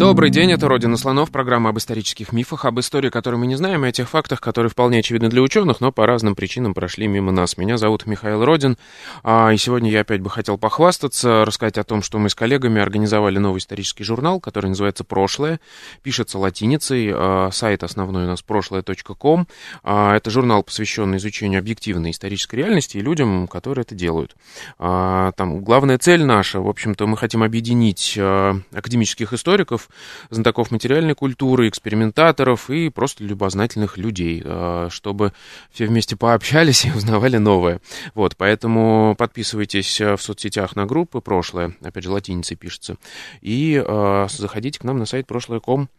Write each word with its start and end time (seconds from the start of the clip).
Добрый 0.03 0.31
день, 0.31 0.51
это 0.51 0.67
«Родина 0.67 0.97
слонов», 0.97 1.31
программа 1.31 1.69
об 1.69 1.77
исторических 1.77 2.33
мифах, 2.33 2.65
об 2.65 2.77
истории, 2.77 3.09
которую 3.09 3.39
мы 3.39 3.47
не 3.47 3.55
знаем, 3.55 3.85
и 3.85 3.87
о 3.87 3.91
тех 3.93 4.09
фактах, 4.09 4.41
которые 4.41 4.69
вполне 4.69 4.99
очевидны 4.99 5.29
для 5.29 5.41
ученых, 5.41 5.79
но 5.79 5.93
по 5.93 6.05
разным 6.05 6.35
причинам 6.35 6.73
прошли 6.73 7.07
мимо 7.07 7.31
нас. 7.31 7.55
Меня 7.55 7.77
зовут 7.77 8.05
Михаил 8.05 8.43
Родин, 8.43 8.77
а, 9.23 9.51
и 9.53 9.57
сегодня 9.57 9.89
я 9.89 10.01
опять 10.01 10.19
бы 10.19 10.29
хотел 10.29 10.57
похвастаться, 10.57 11.45
рассказать 11.45 11.77
о 11.77 11.85
том, 11.85 12.03
что 12.03 12.19
мы 12.19 12.29
с 12.29 12.35
коллегами 12.35 12.81
организовали 12.81 13.37
новый 13.37 13.59
исторический 13.59 14.03
журнал, 14.03 14.41
который 14.41 14.67
называется 14.67 15.05
«Прошлое», 15.05 15.61
пишется 16.01 16.37
латиницей, 16.37 17.09
а, 17.09 17.49
сайт 17.53 17.81
основной 17.83 18.25
у 18.25 18.27
нас 18.27 18.41
прошлое.ком. 18.41 19.47
А, 19.83 20.17
это 20.17 20.29
журнал, 20.29 20.63
посвященный 20.63 21.15
изучению 21.15 21.59
объективной 21.59 22.11
исторической 22.11 22.57
реальности 22.57 22.97
и 22.97 23.01
людям, 23.01 23.47
которые 23.47 23.83
это 23.83 23.95
делают. 23.95 24.35
Там 24.77 25.61
главная 25.61 25.97
цель 25.97 26.25
наша, 26.25 26.59
в 26.59 26.67
общем-то, 26.67 27.07
мы 27.07 27.15
хотим 27.15 27.41
объединить 27.41 28.17
академических 28.19 29.31
историков, 29.31 29.87
знатоков 30.29 30.71
материальной 30.71 31.15
культуры, 31.15 31.67
экспериментаторов 31.67 32.69
и 32.69 32.89
просто 32.89 33.23
любознательных 33.23 33.97
людей, 33.97 34.41
э, 34.43 34.87
чтобы 34.89 35.33
все 35.71 35.85
вместе 35.85 36.15
пообщались 36.15 36.85
и 36.85 36.91
узнавали 36.91 37.37
новое. 37.37 37.81
Вот, 38.13 38.35
поэтому 38.37 39.15
подписывайтесь 39.17 40.01
э, 40.01 40.15
в 40.15 40.21
соцсетях 40.21 40.75
на 40.75 40.85
группы 40.85 41.21
«Прошлое», 41.21 41.75
опять 41.81 42.03
же, 42.03 42.11
латиницей 42.11 42.57
пишется, 42.57 42.97
и 43.41 43.83
э, 43.85 44.27
заходите 44.29 44.79
к 44.79 44.83
нам 44.83 44.99
на 44.99 45.05
сайт 45.05 45.27
прошлое.ком. 45.27 45.89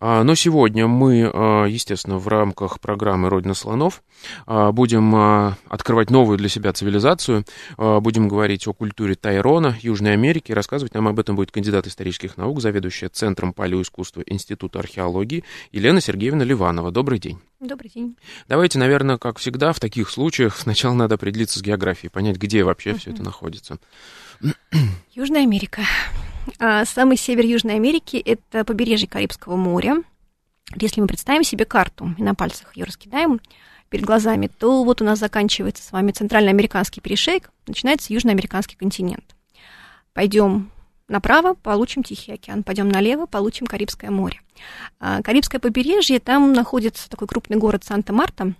Но 0.00 0.34
сегодня 0.34 0.86
мы, 0.86 1.66
естественно, 1.68 2.18
в 2.18 2.28
рамках 2.28 2.80
программы 2.80 3.28
«Родина 3.28 3.54
слонов» 3.54 4.02
будем 4.46 5.14
открывать 5.68 6.10
новую 6.10 6.38
для 6.38 6.48
себя 6.48 6.72
цивилизацию, 6.72 7.44
будем 7.78 8.28
говорить 8.28 8.66
о 8.66 8.72
культуре 8.72 9.14
Тайрона, 9.14 9.76
Южной 9.80 10.12
Америки, 10.12 10.52
рассказывать 10.52 10.94
нам 10.94 11.08
об 11.08 11.18
этом 11.18 11.36
будет 11.36 11.50
кандидат 11.50 11.86
исторических 11.86 12.36
наук, 12.36 12.60
заведующая 12.60 13.08
Центром 13.08 13.39
Центром 13.40 13.54
палеоискусства 13.54 14.22
Института 14.26 14.80
археологии 14.80 15.44
Елена 15.72 16.02
Сергеевна 16.02 16.44
Ливанова. 16.44 16.90
Добрый 16.90 17.18
день. 17.18 17.38
Добрый 17.58 17.90
день. 17.90 18.14
Давайте, 18.48 18.78
наверное, 18.78 19.16
как 19.16 19.38
всегда, 19.38 19.72
в 19.72 19.80
таких 19.80 20.10
случаях 20.10 20.58
сначала 20.58 20.92
надо 20.92 21.14
определиться 21.14 21.58
с 21.58 21.62
географией, 21.62 22.10
понять, 22.10 22.36
где 22.36 22.64
вообще 22.64 22.90
uh-huh. 22.90 22.98
все 22.98 23.10
это 23.12 23.22
находится. 23.22 23.78
Южная 25.14 25.40
Америка. 25.40 25.80
А, 26.58 26.84
самый 26.84 27.16
север 27.16 27.46
Южной 27.46 27.76
Америки– 27.76 28.18
это 28.26 28.62
побережье 28.62 29.08
Карибского 29.08 29.56
моря. 29.56 30.02
Если 30.78 31.00
мы 31.00 31.06
представим 31.06 31.42
себе 31.42 31.64
карту 31.64 32.14
и 32.18 32.22
на 32.22 32.34
пальцах 32.34 32.76
ее 32.76 32.84
раскидаем 32.84 33.40
перед 33.88 34.04
глазами, 34.04 34.50
то 34.58 34.84
вот 34.84 35.00
у 35.00 35.04
нас 35.06 35.18
заканчивается 35.18 35.82
с 35.82 35.92
вами 35.92 36.12
центральноамериканский 36.12 37.00
перешейк, 37.00 37.50
начинается 37.66 38.12
южноамериканский 38.12 38.76
континент. 38.76 39.34
Пойдем 40.12 40.70
направо 41.10 41.54
получим 41.54 42.02
Тихий 42.02 42.32
океан, 42.32 42.62
пойдем 42.62 42.88
налево 42.88 43.26
получим 43.26 43.66
Карибское 43.66 44.10
море. 44.10 44.40
А, 44.98 45.22
Карибское 45.22 45.60
побережье, 45.60 46.20
там 46.20 46.52
находится 46.52 47.10
такой 47.10 47.28
крупный 47.28 47.56
город 47.56 47.84
Санта-Марта, 47.84 48.54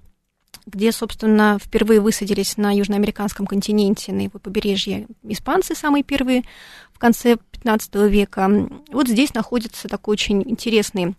где, 0.67 0.93
собственно, 0.93 1.59
впервые 1.63 2.01
высадились 2.01 2.57
на 2.57 2.77
южноамериканском 2.77 3.47
континенте, 3.47 4.13
на 4.13 4.23
его 4.23 4.39
побережье 4.39 5.07
испанцы, 5.23 5.75
самые 5.75 6.03
первые 6.03 6.45
в 6.93 6.99
конце 6.99 7.37
15 7.53 7.95
века. 8.11 8.51
Вот 8.91 9.09
здесь 9.09 9.33
находится 9.33 9.89
такой 9.89 10.13
очень 10.13 10.43
интересный 10.43 11.15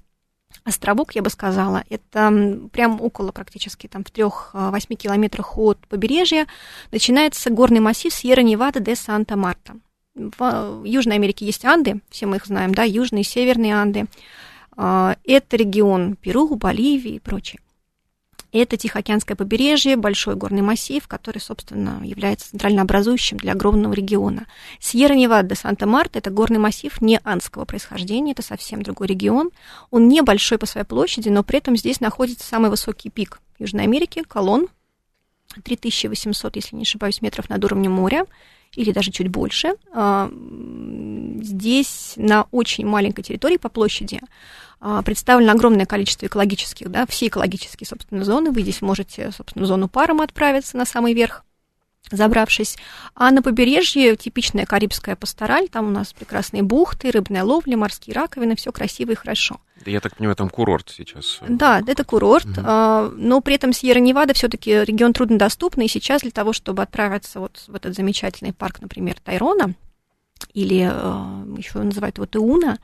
островок, 0.63 1.15
я 1.15 1.21
бы 1.21 1.29
сказала. 1.29 1.83
Это 1.89 2.69
прям 2.71 3.01
около 3.01 3.31
практически 3.31 3.87
там 3.87 4.03
в 4.03 4.11
трех-восьми 4.11 4.95
километрах 4.95 5.57
от 5.57 5.79
побережья 5.87 6.45
начинается 6.91 7.49
горный 7.49 7.79
массив 7.79 8.13
Сьерра-Невада 8.13 8.79
де 8.79 8.95
Санта-Марта 8.95 9.75
в 10.37 10.83
Южной 10.83 11.15
Америке 11.15 11.45
есть 11.45 11.65
Анды, 11.65 12.01
все 12.09 12.25
мы 12.25 12.37
их 12.37 12.45
знаем, 12.45 12.73
да, 12.73 12.83
южные 12.83 13.21
и 13.21 13.25
северные 13.25 13.75
Анды. 13.75 14.05
А, 14.75 15.15
это 15.23 15.57
регион 15.57 16.15
Перу, 16.15 16.55
Боливии 16.55 17.15
и 17.15 17.19
прочее. 17.19 17.59
Это 18.51 18.75
Тихоокеанское 18.75 19.37
побережье, 19.37 19.95
большой 19.95 20.35
горный 20.35 20.61
массив, 20.61 21.07
который, 21.07 21.39
собственно, 21.39 22.01
является 22.03 22.49
центральнообразующим 22.49 23.37
для 23.37 23.53
огромного 23.53 23.93
региона. 23.93 24.45
Сьерра-Невада 24.79 25.55
Санта-Марта– 25.55 26.19
это 26.19 26.31
горный 26.31 26.59
массив 26.59 26.99
не 26.99 27.21
андского 27.23 27.63
происхождения, 27.63 28.33
это 28.33 28.41
совсем 28.41 28.81
другой 28.81 29.07
регион. 29.07 29.51
Он 29.89 30.09
небольшой 30.09 30.57
по 30.57 30.65
своей 30.65 30.85
площади, 30.85 31.29
но 31.29 31.43
при 31.43 31.59
этом 31.59 31.77
здесь 31.77 32.01
находится 32.01 32.45
самый 32.45 32.69
высокий 32.69 33.09
пик 33.09 33.39
Южной 33.57 33.83
Америки– 33.83 34.23
Колон, 34.27 34.67
3800, 35.63 36.55
если 36.57 36.75
не 36.75 36.83
ошибаюсь, 36.83 37.21
метров 37.21 37.49
над 37.49 37.63
уровнем 37.63 37.91
моря 37.91 38.25
или 38.75 38.91
даже 38.91 39.11
чуть 39.11 39.27
больше. 39.27 39.75
А, 39.93 40.31
здесь 41.41 42.13
на 42.15 42.47
очень 42.51 42.85
маленькой 42.85 43.23
территории 43.23 43.57
по 43.57 43.69
площади 43.69 44.21
а, 44.79 45.01
представлено 45.01 45.51
огромное 45.51 45.85
количество 45.85 46.25
экологических, 46.25 46.89
да, 46.89 47.05
все 47.05 47.27
экологические, 47.27 47.87
собственно, 47.87 48.23
зоны. 48.23 48.51
Вы 48.51 48.61
здесь 48.61 48.81
можете, 48.81 49.31
собственно, 49.31 49.65
в 49.65 49.67
зону 49.67 49.87
парома 49.87 50.23
отправиться 50.23 50.77
на 50.77 50.85
самый 50.85 51.13
верх 51.13 51.43
забравшись. 52.11 52.77
А 53.15 53.31
на 53.31 53.41
побережье 53.41 54.15
типичная 54.15 54.65
карибская 54.65 55.15
пастораль, 55.15 55.69
там 55.69 55.87
у 55.87 55.91
нас 55.91 56.13
прекрасные 56.13 56.63
бухты, 56.63 57.11
рыбная 57.11 57.43
ловля, 57.43 57.77
морские 57.77 58.15
раковины, 58.15 58.55
все 58.55 58.71
красиво 58.71 59.11
и 59.11 59.15
хорошо. 59.15 59.59
Я 59.85 59.99
так 59.99 60.15
понимаю, 60.15 60.35
там 60.35 60.49
курорт 60.49 60.89
сейчас. 60.95 61.39
Да, 61.47 61.81
это 61.85 62.03
курорт, 62.03 62.45
угу. 62.45 62.61
но 62.61 63.41
при 63.41 63.55
этом 63.55 63.73
Сьерра-Невада 63.73 64.33
все-таки 64.33 64.83
регион 64.83 65.13
труднодоступный, 65.13 65.85
и 65.85 65.89
сейчас 65.89 66.21
для 66.21 66.31
того, 66.31 66.53
чтобы 66.53 66.83
отправиться 66.83 67.39
вот 67.39 67.63
в 67.67 67.75
этот 67.75 67.95
замечательный 67.95 68.53
парк, 68.53 68.81
например, 68.81 69.15
Тайрона, 69.23 69.73
или 70.53 70.87
э, 70.91 71.57
еще 71.57 71.79
называют 71.79 72.17
его 72.17 72.27
Теуна, 72.27 72.77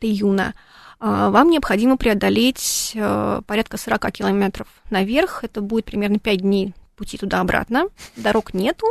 Теюна, 0.00 0.54
вам 0.98 1.50
необходимо 1.50 1.98
преодолеть 1.98 2.92
э, 2.94 3.42
порядка 3.46 3.76
40 3.76 4.12
километров 4.12 4.66
наверх, 4.88 5.44
это 5.44 5.60
будет 5.60 5.84
примерно 5.84 6.18
5 6.18 6.40
дней 6.40 6.74
пути 6.96 7.18
туда-обратно, 7.18 7.88
дорог 8.16 8.54
нету, 8.54 8.86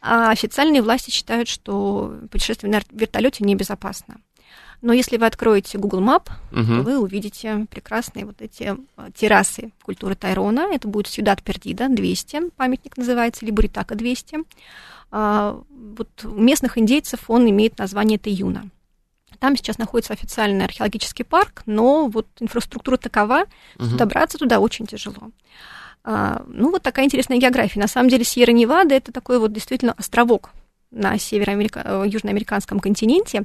а 0.00 0.30
официальные 0.30 0.82
власти 0.82 1.10
считают, 1.10 1.48
что 1.48 2.16
путешествие 2.30 2.70
на 2.72 2.80
вертолете 2.90 3.44
небезопасно. 3.44 4.16
Но 4.80 4.92
если 4.92 5.16
вы 5.16 5.26
откроете 5.26 5.76
Google 5.76 6.00
Map, 6.00 6.30
угу. 6.52 6.64
то 6.64 6.82
вы 6.82 6.98
увидите 6.98 7.66
прекрасные 7.68 8.24
вот 8.24 8.40
эти 8.40 8.76
а, 8.96 9.10
террасы 9.10 9.72
культуры 9.82 10.14
Тайрона. 10.14 10.68
Это 10.72 10.86
будет 10.86 11.08
Сюдат 11.08 11.42
Пердида, 11.42 11.88
200, 11.88 12.50
памятник 12.50 12.96
называется, 12.96 13.44
или 13.44 13.50
Буритака 13.50 13.96
200. 13.96 14.38
А, 15.10 15.60
вот 15.70 16.08
у 16.24 16.28
местных 16.28 16.78
индейцев 16.78 17.28
он 17.28 17.50
имеет 17.50 17.78
название 17.78 18.18
Таюна. 18.18 18.70
Там 19.40 19.56
сейчас 19.56 19.78
находится 19.78 20.12
официальный 20.12 20.64
археологический 20.64 21.24
парк, 21.24 21.62
но 21.66 22.06
вот 22.08 22.26
инфраструктура 22.40 22.96
такова, 22.96 23.46
угу. 23.76 23.84
что 23.84 23.96
добраться 23.96 24.38
туда 24.38 24.60
очень 24.60 24.86
тяжело. 24.86 25.30
А, 26.04 26.44
ну, 26.46 26.70
вот 26.70 26.82
такая 26.82 27.04
интересная 27.04 27.38
география. 27.38 27.80
На 27.80 27.88
самом 27.88 28.08
деле, 28.08 28.24
Сьерра-Невада– 28.24 28.94
это 28.96 29.12
такой 29.12 29.38
вот 29.38 29.52
действительно 29.52 29.94
островок 29.96 30.50
на 30.90 31.18
североамерика... 31.18 31.82
Э, 31.84 32.04
южноамериканском 32.06 32.80
континенте, 32.80 33.44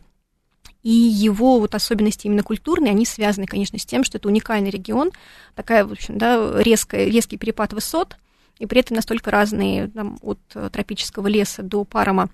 и 0.81 0.91
его 0.91 1.59
вот 1.59 1.75
особенности 1.75 2.27
именно 2.27 2.43
культурные, 2.43 2.91
они 2.91 3.05
связаны, 3.05 3.47
конечно, 3.47 3.79
с 3.79 3.85
тем, 3.85 4.03
что 4.03 4.17
это 4.17 4.27
уникальный 4.27 4.69
регион, 4.69 5.11
такая, 5.55 5.85
в 5.85 5.91
общем, 5.91 6.17
да, 6.17 6.61
резкая, 6.61 7.05
резкий 7.05 7.37
перепад 7.37 7.73
высот, 7.73 8.17
и 8.59 8.65
при 8.65 8.81
этом 8.81 8.95
настолько 8.95 9.31
разные 9.31 9.87
там, 9.87 10.17
от 10.21 10.39
тропического 10.71 11.27
леса 11.27 11.63
до 11.63 11.83
парома 11.85 12.29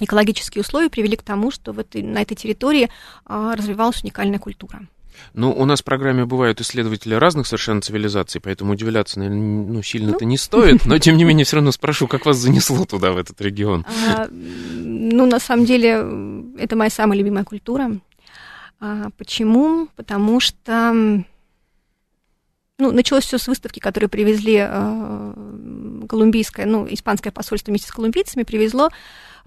экологические 0.00 0.62
условия 0.62 0.90
привели 0.90 1.16
к 1.16 1.22
тому, 1.22 1.50
что 1.50 1.72
в 1.72 1.78
этой, 1.78 2.02
на 2.02 2.22
этой 2.22 2.34
территории 2.34 2.90
а, 3.24 3.54
развивалась 3.54 4.02
уникальная 4.02 4.38
культура. 4.38 4.86
Ну, 5.32 5.52
у 5.52 5.64
нас 5.64 5.80
в 5.80 5.84
программе 5.84 6.24
бывают 6.24 6.60
исследователи 6.60 7.14
разных 7.14 7.46
совершенно 7.46 7.80
цивилизаций, 7.80 8.40
поэтому 8.40 8.72
удивляться, 8.72 9.18
наверное, 9.18 9.66
ну, 9.66 9.82
сильно-то 9.82 10.24
ну. 10.24 10.30
не 10.30 10.38
стоит, 10.38 10.84
но, 10.84 10.98
тем 10.98 11.16
не 11.16 11.24
менее, 11.24 11.44
все 11.46 11.56
равно 11.56 11.72
спрошу, 11.72 12.06
как 12.06 12.26
вас 12.26 12.36
занесло 12.36 12.84
туда, 12.84 13.12
в 13.12 13.18
этот 13.18 13.40
регион? 13.40 13.84
А, 14.08 14.28
ну, 14.30 15.26
на 15.26 15.40
самом 15.40 15.64
деле, 15.64 16.04
это 16.58 16.76
моя 16.76 16.90
самая 16.90 17.18
любимая 17.18 17.44
культура. 17.44 17.98
А, 18.80 19.08
почему? 19.16 19.88
Потому 19.96 20.40
что 20.40 21.24
ну, 22.78 22.92
началось 22.92 23.24
все 23.24 23.38
с 23.38 23.46
выставки, 23.46 23.78
которую 23.78 24.10
привезли 24.10 24.56
э, 24.58 25.34
колумбийское, 26.08 26.66
ну, 26.66 26.86
испанское 26.90 27.32
посольство 27.32 27.70
вместе 27.70 27.88
с 27.88 27.92
колумбийцами, 27.92 28.42
привезло 28.42 28.90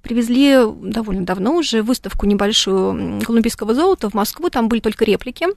привезли 0.08 0.56
довольно 0.82 1.26
давно 1.26 1.58
уже 1.58 1.84
выставку 1.84 2.26
небольшую 2.26 3.22
колумбийского 3.22 3.74
золота 3.74 4.10
в 4.10 4.14
Москву, 4.14 4.50
там 4.50 4.70
были 4.70 4.80
только 4.80 5.04
реплики, 5.04 5.48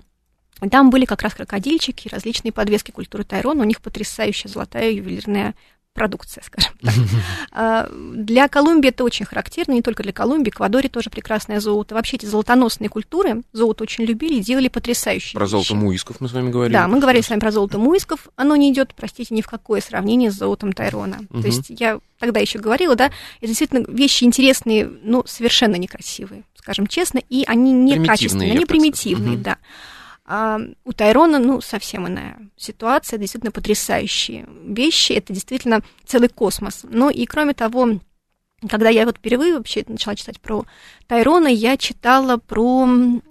там 0.70 0.90
были 0.90 1.04
как 1.04 1.22
раз 1.22 1.34
крокодильчики, 1.34 2.08
различные 2.08 2.50
подвески 2.50 2.90
культуры 2.90 3.22
Тайрона, 3.22 3.62
у 3.62 3.64
них 3.64 3.80
потрясающая 3.80 4.50
золотая 4.50 4.90
ювелирная 4.90 5.54
продукция, 6.00 6.42
скажем 6.42 6.72
так. 6.82 6.94
А, 7.52 7.90
для 7.92 8.48
Колумбии 8.48 8.88
это 8.88 9.04
очень 9.04 9.26
характерно, 9.26 9.72
не 9.72 9.82
только 9.82 10.02
для 10.02 10.12
Колумбии, 10.12 10.48
Эквадоре 10.48 10.88
тоже 10.88 11.10
прекрасное 11.10 11.60
золото. 11.60 11.94
Вообще 11.94 12.16
эти 12.16 12.24
золотоносные 12.24 12.88
культуры 12.88 13.42
золото 13.52 13.82
очень 13.82 14.04
любили 14.04 14.36
и 14.36 14.40
делали 14.40 14.68
потрясающие 14.68 15.38
Про 15.38 15.46
золото 15.46 15.74
муисков 15.74 16.20
мы 16.20 16.30
с 16.30 16.32
вами 16.32 16.50
говорили. 16.50 16.72
Да, 16.72 16.88
мы 16.88 17.00
говорили 17.00 17.22
с 17.22 17.28
вами 17.28 17.40
про 17.40 17.50
золото 17.50 17.78
муисков. 17.78 18.28
Оно 18.36 18.56
не 18.56 18.72
идет, 18.72 18.94
простите, 18.94 19.34
ни 19.34 19.42
в 19.42 19.46
какое 19.46 19.82
сравнение 19.82 20.30
с 20.30 20.34
золотом 20.34 20.72
Тайрона. 20.72 21.18
То 21.30 21.46
есть 21.46 21.66
я 21.68 22.00
тогда 22.18 22.40
еще 22.40 22.58
говорила, 22.58 22.96
да, 22.96 23.10
это 23.40 23.46
действительно 23.48 23.84
вещи 23.86 24.24
интересные, 24.24 24.90
но 25.02 25.22
совершенно 25.26 25.76
некрасивые, 25.76 26.44
скажем 26.54 26.86
честно, 26.86 27.20
и 27.28 27.44
они 27.46 27.72
некачественные, 27.72 28.52
они 28.52 28.64
примитивные, 28.64 29.36
да. 29.36 29.58
А 30.32 30.60
у 30.84 30.92
Тайрона, 30.92 31.40
ну, 31.40 31.60
совсем 31.60 32.06
иная 32.06 32.38
ситуация, 32.56 33.18
действительно 33.18 33.50
потрясающие 33.50 34.46
вещи, 34.62 35.12
это 35.14 35.32
действительно 35.32 35.82
целый 36.06 36.28
космос. 36.28 36.82
Ну 36.88 37.10
и 37.10 37.26
кроме 37.26 37.52
того, 37.52 37.98
когда 38.68 38.90
я 38.90 39.06
вот 39.06 39.16
впервые 39.16 39.54
вообще 39.54 39.82
начала 39.88 40.14
читать 40.14 40.40
про 40.40 40.66
Тайрона, 41.08 41.48
я 41.48 41.76
читала 41.76 42.36
про 42.36 42.88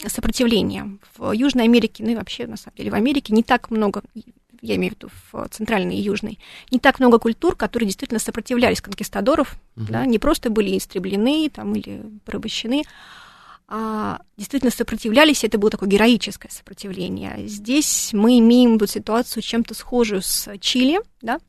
сопротивление. 0.07 0.97
В 1.15 1.31
Южной 1.31 1.63
Америке, 1.63 2.03
ну 2.03 2.09
и 2.09 2.15
вообще, 2.15 2.47
на 2.47 2.57
самом 2.57 2.75
деле, 2.75 2.91
в 2.91 2.95
Америке 2.95 3.33
не 3.33 3.43
так 3.43 3.71
много, 3.71 4.03
я 4.61 4.75
имею 4.75 4.91
в 4.91 4.95
виду 4.97 5.09
в 5.31 5.47
центральной 5.51 5.95
и 5.95 6.01
южной, 6.01 6.37
не 6.69 6.79
так 6.79 6.99
много 6.99 7.17
культур, 7.17 7.55
которые 7.55 7.87
действительно 7.87 8.19
сопротивлялись 8.19 8.81
конкистадоров, 8.81 9.55
угу. 9.77 9.85
да, 9.89 10.05
не 10.05 10.19
просто 10.19 10.49
были 10.49 10.77
истреблены 10.77 11.49
там, 11.49 11.75
или 11.75 12.03
порабощены, 12.25 12.83
а, 13.71 14.21
действительно 14.35 14.71
сопротивлялись, 14.71 15.43
это 15.43 15.59
было 15.59 15.69
такое 15.69 15.87
героическое 15.87 16.51
сопротивление. 16.51 17.47
Здесь 17.47 18.09
мы 18.13 18.39
имеем 18.39 18.79
вот 18.79 18.89
ситуацию 18.89 19.43
чем-то 19.43 19.75
схожую 19.75 20.23
с 20.23 20.57
Чили, 20.57 20.99
да, 21.21 21.39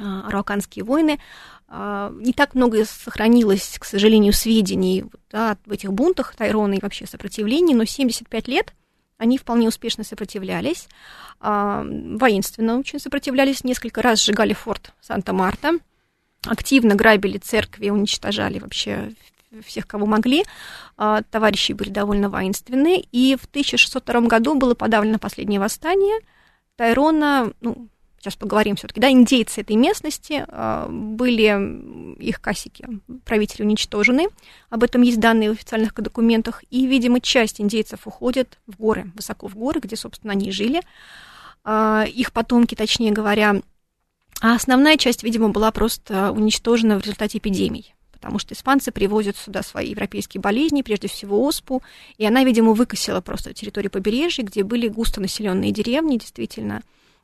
а, 0.00 0.28
арауканские 0.28 0.84
войны. 0.84 1.18
А, 1.66 2.12
не 2.14 2.32
так 2.32 2.54
много 2.54 2.84
сохранилось, 2.84 3.76
к 3.80 3.84
сожалению, 3.84 4.32
сведений 4.34 5.04
да, 5.32 5.58
в 5.66 5.72
этих 5.72 5.92
бунтах 5.92 6.36
Тайрона 6.36 6.74
и 6.74 6.80
вообще 6.80 7.08
сопротивлений, 7.08 7.74
но 7.74 7.84
75 7.84 8.46
лет 8.46 8.72
они 9.16 9.36
вполне 9.36 9.66
успешно 9.66 10.04
сопротивлялись, 10.04 10.86
воинственно 11.40 12.78
очень 12.78 13.00
сопротивлялись, 13.00 13.64
несколько 13.64 14.00
раз 14.00 14.22
сжигали 14.22 14.52
форт 14.52 14.92
Санта-Марта, 15.00 15.72
активно 16.46 16.94
грабили 16.94 17.38
церкви, 17.38 17.90
уничтожали 17.90 18.60
вообще 18.60 19.12
всех, 19.64 19.86
кого 19.86 20.06
могли. 20.06 20.44
А, 20.96 21.22
товарищи 21.22 21.72
были 21.72 21.90
довольно 21.90 22.28
воинственные. 22.28 23.00
И 23.12 23.36
в 23.36 23.46
1602 23.46 24.20
году 24.22 24.54
было 24.54 24.74
подавлено 24.74 25.18
последнее 25.18 25.60
восстание. 25.60 26.20
Тайрона, 26.76 27.52
ну, 27.60 27.88
сейчас 28.18 28.36
поговорим 28.36 28.76
все-таки, 28.76 29.00
да, 29.00 29.10
индейцы 29.10 29.60
этой 29.60 29.76
местности, 29.76 30.44
а, 30.48 30.88
были 30.88 32.18
их 32.20 32.40
касики, 32.40 32.86
правители 33.24 33.62
уничтожены. 33.62 34.28
Об 34.70 34.82
этом 34.82 35.02
есть 35.02 35.20
данные 35.20 35.50
в 35.50 35.52
официальных 35.52 35.94
документах. 35.94 36.62
И, 36.70 36.86
видимо, 36.86 37.20
часть 37.20 37.60
индейцев 37.60 38.06
уходит 38.06 38.58
в 38.66 38.76
горы, 38.76 39.10
высоко 39.14 39.48
в 39.48 39.54
горы, 39.54 39.80
где, 39.80 39.96
собственно, 39.96 40.32
они 40.32 40.50
жили. 40.50 40.82
А, 41.64 42.04
их 42.06 42.32
потомки, 42.32 42.74
точнее 42.74 43.12
говоря, 43.12 43.56
а 44.40 44.54
основная 44.54 44.96
часть, 44.96 45.24
видимо, 45.24 45.48
была 45.48 45.72
просто 45.72 46.30
уничтожена 46.30 46.98
в 46.98 47.02
результате 47.02 47.38
эпидемий 47.38 47.94
потому 48.18 48.38
что 48.38 48.54
испанцы 48.54 48.90
привозят 48.90 49.36
сюда 49.36 49.62
свои 49.62 49.90
европейские 49.90 50.40
болезни, 50.40 50.82
прежде 50.82 51.08
всего 51.08 51.44
оспу, 51.44 51.82
и 52.16 52.26
она, 52.26 52.44
видимо, 52.44 52.72
выкосила 52.72 53.20
просто 53.20 53.54
территорию 53.54 53.90
побережья, 53.90 54.42
где 54.42 54.64
были 54.64 54.88
густонаселенные 54.88 55.70
деревни, 55.70 56.18
действительно. 56.18 56.82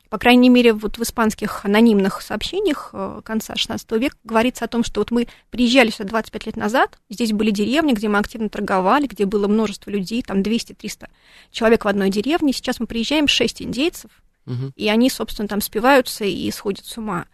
По 0.09 0.17
крайней 0.17 0.49
мере, 0.49 0.71
вот 0.71 0.97
в 0.97 1.03
испанских 1.03 1.65
анонимных 1.65 2.21
сообщениях 2.21 2.91
э, 2.93 3.21
конца 3.25 3.53
XVI 3.55 3.99
века 3.99 4.15
говорится 4.23 4.65
о 4.65 4.67
том, 4.67 4.83
что 4.83 5.01
вот 5.01 5.11
мы 5.11 5.27
приезжали 5.49 5.89
сюда 5.89 6.09
25 6.09 6.45
лет 6.45 6.55
назад, 6.55 6.99
здесь 7.09 7.33
были 7.33 7.51
деревни, 7.51 7.93
где 7.93 8.07
мы 8.07 8.19
активно 8.19 8.49
торговали, 8.49 9.07
где 9.07 9.25
было 9.25 9.47
множество 9.47 9.89
людей, 9.89 10.21
там 10.21 10.41
200-300 10.41 11.07
человек 11.51 11.85
в 11.85 11.87
одной 11.87 12.09
деревне. 12.11 12.53
Сейчас 12.53 12.79
мы 12.79 12.85
приезжаем 12.85 13.27
6 13.27 13.63
индейцев, 13.63 14.11
угу. 14.45 14.71
и 14.75 14.87
они, 14.87 15.09
собственно, 15.09 15.47
там 15.47 15.59
спиваются 15.59 16.23
и 16.23 16.49
сходят 16.51 16.85
с 16.85 16.97
ума. 16.97 17.25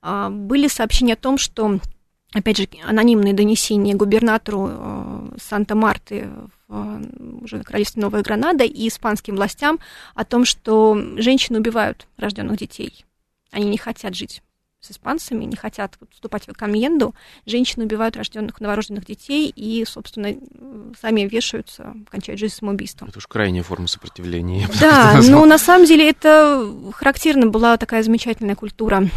А, 0.00 0.30
были 0.30 0.68
сообщения 0.68 1.14
о 1.14 1.16
том, 1.16 1.36
что 1.36 1.80
опять 2.32 2.58
же, 2.58 2.68
анонимные 2.84 3.34
донесения 3.34 3.94
губернатору 3.94 4.68
э, 4.70 5.28
Санта-Марты 5.40 6.28
в 6.68 7.42
уже 7.42 7.62
королевстве 7.64 8.00
Новая 8.00 8.22
Гранада 8.22 8.64
и 8.64 8.86
испанским 8.86 9.34
властям 9.34 9.80
о 10.14 10.24
том, 10.24 10.44
что 10.44 10.96
женщины 11.16 11.58
убивают 11.58 12.06
рожденных 12.16 12.58
детей. 12.58 13.04
Они 13.50 13.68
не 13.68 13.78
хотят 13.78 14.14
жить 14.14 14.42
с 14.80 14.92
испанцами, 14.92 15.44
не 15.44 15.56
хотят 15.56 15.98
вступать 16.10 16.48
в 16.48 16.52
камьенду. 16.52 17.14
Женщины 17.44 17.84
убивают 17.84 18.16
рожденных, 18.16 18.60
новорожденных 18.60 19.04
детей 19.04 19.52
и, 19.54 19.84
собственно, 19.84 20.34
сами 20.98 21.22
вешаются, 21.22 21.94
кончают 22.08 22.40
жизнь 22.40 22.54
самоубийством. 22.54 23.08
Это 23.08 23.18
уж 23.18 23.26
крайняя 23.26 23.62
форма 23.62 23.88
сопротивления. 23.88 24.68
Да, 24.80 25.20
но 25.28 25.44
на 25.44 25.58
самом 25.58 25.86
деле 25.86 26.08
это 26.08 26.66
характерно 26.94 27.46
была 27.46 27.76
такая 27.76 28.02
замечательная 28.02 28.54
культура 28.54 29.08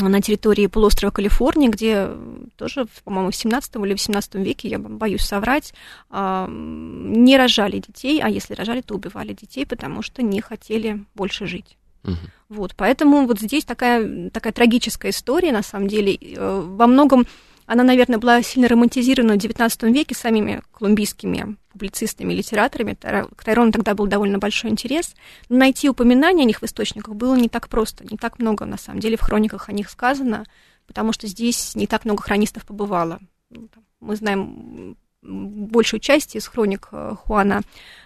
на 0.00 0.20
территории 0.20 0.66
полуострова 0.66 1.10
Калифорния, 1.10 1.68
где 1.68 2.08
тоже, 2.56 2.86
по-моему, 3.04 3.30
в 3.30 3.36
17 3.36 3.76
или 3.76 3.92
18 3.92 4.34
веке, 4.36 4.68
я 4.68 4.78
боюсь 4.78 5.22
соврать, 5.22 5.74
не 6.10 7.36
рожали 7.36 7.78
детей, 7.78 8.20
а 8.22 8.28
если 8.28 8.54
рожали, 8.54 8.80
то 8.80 8.94
убивали 8.94 9.32
детей, 9.32 9.66
потому 9.66 10.02
что 10.02 10.22
не 10.22 10.40
хотели 10.40 11.04
больше 11.14 11.46
жить. 11.46 11.76
Угу. 12.04 12.16
Вот, 12.50 12.74
поэтому 12.76 13.26
вот 13.26 13.40
здесь 13.40 13.64
такая, 13.64 14.30
такая 14.30 14.52
трагическая 14.52 15.10
история, 15.10 15.52
на 15.52 15.62
самом 15.62 15.88
деле, 15.88 16.14
э, 16.14 16.60
во 16.64 16.86
многом 16.86 17.26
она, 17.68 17.84
наверное, 17.84 18.18
была 18.18 18.42
сильно 18.42 18.66
романтизирована 18.66 19.34
в 19.34 19.36
XIX 19.36 19.92
веке 19.92 20.14
самими 20.14 20.62
колумбийскими 20.72 21.56
публицистами, 21.70 22.32
литераторами. 22.32 22.94
К 22.94 23.44
Тайрону 23.44 23.72
тогда 23.72 23.94
был 23.94 24.06
довольно 24.06 24.38
большой 24.38 24.70
интерес. 24.70 25.14
Но 25.50 25.58
найти 25.58 25.90
упоминания 25.90 26.44
о 26.44 26.46
них 26.46 26.62
в 26.62 26.64
источниках 26.64 27.14
было 27.14 27.34
не 27.34 27.50
так 27.50 27.68
просто, 27.68 28.04
не 28.10 28.16
так 28.16 28.38
много, 28.38 28.64
на 28.64 28.78
самом 28.78 29.00
деле, 29.00 29.18
в 29.18 29.20
хрониках 29.20 29.68
о 29.68 29.72
них 29.72 29.90
сказано, 29.90 30.46
потому 30.86 31.12
что 31.12 31.26
здесь 31.26 31.74
не 31.74 31.86
так 31.86 32.06
много 32.06 32.22
хронистов 32.22 32.64
побывало. 32.64 33.20
Ну, 33.50 33.68
мы 34.00 34.16
знаем 34.16 34.96
большую 35.20 36.00
часть 36.00 36.36
из 36.36 36.46
хроник 36.46 36.88
э, 36.92 37.16
Хуана 37.22 37.60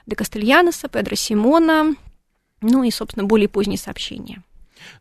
де 0.06 0.16
Кастельяноса, 0.16 0.88
Педро 0.88 1.14
Симона, 1.14 1.94
ну 2.62 2.82
и, 2.82 2.90
собственно, 2.90 3.26
более 3.26 3.48
поздние 3.48 3.78
сообщения. 3.78 4.42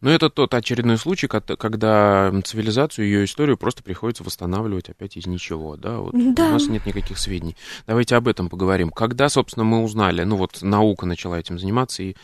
Но 0.02 0.10
это 0.10 0.30
тот 0.30 0.54
очередной 0.54 0.98
случай, 0.98 1.28
когда 1.28 2.32
цивилизацию, 2.44 3.06
ее 3.06 3.26
историю 3.26 3.58
просто 3.58 3.84
приходится 3.84 4.24
восстанавливать 4.24 4.90
опять 4.90 5.18
из 5.18 5.28
ничего, 5.28 5.76
да? 5.76 5.98
Вот 5.98 6.14
да. 6.14 6.50
У 6.50 6.52
нас 6.54 6.68
нет 6.68 6.86
никаких 6.86 7.18
сведений. 7.18 7.56
Давайте 7.88 8.16
об 8.16 8.28
этом 8.28 8.50
поговорим. 8.50 8.90
Когда, 8.90 9.30
собственно, 9.30 9.64
мы 9.64 9.84
узнали, 9.84 10.24
ну 10.24 10.36
вот 10.36 10.62
наука 10.62 11.06
начала 11.06 11.40
этим 11.40 11.60
заниматься, 11.60 12.04
и 12.04 12.16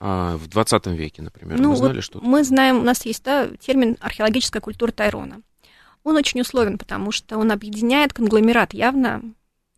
а, 0.00 0.36
в 0.36 0.48
20 0.48 0.86
веке, 0.88 1.22
например, 1.22 1.58
ну, 1.58 1.70
мы 1.70 1.76
знали 1.76 1.94
вот 1.96 2.04
что-то? 2.04 2.24
Мы 2.24 2.44
знаем, 2.44 2.78
у 2.78 2.82
нас 2.82 3.04
есть 3.04 3.24
да, 3.24 3.48
термин 3.60 3.96
археологическая 4.00 4.60
культура 4.60 4.92
Тайрона. 4.92 5.42
Он 6.04 6.16
очень 6.16 6.40
условен, 6.40 6.78
потому 6.78 7.10
что 7.10 7.36
он 7.38 7.50
объединяет 7.50 8.12
конгломерат 8.12 8.72
явно 8.74 9.22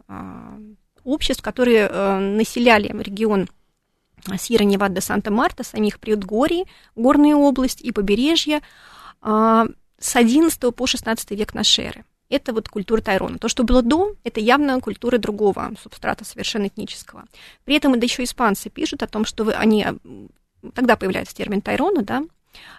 а, 0.07 0.59
обществ, 1.05 1.43
которые 1.43 1.88
а, 1.90 2.19
населяли 2.19 2.88
регион 3.02 3.49
Сьерра 4.39 4.65
Невада, 4.65 5.00
Санта-Марта, 5.00 5.65
самих 5.65 5.99
предгорий, 6.00 6.67
горные 6.97 7.35
области 7.35 7.83
и 7.83 7.93
побережья 7.93 8.62
а, 9.21 9.67
с 9.99 10.17
11 10.17 10.75
по 10.75 10.87
16 10.87 11.31
век 11.33 11.55
нашей 11.55 11.85
эры. 11.85 12.05
Это 12.29 12.53
вот 12.53 12.69
культура 12.69 13.00
Тайрона. 13.00 13.39
То, 13.39 13.49
что 13.49 13.65
было 13.65 13.83
до, 13.83 14.15
это 14.23 14.39
явно 14.41 14.81
культура 14.81 15.19
другого 15.19 15.73
субстрата, 15.83 16.25
совершенно 16.25 16.69
этнического. 16.69 17.25
При 17.65 17.75
этом 17.75 17.99
да 17.99 18.05
еще 18.05 18.23
испанцы 18.23 18.71
пишут 18.71 19.03
о 19.03 19.09
том, 19.09 19.25
что 19.25 19.43
вы, 19.45 19.53
они, 19.53 19.85
тогда 20.75 20.97
появляется 20.97 21.35
термин 21.35 21.61
Тайрона, 21.61 22.03
да, 22.03 22.23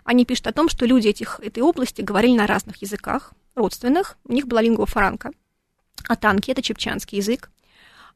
они 0.06 0.26
пишут 0.26 0.48
о 0.48 0.54
том, 0.54 0.70
что 0.70 0.86
люди 0.86 1.10
этих, 1.10 1.40
этой 1.42 1.62
области 1.62 2.02
говорили 2.02 2.36
на 2.36 2.48
разных 2.48 2.82
языках, 2.82 3.34
родственных. 3.56 4.18
У 4.26 4.34
них 4.34 4.48
была 4.48 4.62
лингва 4.62 4.86
франка. 4.86 5.32
А 6.08 6.16
танки— 6.16 6.52
это 6.52 6.62
чипчанский 6.62 7.18
язык. 7.18 7.52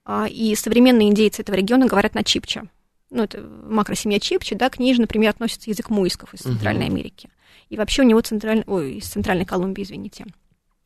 А, 0.05 0.27
и 0.27 0.55
современные 0.55 1.09
индейцы 1.09 1.41
этого 1.41 1.55
региона 1.55 1.85
говорят 1.85 2.15
на 2.15 2.23
чипча 2.23 2.67
ну, 3.15 3.23
это 3.23 3.41
макросемья 3.41 4.19
Чепчи, 4.19 4.55
да, 4.55 4.69
к 4.69 4.77
ней 4.77 4.93
же, 4.93 5.01
например, 5.01 5.29
относится 5.29 5.69
язык 5.69 5.89
муисков 5.89 6.33
из 6.33 6.41
Центральной 6.41 6.85
uh-huh. 6.85 6.91
Америки. 6.91 7.29
И 7.69 7.77
вообще 7.77 8.03
у 8.03 8.05
него 8.05 8.21
централь... 8.21 8.63
Ой, 8.67 8.95
из 8.95 9.05
Центральной 9.05 9.45
Колумбии, 9.45 9.83
извините. 9.83 10.25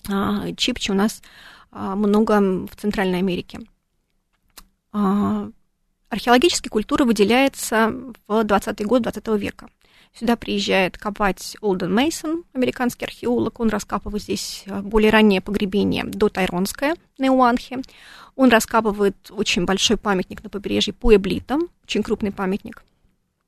А, 0.07 0.51
Чипчи 0.53 0.91
у 0.91 0.93
нас 0.93 1.21
а, 1.71 1.95
много 1.95 2.39
в 2.39 2.75
Центральной 2.77 3.19
Америке. 3.19 3.62
А, 4.91 5.50
археологически 6.09 6.69
культура 6.69 7.03
выделяется 7.03 7.93
в 8.27 8.41
20-й 8.41 8.86
год 8.86 9.01
20 9.01 9.27
века. 9.39 9.69
Сюда 10.13 10.35
приезжает 10.35 10.97
копать 10.97 11.55
Олден 11.61 11.93
Мейсон, 11.93 12.43
американский 12.53 13.05
археолог. 13.05 13.59
Он 13.59 13.69
раскапывает 13.69 14.23
здесь 14.23 14.63
а, 14.67 14.81
более 14.81 15.11
раннее 15.11 15.39
погребение, 15.39 16.03
до 16.03 16.29
Тайронское, 16.29 16.95
на 17.17 17.31
Уанхе. 17.31 17.81
Он 18.35 18.49
раскапывает 18.49 19.15
очень 19.29 19.65
большой 19.65 19.97
памятник 19.97 20.43
на 20.43 20.49
побережье 20.49 20.93
Пуэблита, 20.93 21.59
очень 21.83 22.03
крупный 22.03 22.31
памятник, 22.31 22.83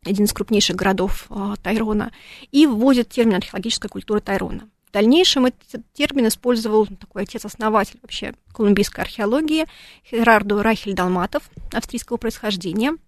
один 0.05 0.25
из 0.25 0.33
крупнейших 0.33 0.75
городов 0.75 1.27
э, 1.29 1.55
Тайрона, 1.61 2.11
и 2.51 2.67
вводит 2.67 3.09
термин 3.09 3.35
археологическая 3.35 3.89
культура 3.89 4.19
Тайрона. 4.19 4.69
В 4.87 4.93
дальнейшем 4.93 5.45
этот 5.45 5.81
термин 5.93 6.27
использовал 6.27 6.85
такой 6.85 7.23
отец-основатель 7.23 7.99
вообще 8.01 8.33
колумбийской 8.53 9.03
археологии 9.03 9.65
Херардо 10.05 10.61
Рахель 10.61 10.93
Далматов, 10.93 11.49
австрийского 11.73 12.17
происхождения– 12.17 12.95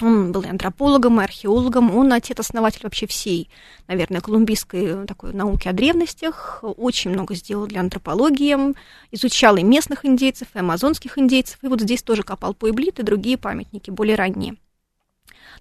он 0.00 0.32
был 0.32 0.42
и 0.42 0.48
антропологом, 0.48 1.20
и 1.20 1.24
археологом, 1.24 1.96
он 1.96 2.12
отец-основатель 2.12 2.80
вообще 2.82 3.06
всей, 3.06 3.48
наверное, 3.86 4.20
колумбийской 4.20 5.06
такой 5.06 5.32
науки 5.32 5.68
о 5.68 5.72
древностях, 5.72 6.60
очень 6.62 7.10
много 7.10 7.34
сделал 7.34 7.66
для 7.66 7.80
антропологии, 7.80 8.74
изучал 9.12 9.56
и 9.56 9.62
местных 9.62 10.04
индейцев, 10.04 10.48
и 10.54 10.58
амазонских 10.58 11.18
индейцев, 11.18 11.58
и 11.62 11.68
вот 11.68 11.80
здесь 11.80 12.02
тоже 12.02 12.22
копал 12.22 12.54
Пуэблит 12.54 12.98
и 12.98 13.02
другие 13.02 13.38
памятники, 13.38 13.90
более 13.90 14.16
ранние. 14.16 14.56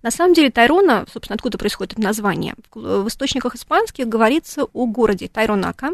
На 0.01 0.11
самом 0.11 0.33
деле 0.33 0.49
Тайрона, 0.49 1.05
собственно, 1.11 1.35
откуда 1.35 1.57
происходит 1.57 1.93
это 1.93 2.01
название, 2.01 2.55
в 2.73 3.07
источниках 3.07 3.55
испанских 3.55 4.07
говорится 4.07 4.65
о 4.65 4.85
городе 4.85 5.27
Тайронака. 5.27 5.91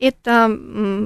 Это, 0.00 0.50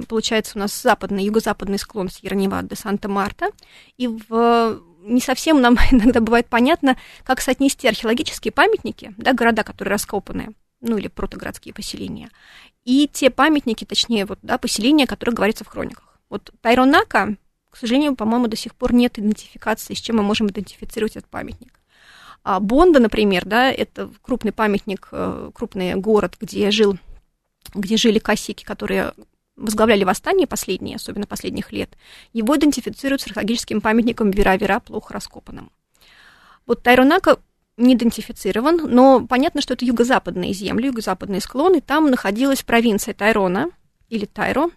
получается, 0.09 0.53
у 0.57 0.61
нас 0.61 0.81
западный, 0.81 1.25
юго-западный 1.25 1.79
склон 1.79 2.09
Сьерра-Невада 2.09 2.71
де 2.71 2.77
Санта-Марта, 2.77 3.51
и 3.99 4.09
в 4.09 4.81
не 5.03 5.21
совсем 5.21 5.61
нам 5.61 5.77
иногда 5.91 6.21
бывает 6.21 6.47
понятно, 6.49 6.97
как 7.25 7.41
соотнести 7.41 7.89
археологические 7.89 8.53
памятники, 8.53 9.15
да, 9.17 9.33
города, 9.33 9.65
которые 9.65 9.93
раскопаны, 9.93 10.55
ну 10.81 10.97
или 10.97 11.09
протогородские 11.09 11.75
поселения, 11.75 12.31
и 12.85 13.09
те 13.13 13.31
памятники, 13.31 13.85
точнее, 13.85 14.27
вот, 14.27 14.39
да, 14.43 14.59
поселения, 14.59 15.07
которые 15.07 15.35
говорится 15.35 15.65
в 15.65 15.69
хрониках. 15.69 16.19
Вот 16.31 16.51
Тайронака, 16.61 17.37
к 17.71 17.77
сожалению, 17.77 18.17
по-моему, 18.17 18.49
до 18.49 18.57
сих 18.57 18.75
пор 18.75 18.93
нет 18.93 19.19
идентификации, 19.19 19.95
с 19.95 20.01
чем 20.01 20.17
мы 20.17 20.23
можем 20.23 20.49
идентифицировать 20.49 21.17
этот 21.17 21.31
памятник. 21.31 21.81
А 22.45 22.61
Бонда, 22.61 23.01
например, 23.01 23.45
да, 23.45 23.71
это 23.71 24.11
крупный 24.23 24.53
памятник, 24.53 25.09
э, 25.11 25.51
крупный 25.55 25.95
город, 25.97 26.37
где 26.41 26.71
жил 26.71 26.99
где 27.75 27.97
жили 27.97 28.19
косики, 28.19 28.65
которые 28.65 29.13
возглавляли 29.59 30.05
восстание 30.05 30.47
последние, 30.47 30.97
особенно 30.97 31.27
последних 31.27 31.73
лет, 31.73 31.97
его 32.33 32.57
идентифицируют 32.57 33.21
с 33.21 33.27
археологическим 33.27 33.81
памятником 33.81 34.31
Вера-Вера, 34.31 34.81
плохо 34.81 35.13
раскопанным. 35.13 35.71
Вот 36.67 36.83
Тайронака 36.83 37.39
не 37.77 37.95
идентифицирован, 37.95 38.77
но 38.85 39.27
понятно, 39.27 39.61
что 39.61 39.75
это 39.75 39.85
юго-западные 39.85 40.53
земли, 40.53 40.87
юго-западные 40.87 41.41
склоны. 41.41 41.81
Там 41.81 42.11
находилась 42.11 42.63
провинция 42.63 43.15
Тайрона 43.15 43.71
или 44.09 44.25
Тайро. 44.25 44.71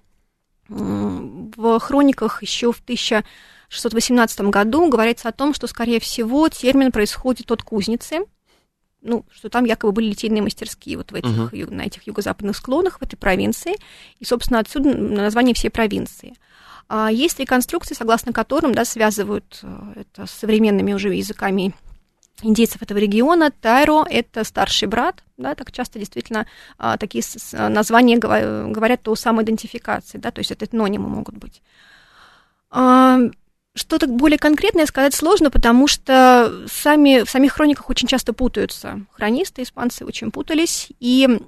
В 0.68 1.80
хрониках 1.80 2.42
еще 2.42 2.72
в 2.72 2.80
1618 2.80 4.42
году 4.42 4.88
говорится 4.88 5.30
о 5.30 5.34
том, 5.34 5.54
что, 5.54 5.68
скорее 5.68 6.00
всего, 6.00 6.48
термин 6.50 6.92
происходит 6.92 7.52
от 7.52 7.64
кузницы– 7.64 8.26
ну, 9.02 9.26
что 9.34 9.50
там 9.50 9.66
якобы 9.66 9.94
были 9.94 10.10
литейные 10.10 10.42
мастерские 10.42 10.98
вот 10.98 11.12
в 11.12 11.16
этих, 11.16 11.30
uh-huh. 11.30 11.74
на 11.74 11.82
этих 11.84 12.06
юго-западных 12.08 12.56
склонах, 12.56 13.00
в 13.00 13.04
этой 13.04 13.18
провинции, 13.18 13.76
и, 14.20 14.26
собственно, 14.26 14.60
отсюда 14.60 14.96
название 14.96 15.56
всей 15.56 15.70
провинции. 15.70 16.36
А 16.88 17.10
есть 17.12 17.40
реконструкции, 17.40 17.96
согласно 17.96 18.34
которым, 18.34 18.74
да, 18.74 18.86
связывают 18.86 19.60
э, 19.64 19.94
это 20.02 20.26
с 20.26 20.32
современными 20.32 20.94
уже 20.94 21.14
языками 21.14 21.74
индейцев 22.44 22.82
этого 22.82 22.98
региона. 22.98 23.52
Тайро– 23.52 24.06
это 24.10 24.44
старший 24.44 24.88
брат, 24.88 25.24
да, 25.38 25.56
так 25.56 25.72
часто 25.72 26.00
действительно 26.00 26.48
а, 26.78 26.98
такие 26.98 27.24
названия 27.54 28.18
говорят 28.18 29.08
о 29.08 29.16
самоидентификации, 29.16 30.18
да, 30.18 30.32
то 30.32 30.40
есть 30.40 30.52
это 30.52 30.66
этнонимы 30.66 31.08
могут 31.08 31.38
быть. 31.38 31.62
Что-то 33.74 34.08
более 34.08 34.38
конкретное 34.38 34.86
сказать 34.86 35.14
сложно, 35.14 35.50
потому 35.50 35.88
что 35.88 36.66
сами, 36.70 37.24
в 37.24 37.30
самих 37.30 37.54
хрониках 37.54 37.90
очень 37.90 38.08
часто 38.08 38.34
путаются. 38.34 39.06
Хронисты, 39.12 39.64
испанцы 39.64 40.06
очень 40.06 40.32
путались, 40.32 40.90
и 41.00 41.40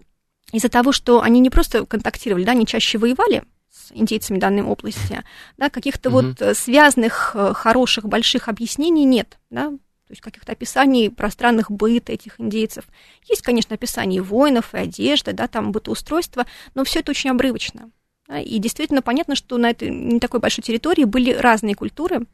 из-за 0.53 0.69
того, 0.69 0.93
что 0.93 1.21
они 1.21 1.41
не 1.41 1.49
просто 1.49 1.85
контактировали, 1.85 2.45
да, 2.45 2.51
они 2.51 2.65
чаще 2.65 2.97
воевали 2.97 3.43
с 3.69 3.91
индейцами 3.91 4.39
данной 4.39 4.63
области, 4.63 5.23
да, 5.57 5.69
каких-то 5.69 6.09
угу. 6.09 6.21
вот 6.21 6.57
связанных, 6.57 7.31
э, 7.33 7.53
хороших, 7.53 8.05
больших 8.05 8.47
объяснений 8.47 9.03
нет, 9.03 9.39
да, 9.49 9.71
то 9.71 10.11
есть 10.11 10.21
каких-то 10.21 10.51
описаний 10.51 11.09
пространных 11.09 11.71
быт 11.71 12.09
этих 12.09 12.39
индейцев. 12.39 12.85
Есть, 13.27 13.41
конечно, 13.41 13.73
описание 13.73 14.21
воинов 14.21 14.75
и 14.75 14.77
одежды, 14.77 15.33
да, 15.33 15.47
там 15.47 15.71
бытоустройства, 15.71 16.45
но 16.75 16.83
все 16.83 16.99
это 16.99 17.11
очень 17.11 17.31
обрывочно. 17.31 17.89
И 18.29 18.57
действительно 18.59 19.01
понятно, 19.01 19.35
что 19.35 19.57
на 19.57 19.69
этой 19.69 19.89
не 19.89 20.19
такой 20.19 20.39
большой 20.39 20.63
территории 20.63 21.03
были 21.03 21.33
разные 21.33 21.75
культуры, 21.75 22.25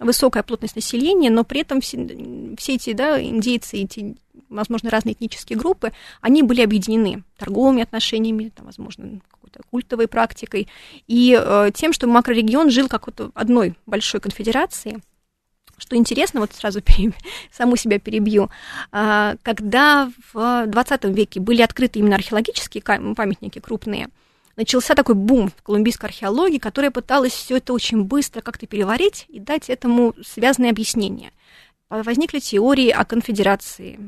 высокая 0.00 0.42
плотность 0.42 0.76
населения, 0.76 1.30
но 1.30 1.44
при 1.44 1.60
этом 1.60 1.80
все, 1.80 1.98
все 2.58 2.74
эти 2.74 2.92
да, 2.92 3.22
индейцы, 3.22 3.76
эти, 3.78 4.16
возможно, 4.48 4.90
разные 4.90 5.12
этнические 5.12 5.58
группы, 5.58 5.92
они 6.20 6.42
были 6.42 6.62
объединены 6.62 7.22
торговыми 7.36 7.82
отношениями, 7.82 8.50
там, 8.54 8.66
возможно, 8.66 9.20
какой-то 9.30 9.60
культовой 9.70 10.08
практикой, 10.08 10.68
и 11.06 11.38
э, 11.40 11.70
тем, 11.74 11.92
что 11.92 12.06
макрорегион 12.06 12.70
жил 12.70 12.88
как 12.88 13.06
вот 13.06 13.30
одной 13.34 13.74
большой 13.86 14.20
конфедерации. 14.20 14.98
Что 15.76 15.96
интересно, 15.96 16.40
вот 16.40 16.52
сразу 16.52 16.80
саму 17.52 17.76
себя 17.76 17.98
перебью, 17.98 18.50
э, 18.92 19.36
когда 19.42 20.10
в 20.32 20.66
20 20.66 21.04
веке 21.04 21.40
были 21.40 21.62
открыты 21.62 22.00
именно 22.00 22.16
археологические 22.16 22.82
памятники 22.82 23.60
крупные– 23.60 24.08
начался 24.56 24.94
такой 24.94 25.14
бум 25.14 25.50
в 25.56 25.62
колумбийской 25.62 26.08
археологии, 26.08 26.58
которая 26.58 26.90
пыталась 26.90 27.32
все 27.32 27.56
это 27.56 27.72
очень 27.72 28.04
быстро 28.04 28.40
как-то 28.40 28.66
переварить 28.66 29.26
и 29.28 29.40
дать 29.40 29.70
этому 29.70 30.14
связанное 30.24 30.70
объяснение. 30.70 31.32
Возникли 31.90 32.38
теории 32.38 32.88
о 32.88 33.04
конфедерации 33.04 33.98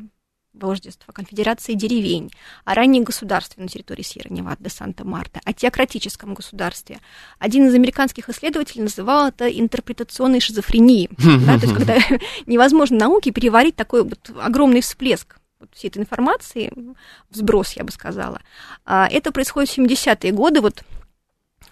вождества, 0.61 1.13
конфедерации 1.13 1.75
деревень, 1.75 2.31
о 2.65 2.75
ранней 2.75 3.03
государстве 3.03 3.63
на 3.63 3.69
территории 3.69 4.03
Сьерра-Невада 4.03 4.65
де 4.65 4.71
Санта-Марта, 4.71 5.41
о 5.45 5.53
теократическом 5.53 6.35
государстве. 6.35 6.99
Один 7.39 7.67
из 7.67 7.75
американских 7.75 8.29
исследователей 8.29 8.83
называл 8.83 9.29
это 9.29 9.49
интерпретационной 9.49 10.41
шизофренией. 10.41 11.11
да, 11.19 11.59
то 11.59 11.67
есть, 11.67 11.75
когда 11.75 11.99
невозможно 12.47 12.99
науке 12.99 13.31
переварить 13.31 13.77
такой 13.77 14.03
вот 14.03 14.31
огромный 14.41 14.81
всплеск 14.81 15.37
вот 15.61 15.71
всей 15.75 15.89
этой 15.89 15.99
информации, 15.99 16.73
взброс, 17.31 17.73
я 17.73 17.85
бы 17.85 17.91
сказала. 17.91 18.41
А, 18.85 19.09
это 19.11 19.33
происходит 19.33 19.71
в 19.71 19.79
70-е 19.79 20.33
годы, 20.33 20.61
вот 20.61 20.83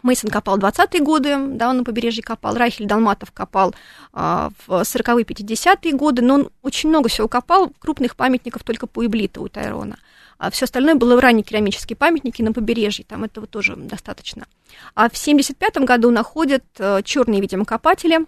Мейсон 0.02 0.30
копал 0.30 0.58
20-е 0.58 1.00
годы, 1.00 1.36
да, 1.38 1.70
он 1.70 1.78
на 1.78 1.84
побережье 1.84 2.22
копал, 2.22 2.54
Рахель 2.54 2.86
Далматов 2.86 3.32
копал 3.32 3.74
а, 4.12 4.50
в 4.66 4.82
40-е, 4.82 5.24
50-е 5.24 5.92
годы, 5.92 6.22
но 6.22 6.34
он 6.34 6.50
очень 6.62 6.90
много 6.90 7.08
всего 7.08 7.26
копал, 7.26 7.72
крупных 7.78 8.14
памятников 8.14 8.64
только 8.64 8.86
по 8.86 9.04
Иблиту 9.04 9.42
у 9.42 9.48
Тайрона. 9.48 9.98
А 10.36 10.50
все 10.50 10.64
остальное 10.64 10.94
было 10.94 11.18
ранние 11.20 11.44
керамические 11.44 11.96
памятники 11.96 12.42
на 12.42 12.52
побережье, 12.52 13.04
там 13.08 13.24
этого 13.24 13.46
тоже 13.46 13.76
достаточно. 13.76 14.46
А 14.94 15.08
в 15.08 15.14
75-м 15.14 15.86
году 15.86 16.10
находят 16.10 16.64
э, 16.78 17.02
черные, 17.02 17.40
видимо, 17.40 17.64
копатели, 17.64 18.18
а, 18.18 18.26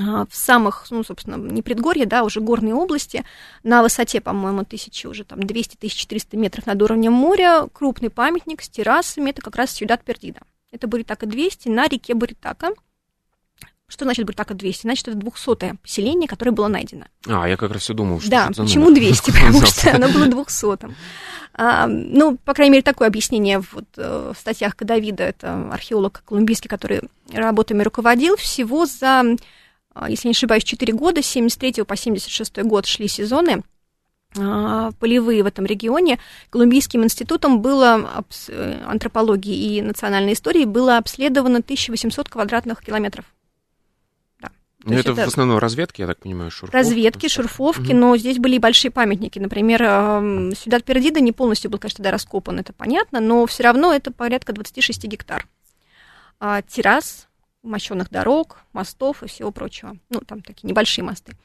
в 0.00 0.34
самых, 0.34 0.86
ну, 0.90 1.04
собственно, 1.04 1.36
не 1.36 1.62
предгорье, 1.62 2.06
да, 2.06 2.24
уже 2.24 2.40
горные 2.40 2.74
области, 2.74 3.24
на 3.62 3.82
высоте, 3.82 4.20
по-моему, 4.20 4.64
тысячи, 4.64 5.06
уже 5.06 5.24
там 5.24 5.40
200-1400 5.40 6.36
метров 6.36 6.66
над 6.66 6.80
уровнем 6.82 7.12
моря, 7.12 7.66
крупный 7.72 8.10
памятник 8.10 8.62
с 8.62 8.68
террасами, 8.68 9.30
это 9.30 9.42
как 9.42 9.56
раз 9.56 9.72
Сьюдат 9.72 10.02
Пердида. 10.02 10.40
Это 10.72 10.86
Буритака 10.86 11.26
200 11.26 11.68
на 11.68 11.88
реке 11.88 12.14
Буритака. 12.14 12.70
Что 13.88 14.04
значит 14.04 14.24
Буритака 14.24 14.54
200? 14.54 14.82
Значит, 14.82 15.08
это 15.08 15.16
200 15.16 15.76
поселение, 15.82 16.28
которое 16.28 16.52
было 16.52 16.68
найдено. 16.68 17.06
А, 17.26 17.48
я 17.48 17.56
как 17.56 17.72
раз 17.72 17.82
все 17.82 17.92
думал, 17.92 18.20
что 18.20 18.30
Да, 18.30 18.50
почему 18.56 18.92
200? 18.94 19.30
Потому 19.32 19.66
что 19.66 19.94
оно 19.94 20.08
было 20.08 20.26
200 20.26 20.94
а, 21.52 21.88
ну, 21.88 22.36
по 22.36 22.54
крайней 22.54 22.74
мере, 22.74 22.82
такое 22.82 23.08
объяснение 23.08 23.60
вот, 23.72 23.84
э, 23.96 24.32
в 24.34 24.38
статьях 24.38 24.76
Кадавида, 24.76 25.24
это 25.24 25.68
археолог 25.72 26.22
колумбийский, 26.24 26.68
который 26.68 27.02
работами 27.32 27.82
руководил, 27.82 28.36
всего 28.36 28.86
за 28.86 29.20
а, 29.20 29.24
если 30.08 30.28
не 30.28 30.32
ошибаюсь, 30.32 30.64
4 30.64 30.92
года, 30.92 31.22
с 31.22 31.26
73 31.26 31.84
по 31.84 31.96
76 31.96 32.62
год 32.62 32.86
шли 32.86 33.08
сезоны 33.08 33.62
а, 34.38 34.92
полевые 35.00 35.42
в 35.42 35.46
этом 35.46 35.66
регионе. 35.66 36.20
Колумбийским 36.50 37.02
институтом 37.02 37.60
было 37.60 38.24
э, 38.48 38.82
антропологии 38.86 39.76
и 39.76 39.82
национальной 39.82 40.34
истории 40.34 40.64
было 40.64 40.98
обследовано 40.98 41.58
1800 41.58 42.28
квадратных 42.28 42.80
километров. 42.80 43.24
Да. 44.40 44.50
Ну, 44.84 44.94
это, 44.94 45.12
это 45.12 45.24
в 45.24 45.28
основном 45.28 45.58
разведки, 45.58 46.02
я 46.02 46.06
так 46.06 46.20
понимаю, 46.20 46.52
шурфовки. 46.52 46.76
Разведки, 46.76 47.28
шурфовки, 47.28 47.90
угу. 47.90 47.96
но 47.96 48.16
здесь 48.16 48.38
были 48.38 48.54
и 48.54 48.60
большие 48.60 48.92
памятники. 48.92 49.40
Например, 49.40 50.54
Сюдат 50.54 50.84
Пердида 50.84 51.18
не 51.20 51.32
полностью 51.32 51.68
был, 51.68 51.80
конечно, 51.80 51.96
тогда 51.96 52.12
раскопан, 52.12 52.60
это 52.60 52.72
понятно, 52.72 53.18
но 53.18 53.44
все 53.46 53.64
равно 53.64 53.92
это 53.92 54.12
порядка 54.12 54.52
26 54.52 55.06
гектар. 55.06 55.48
А, 56.38 56.62
террас, 56.62 57.26
мощенных 57.62 58.10
дорог, 58.10 58.58
мостов 58.72 59.22
и 59.22 59.28
всего 59.28 59.50
прочего. 59.50 59.96
Ну, 60.08 60.20
там 60.20 60.42
такие 60.42 60.68
небольшие 60.68 61.04
мосты. 61.04 61.36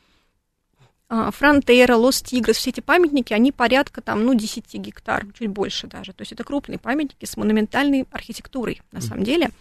А, 1.08 1.30
Фронтера, 1.32 1.96
Лос 1.96 2.22
Тигрес, 2.22 2.58
все 2.58 2.72
эти 2.72 2.80
памятники, 2.80 3.34
они 3.34 3.52
порядка 3.52 4.02
там, 4.02 4.26
ну, 4.26 4.34
10 4.34 4.74
гектар, 4.76 5.26
чуть 5.38 5.50
больше 5.50 5.88
даже. 5.88 6.14
То 6.14 6.22
есть 6.24 6.32
это 6.32 6.44
крупные 6.44 6.80
памятники 6.80 7.26
с 7.26 7.38
монументальной 7.38 8.08
архитектурой, 8.12 8.82
на 8.92 9.02
самом 9.02 9.24
деле. 9.24 9.52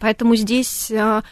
Поэтому 0.00 0.34
здесь 0.34 0.90
а, 0.90 1.22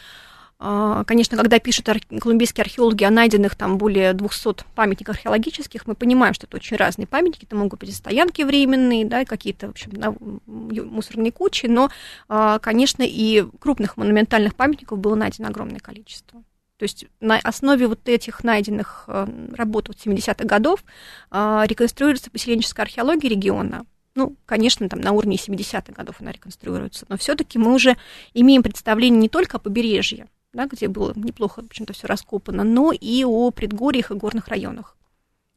конечно, 0.57 1.37
когда 1.37 1.59
пишут 1.59 1.89
колумбийские 2.19 2.63
археологи 2.63 3.03
о 3.03 3.09
найденных 3.11 3.55
там 3.55 3.77
более 3.77 4.13
200 4.13 4.63
памятниках 4.73 5.17
археологических, 5.17 5.85
мы 5.85 5.95
понимаем, 5.95 6.33
что 6.33 6.47
это 6.47 6.57
очень 6.57 6.77
разные 6.77 7.07
памятники, 7.07 7.45
это 7.45 7.55
могут 7.55 7.79
быть 7.81 7.93
стоянки 7.93 8.41
временные, 8.41 9.05
да, 9.05 9.25
какие-то, 9.25 9.67
в 9.67 9.71
общем, 9.71 10.39
мусорные 10.45 11.31
кучи, 11.31 11.65
но, 11.65 11.89
а, 12.29 12.59
конечно, 12.59 13.03
и 13.05 13.45
крупных 13.59 13.97
монументальных 13.97 14.55
памятников 14.55 14.99
было 14.99 15.15
найдено 15.15 15.49
огромное 15.49 15.79
количество. 15.79 16.41
То 16.77 16.83
есть 16.83 17.05
на 17.19 17.37
основе 17.37 17.87
вот 17.87 18.07
этих 18.07 18.43
найденных 18.43 19.05
а, 19.07 19.27
работ 19.55 19.89
вот 19.89 19.97
70-х 19.97 20.45
годов 20.45 20.83
реконструируется 21.31 22.31
поселенческая 22.31 22.85
археология 22.85 23.29
региона, 23.29 23.85
ну, 24.15 24.37
конечно, 24.45 24.87
там 24.87 25.01
на 25.01 25.11
уровне 25.11 25.35
70-х 25.35 25.91
годов 25.91 26.21
она 26.21 26.31
реконструируется, 26.31 27.05
но 27.09 27.17
все-таки 27.17 27.59
мы 27.59 27.73
уже 27.73 27.97
имеем 28.33 28.63
представление 28.63 29.19
не 29.19 29.29
только 29.29 29.57
о 29.57 29.59
побережье, 29.59 30.27
да, 30.55 30.67
где 30.67 30.87
было 30.87 31.13
неплохо, 31.15 31.61
в 31.61 31.65
общем-то, 31.65 31.93
все 31.93 32.07
раскопано, 32.07 32.63
но 32.63 32.91
и 32.91 33.23
о 33.23 33.51
предгорьях 33.51 34.11
и 34.11 34.15
горных 34.15 34.47
районах. 34.47 34.95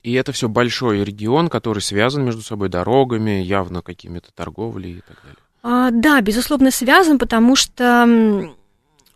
И 0.02 0.12
это 0.12 0.32
все 0.32 0.48
большой 0.48 1.04
регион, 1.04 1.48
который 1.48 1.80
связан 1.80 2.24
между 2.24 2.42
собой 2.42 2.68
дорогами, 2.68 3.42
явно 3.42 3.82
какими-то 3.82 4.32
торговлей 4.32 4.98
и 4.98 5.00
так 5.00 5.16
далее. 5.22 5.38
А, 5.62 5.90
да, 5.90 6.20
безусловно, 6.20 6.70
связан, 6.70 7.18
потому 7.18 7.56
что 7.56 8.54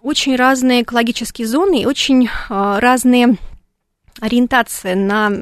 очень 0.01 0.37
разные 0.37 0.83
экологические 0.83 1.47
зоны 1.47 1.83
и 1.83 1.87
очень 1.87 2.29
а, 2.49 2.81
разные 2.81 3.37
ориентация 4.23 4.95
на 4.95 5.33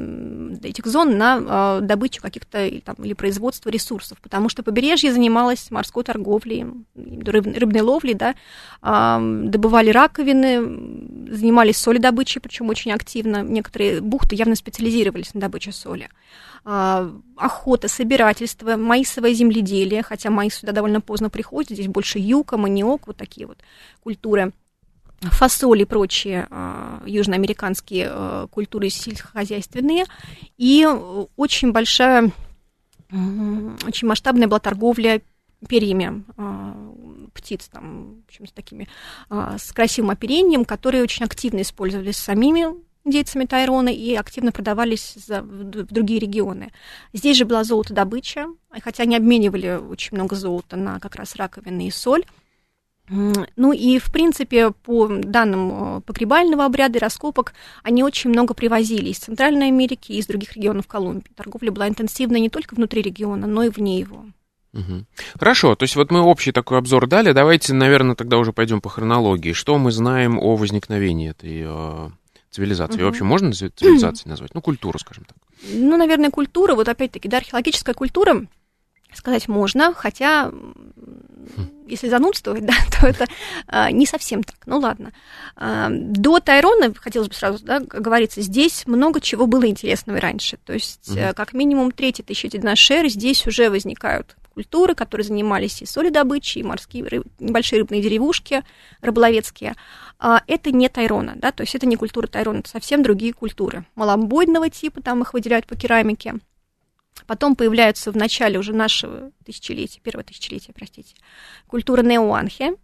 этих 0.63 0.87
зон 0.87 1.19
на 1.19 1.79
э, 1.79 1.81
добычу 1.83 2.23
каких-то 2.23 2.71
там, 2.81 2.97
или 2.97 3.13
производство 3.13 3.69
ресурсов, 3.69 4.17
потому 4.23 4.49
что 4.49 4.63
побережье 4.63 5.13
занималось 5.13 5.71
морской 5.71 6.03
торговлей, 6.03 6.65
рыб, 6.95 7.47
рыбной 7.59 7.83
ловлей, 7.83 8.15
да, 8.15 8.35
э, 8.83 9.45
добывали 9.49 9.91
раковины, 9.91 11.31
занимались 11.31 11.77
соледобычей, 11.77 12.41
причем 12.41 12.71
очень 12.71 12.93
активно. 12.93 13.43
Некоторые 13.43 14.01
бухты 14.01 14.35
явно 14.35 14.57
специализировались 14.57 15.35
на 15.35 15.43
добыче 15.43 15.73
соли. 15.73 16.09
Э, 16.65 17.11
охота, 17.37 17.87
собирательство, 17.87 18.77
маисовое 18.77 19.35
земледелие, 19.35 20.03
хотя 20.03 20.31
маис 20.31 20.55
сюда 20.55 20.73
довольно 20.73 21.03
поздно 21.03 21.29
приходит, 21.29 21.73
здесь 21.73 21.89
больше 21.89 22.19
юка, 22.19 22.57
маниок, 22.57 23.07
вот 23.09 23.19
такие 23.19 23.47
вот 23.47 23.59
культуры 24.03 24.55
фасоль 25.21 25.83
и 25.83 25.85
прочие 25.85 26.47
э, 26.51 27.01
южноамериканские 27.07 28.09
э, 28.11 28.47
культуры 28.51 28.89
сельскохозяйственные. 28.89 30.07
И 30.57 30.87
очень 31.37 31.73
большая, 31.73 32.33
э, 33.11 33.15
очень 33.87 34.09
масштабная 34.09 34.49
была 34.49 34.61
торговля 34.61 35.21
перьями 35.69 36.25
э, 36.37 37.29
птиц, 37.35 37.69
там, 37.71 38.23
в 38.23 38.29
общем, 38.29 38.47
с 38.47 38.53
такими, 38.53 38.89
э, 39.29 39.57
с 39.59 39.73
красивым 39.73 40.11
оперением, 40.11 40.65
которые 40.65 41.03
очень 41.03 41.27
активно 41.27 41.61
использовались 41.61 42.17
самими 42.17 42.75
индейцами 43.05 43.45
Тайрона 43.45 43.89
и 43.89 44.15
активно 44.15 44.53
продавались 44.53 45.15
за, 45.15 45.43
в, 45.43 45.47
в 45.47 45.93
другие 45.93 46.21
регионы. 46.21 46.73
Здесь 47.13 47.37
же 47.37 47.45
была 47.45 47.65
золотодобыча, 47.65 48.47
хотя 48.83 49.03
они 49.03 49.17
обменивали 49.17 49.77
очень 49.77 50.17
много 50.17 50.37
золота 50.37 50.77
на 50.77 51.01
как 51.01 51.17
раз 51.17 51.37
раковины 51.37 51.89
и 51.89 51.91
соль. 51.91 52.25
Ну 53.11 53.73
и, 53.73 53.99
в 53.99 54.13
принципе, 54.13 54.71
по 54.71 55.09
данным 55.09 55.99
э, 55.99 56.01
погребального 56.03 56.65
обряда 56.65 56.99
и 56.99 57.01
раскопок, 57.01 57.55
они 57.83 58.05
очень 58.05 58.31
много 58.31 58.55
привозили 58.55 59.09
из 59.09 59.19
Центральной 59.19 59.67
Америки 59.67 60.13
и 60.13 60.19
из 60.19 60.27
других 60.27 60.57
регионов 60.57 60.87
Колумбии. 60.87 61.31
Торговля 61.35 61.73
была 61.73 61.89
интенсивной 61.89 62.41
не 62.41 62.51
только 62.51 62.77
внутри 62.77 63.03
региона, 63.03 63.49
но 63.49 63.65
и 63.65 63.69
вне 63.69 63.99
его. 63.99 64.27
Угу. 64.73 65.05
Хорошо, 65.39 65.75
то 65.75 65.83
есть 65.83 65.97
вот 65.97 66.13
мы 66.13 66.21
общий 66.21 66.53
такой 66.53 66.79
обзор 66.79 67.09
дали. 67.09 67.33
Давайте, 67.33 67.75
наверное, 67.75 68.15
тогда 68.15 68.39
уже 68.39 68.53
пойдем 68.53 68.81
по 68.81 68.89
хронологии. 68.89 69.53
Что 69.53 69.77
мы 69.79 69.91
знаем 69.91 70.39
о 70.39 70.55
возникновении 70.55 71.31
этой 71.31 71.65
э, 71.67 72.11
цивилизации? 72.51 72.99
Угу. 72.99 73.05
вообще 73.07 73.25
можно 73.25 73.53
цивилизацией 73.53 74.31
назвать? 74.31 74.55
Ну, 74.55 74.61
культуру, 74.61 74.99
скажем 75.01 75.25
так. 75.25 75.37
Ну, 75.73 75.97
наверное, 75.97 76.31
культура, 76.31 76.77
вот 76.77 76.89
опять-таки, 76.89 77.29
да, 77.29 77.39
археологическая 77.39 77.95
культура, 77.95 78.47
сказать 79.15 79.49
можно, 79.49 79.93
хотя 79.95 80.51
если 81.87 82.09
занудствовать, 82.09 82.65
да, 82.67 82.75
то 82.99 83.07
это 83.07 83.27
а, 83.67 83.91
не 83.91 84.07
совсем 84.07 84.43
так. 84.43 84.57
Ну 84.67 84.79
ладно. 84.79 85.13
А, 85.57 85.89
до 85.91 86.41
Тайрона, 86.41 86.95
хотелось 86.95 87.29
бы 87.29 87.35
сразу 87.35 87.65
да, 87.65 87.81
говорится, 87.81 88.41
здесь 88.41 88.87
много 88.87 89.21
чего 89.21 89.47
было 89.47 89.67
интересного 89.67 90.19
и 90.19 90.21
раньше. 90.21 90.59
То 90.65 90.73
есть, 90.73 91.11
угу. 91.11 91.19
как 91.35 91.53
минимум, 91.53 91.91
третий 91.91 92.23
тысячелетие 92.23 92.63
нашей 92.63 92.99
эры 92.99 93.09
здесь 93.09 93.47
уже 93.47 93.71
возникают 93.71 94.37
культуры, 94.55 94.95
которые 94.95 95.25
занимались 95.25 95.81
и 95.81 95.87
солидобычей, 95.87 96.61
и 96.61 96.65
морские, 96.65 97.05
рыб, 97.05 97.25
небольшие 97.39 97.81
рыбные 97.81 98.03
деревушки 98.03 98.63
рыболовецкие. 99.01 99.75
А, 100.19 100.43
это 100.47 100.71
не 100.71 100.89
Тайрона, 100.89 101.35
да, 101.37 101.53
то 101.53 101.63
есть 101.63 101.75
это 101.75 101.87
не 101.87 101.97
культура 101.97 102.27
Тайрона, 102.27 102.59
это 102.59 102.69
совсем 102.69 103.03
другие 103.03 103.33
культуры. 103.33 103.87
Маломбойного 103.95 104.69
типа, 104.69 105.03
там 105.03 105.23
их 105.23 105.33
выделяют 105.33 105.67
по 105.67 105.77
керамике. 105.77 106.35
Потом 107.27 107.57
появляются 107.57 108.13
в 108.13 108.17
начале 108.17 108.59
уже 108.59 108.73
нашего 108.73 109.31
тысячелетия, 109.45 110.01
первого 110.01 110.25
тысячелетия, 110.25 110.73
простите, 110.73 111.15
культура 111.67 112.03
Неуанхе 112.03 112.75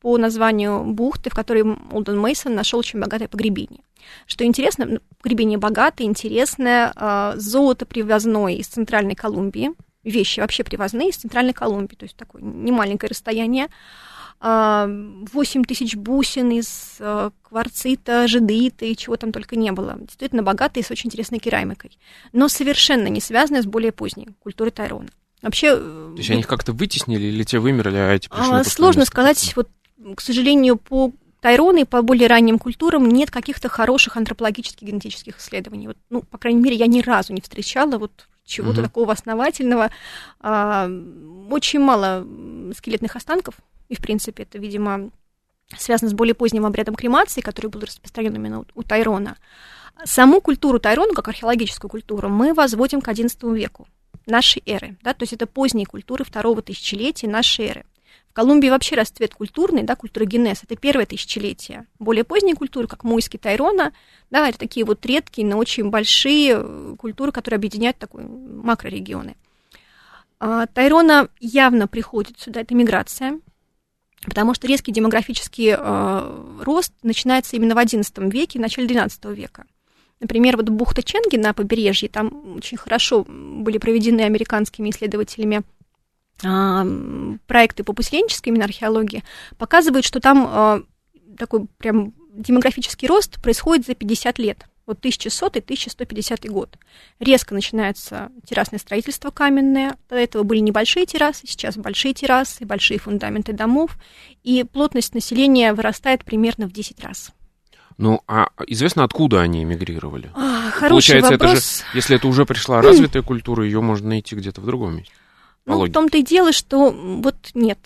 по 0.00 0.18
названию 0.18 0.84
бухты, 0.84 1.30
в 1.30 1.34
которой 1.34 1.64
Олден 1.90 2.18
Мейсон 2.18 2.54
нашел 2.54 2.78
очень 2.78 3.00
богатое 3.00 3.28
погребение. 3.28 3.82
Что 4.26 4.44
интересно, 4.44 4.84
ну, 4.84 4.98
погребение 5.20 5.58
богатое, 5.58 6.06
интересное, 6.06 6.92
а, 6.94 7.34
золото 7.36 7.86
привозное 7.86 8.54
из 8.54 8.68
Центральной 8.68 9.14
Колумбии, 9.14 9.70
вещи 10.04 10.40
вообще 10.40 10.64
привозные 10.64 11.08
из 11.08 11.16
Центральной 11.16 11.52
Колумбии, 11.52 11.96
то 11.96 12.04
есть 12.04 12.16
такое 12.16 12.42
немаленькое 12.42 13.10
расстояние, 13.10 13.68
8 14.40 14.40
а, 14.40 15.64
тысяч 15.66 15.96
бусин 15.96 16.50
из 16.50 16.96
а, 17.00 17.30
кварцита, 17.42 18.28
жидита 18.28 18.84
и 18.84 18.96
чего 18.96 19.16
там 19.16 19.32
только 19.32 19.56
не 19.56 19.72
было. 19.72 19.96
Действительно 19.98 20.42
богатые 20.42 20.84
с 20.84 20.90
очень 20.90 21.08
интересной 21.08 21.38
керамикой, 21.38 21.98
но 22.32 22.48
совершенно 22.48 23.08
не 23.08 23.20
связанные 23.20 23.62
с 23.62 23.66
более 23.66 23.92
поздней 23.92 24.28
культурой 24.40 24.70
Тайрона. 24.70 25.08
Вообще... 25.42 25.68
Э, 25.68 26.12
То 26.14 26.18
есть 26.18 26.30
они 26.30 26.40
их 26.40 26.46
как-то 26.46 26.72
вытеснили 26.72 27.26
или 27.26 27.44
те 27.44 27.58
вымерли, 27.58 27.96
а 27.96 28.12
эти 28.12 28.28
пришли 28.28 28.52
а, 28.52 28.64
Сложно 28.64 29.04
сказать, 29.04 29.54
вот, 29.56 29.68
к 30.14 30.20
сожалению, 30.20 30.76
по 30.76 31.12
Тайрону 31.40 31.80
и 31.80 31.84
по 31.84 32.02
более 32.02 32.28
ранним 32.28 32.58
культурам 32.58 33.08
нет 33.08 33.30
каких-то 33.30 33.68
хороших 33.68 34.16
антропологических 34.16 34.86
генетических 34.86 35.38
исследований. 35.38 35.88
Вот, 35.88 35.96
ну, 36.10 36.22
по 36.22 36.38
крайней 36.38 36.60
мере, 36.60 36.76
я 36.76 36.86
ни 36.86 37.00
разу 37.00 37.32
не 37.32 37.40
встречала 37.40 37.98
вот 37.98 38.28
чего-то 38.46 38.80
угу. 38.80 38.88
такого 38.88 39.12
основательного. 39.12 39.90
А, 40.40 40.88
очень 41.50 41.80
мало 41.80 42.26
скелетных 42.74 43.16
останков 43.16 43.56
и, 43.88 43.96
в 43.96 44.00
принципе, 44.00 44.44
это, 44.44 44.58
видимо, 44.58 45.10
связано 45.76 46.10
с 46.10 46.14
более 46.14 46.34
поздним 46.34 46.64
обрядом 46.64 46.94
кремации, 46.94 47.40
который 47.40 47.68
был 47.68 47.80
распространен 47.80 48.34
именно 48.34 48.64
у, 48.74 48.82
Тайрона. 48.82 49.36
Саму 50.04 50.40
культуру 50.40 50.78
Тайрона, 50.78 51.14
как 51.14 51.28
археологическую 51.28 51.90
культуру, 51.90 52.28
мы 52.28 52.54
возводим 52.54 53.00
к 53.00 53.08
XI 53.08 53.54
веку 53.54 53.86
нашей 54.26 54.62
эры, 54.66 54.96
да, 55.02 55.14
то 55.14 55.22
есть 55.22 55.32
это 55.32 55.46
поздние 55.46 55.86
культуры 55.86 56.24
второго 56.24 56.60
тысячелетия 56.60 57.28
нашей 57.28 57.66
эры. 57.66 57.84
Колумбии 58.36 58.68
вообще 58.68 58.96
расцвет 58.96 59.34
культурный, 59.34 59.82
да, 59.82 59.96
культурогенез, 59.96 60.62
это 60.62 60.76
первое 60.76 61.06
тысячелетие. 61.06 61.86
Более 61.98 62.22
поздние 62.22 62.54
культуры, 62.54 62.86
как 62.86 63.02
Муйский 63.02 63.38
Тайрона, 63.38 63.94
да, 64.30 64.46
это 64.46 64.58
такие 64.58 64.84
вот 64.84 65.06
редкие, 65.06 65.46
но 65.46 65.56
очень 65.56 65.88
большие 65.88 66.52
э, 66.54 66.96
культуры, 66.98 67.32
которые 67.32 67.56
объединяют 67.56 67.96
такой 67.96 68.24
макрорегионы. 68.24 69.36
А, 70.38 70.66
Тайрона 70.66 71.30
явно 71.40 71.88
приходит 71.88 72.38
сюда, 72.38 72.60
это 72.60 72.74
миграция, 72.74 73.40
потому 74.26 74.52
что 74.52 74.66
резкий 74.66 74.92
демографический 74.92 75.74
э, 75.74 76.62
рост 76.62 76.92
начинается 77.02 77.56
именно 77.56 77.74
в 77.74 77.78
XI 77.78 78.30
веке, 78.30 78.58
в 78.58 78.62
начале 78.62 78.86
XII 78.86 79.34
века. 79.34 79.64
Например, 80.20 80.58
вот 80.58 80.68
бухта 80.68 81.02
Ченги 81.02 81.36
на 81.36 81.54
побережье, 81.54 82.10
там 82.10 82.56
очень 82.56 82.76
хорошо 82.76 83.24
были 83.26 83.78
проведены 83.78 84.20
американскими 84.20 84.90
исследователями 84.90 85.62
проекты 86.38 87.82
по 87.84 87.92
поселенческой 87.92 88.50
именно 88.50 88.64
археологии, 88.64 89.24
показывают, 89.58 90.04
что 90.04 90.20
там 90.20 90.48
э, 90.50 90.82
такой 91.38 91.66
прям 91.78 92.12
демографический 92.34 93.08
рост 93.08 93.40
происходит 93.42 93.86
за 93.86 93.94
50 93.94 94.38
лет 94.38 94.66
вот 94.86 94.98
1100 94.98 95.46
и 95.46 95.58
1150 95.58 96.48
год. 96.48 96.78
Резко 97.18 97.54
начинается 97.54 98.30
террасное 98.48 98.78
строительство 98.78 99.30
каменное. 99.30 99.96
До 100.08 100.16
этого 100.16 100.44
были 100.44 100.60
небольшие 100.60 101.06
террасы, 101.06 101.46
сейчас 101.46 101.76
большие 101.76 102.14
террасы, 102.14 102.64
большие 102.64 102.98
фундаменты 102.98 103.52
домов, 103.52 103.98
и 104.44 104.64
плотность 104.64 105.14
населения 105.14 105.72
вырастает 105.72 106.24
примерно 106.24 106.68
в 106.68 106.72
10 106.72 107.02
раз. 107.02 107.32
Ну, 107.98 108.20
а 108.28 108.48
известно, 108.66 109.04
откуда 109.04 109.40
они 109.40 109.62
эмигрировали? 109.62 110.30
А, 110.34 110.70
хороший 110.70 110.90
Получается, 110.90 111.32
вопрос. 111.32 111.50
это 111.50 111.60
же, 111.60 111.66
если 111.94 112.16
это 112.16 112.28
уже 112.28 112.44
пришла 112.44 112.80
развитая 112.82 113.22
культура, 113.22 113.64
ее 113.64 113.80
можно 113.80 114.10
найти 114.10 114.36
где-то 114.36 114.60
в 114.60 114.66
другом 114.66 114.96
месте. 114.96 115.12
Ну, 115.66 115.84
в 115.84 115.92
том-то 115.92 116.18
и 116.18 116.22
дело, 116.22 116.52
что 116.52 116.90
вот 116.92 117.36
нет. 117.54 117.78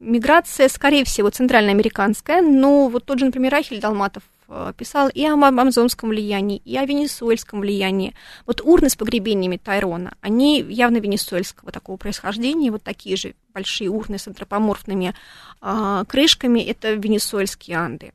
Миграция, 0.00 0.68
скорее 0.68 1.04
всего, 1.04 1.30
центральноамериканская, 1.30 2.42
но 2.42 2.88
вот 2.88 3.04
тот 3.04 3.18
же, 3.18 3.26
например, 3.26 3.54
Ахиль 3.54 3.80
Далматов 3.80 4.22
Э, 4.46 4.72
писал 4.76 5.08
и 5.08 5.24
о 5.24 5.34
амазонском 5.34 6.10
влиянии, 6.10 6.58
и 6.64 6.76
о 6.76 6.84
венесуэльском 6.84 7.60
влиянии. 7.60 8.14
Вот 8.46 8.60
урны 8.60 8.90
с 8.90 8.96
погребениями 8.96 9.56
Тайрона, 9.56 10.16
они 10.20 10.60
явно 10.60 10.98
венесуэльского 10.98 11.72
такого 11.72 11.96
происхождения, 11.96 12.70
вот 12.70 12.82
такие 12.82 13.16
же 13.16 13.34
большие 13.52 13.88
урны 13.88 14.18
с 14.18 14.28
антропоморфными 14.28 15.14
а, 15.60 16.04
крышками, 16.04 16.60
это 16.60 16.92
венесуэльские 16.92 17.78
Анды. 17.78 18.12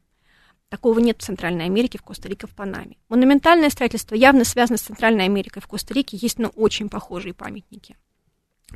Такого 0.70 1.00
нет 1.00 1.20
в 1.20 1.26
Центральной 1.26 1.66
Америке, 1.66 1.98
в 1.98 2.04
Коста-Рике, 2.04 2.46
в 2.46 2.52
Панаме. 2.52 2.98
Монументальное 3.10 3.72
строительство 3.72 4.14
явно 4.14 4.44
связано 4.44 4.78
с 4.78 4.82
Центральной 4.82 5.26
Америкой. 5.26 5.64
В 5.64 5.68
Коста-Рике 5.68 6.16
есть, 6.22 6.38
ну, 6.38 6.50
очень 6.50 6.90
похожие 6.90 7.34
памятники. 7.34 7.98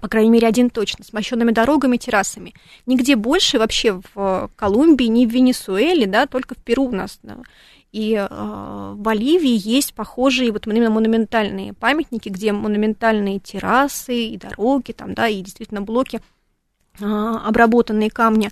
По 0.02 0.08
крайней 0.08 0.32
мере, 0.32 0.48
один 0.48 0.70
точно, 0.70 1.04
с 1.04 1.14
мощенными 1.14 1.52
дорогами, 1.52 1.98
террасами. 1.98 2.54
Нигде 2.86 3.16
больше 3.16 3.60
вообще 3.60 4.02
в 4.14 4.50
Колумбии, 4.56 5.06
ни 5.06 5.26
в 5.26 5.32
Венесуэле, 5.32 6.08
да, 6.08 6.26
только 6.26 6.56
в 6.56 6.58
Перу 6.58 6.86
у 6.86 6.92
нас. 6.92 7.20
Да. 7.24 7.38
И 7.92 8.16
э, 8.16 8.28
в 8.28 8.98
Боливии 8.98 9.56
есть 9.56 9.94
похожие 9.94 10.52
вот 10.52 10.66
именно 10.66 10.90
монументальные 10.90 11.74
памятники, 11.74 12.30
где 12.30 12.52
монументальные 12.52 13.40
террасы 13.40 14.16
и 14.16 14.38
дороги, 14.38 14.94
там, 14.94 15.14
да, 15.14 15.28
и 15.28 15.42
действительно 15.42 15.84
блоки, 15.84 16.20
э, 17.00 17.06
обработанные 17.06 18.10
камни. 18.10 18.50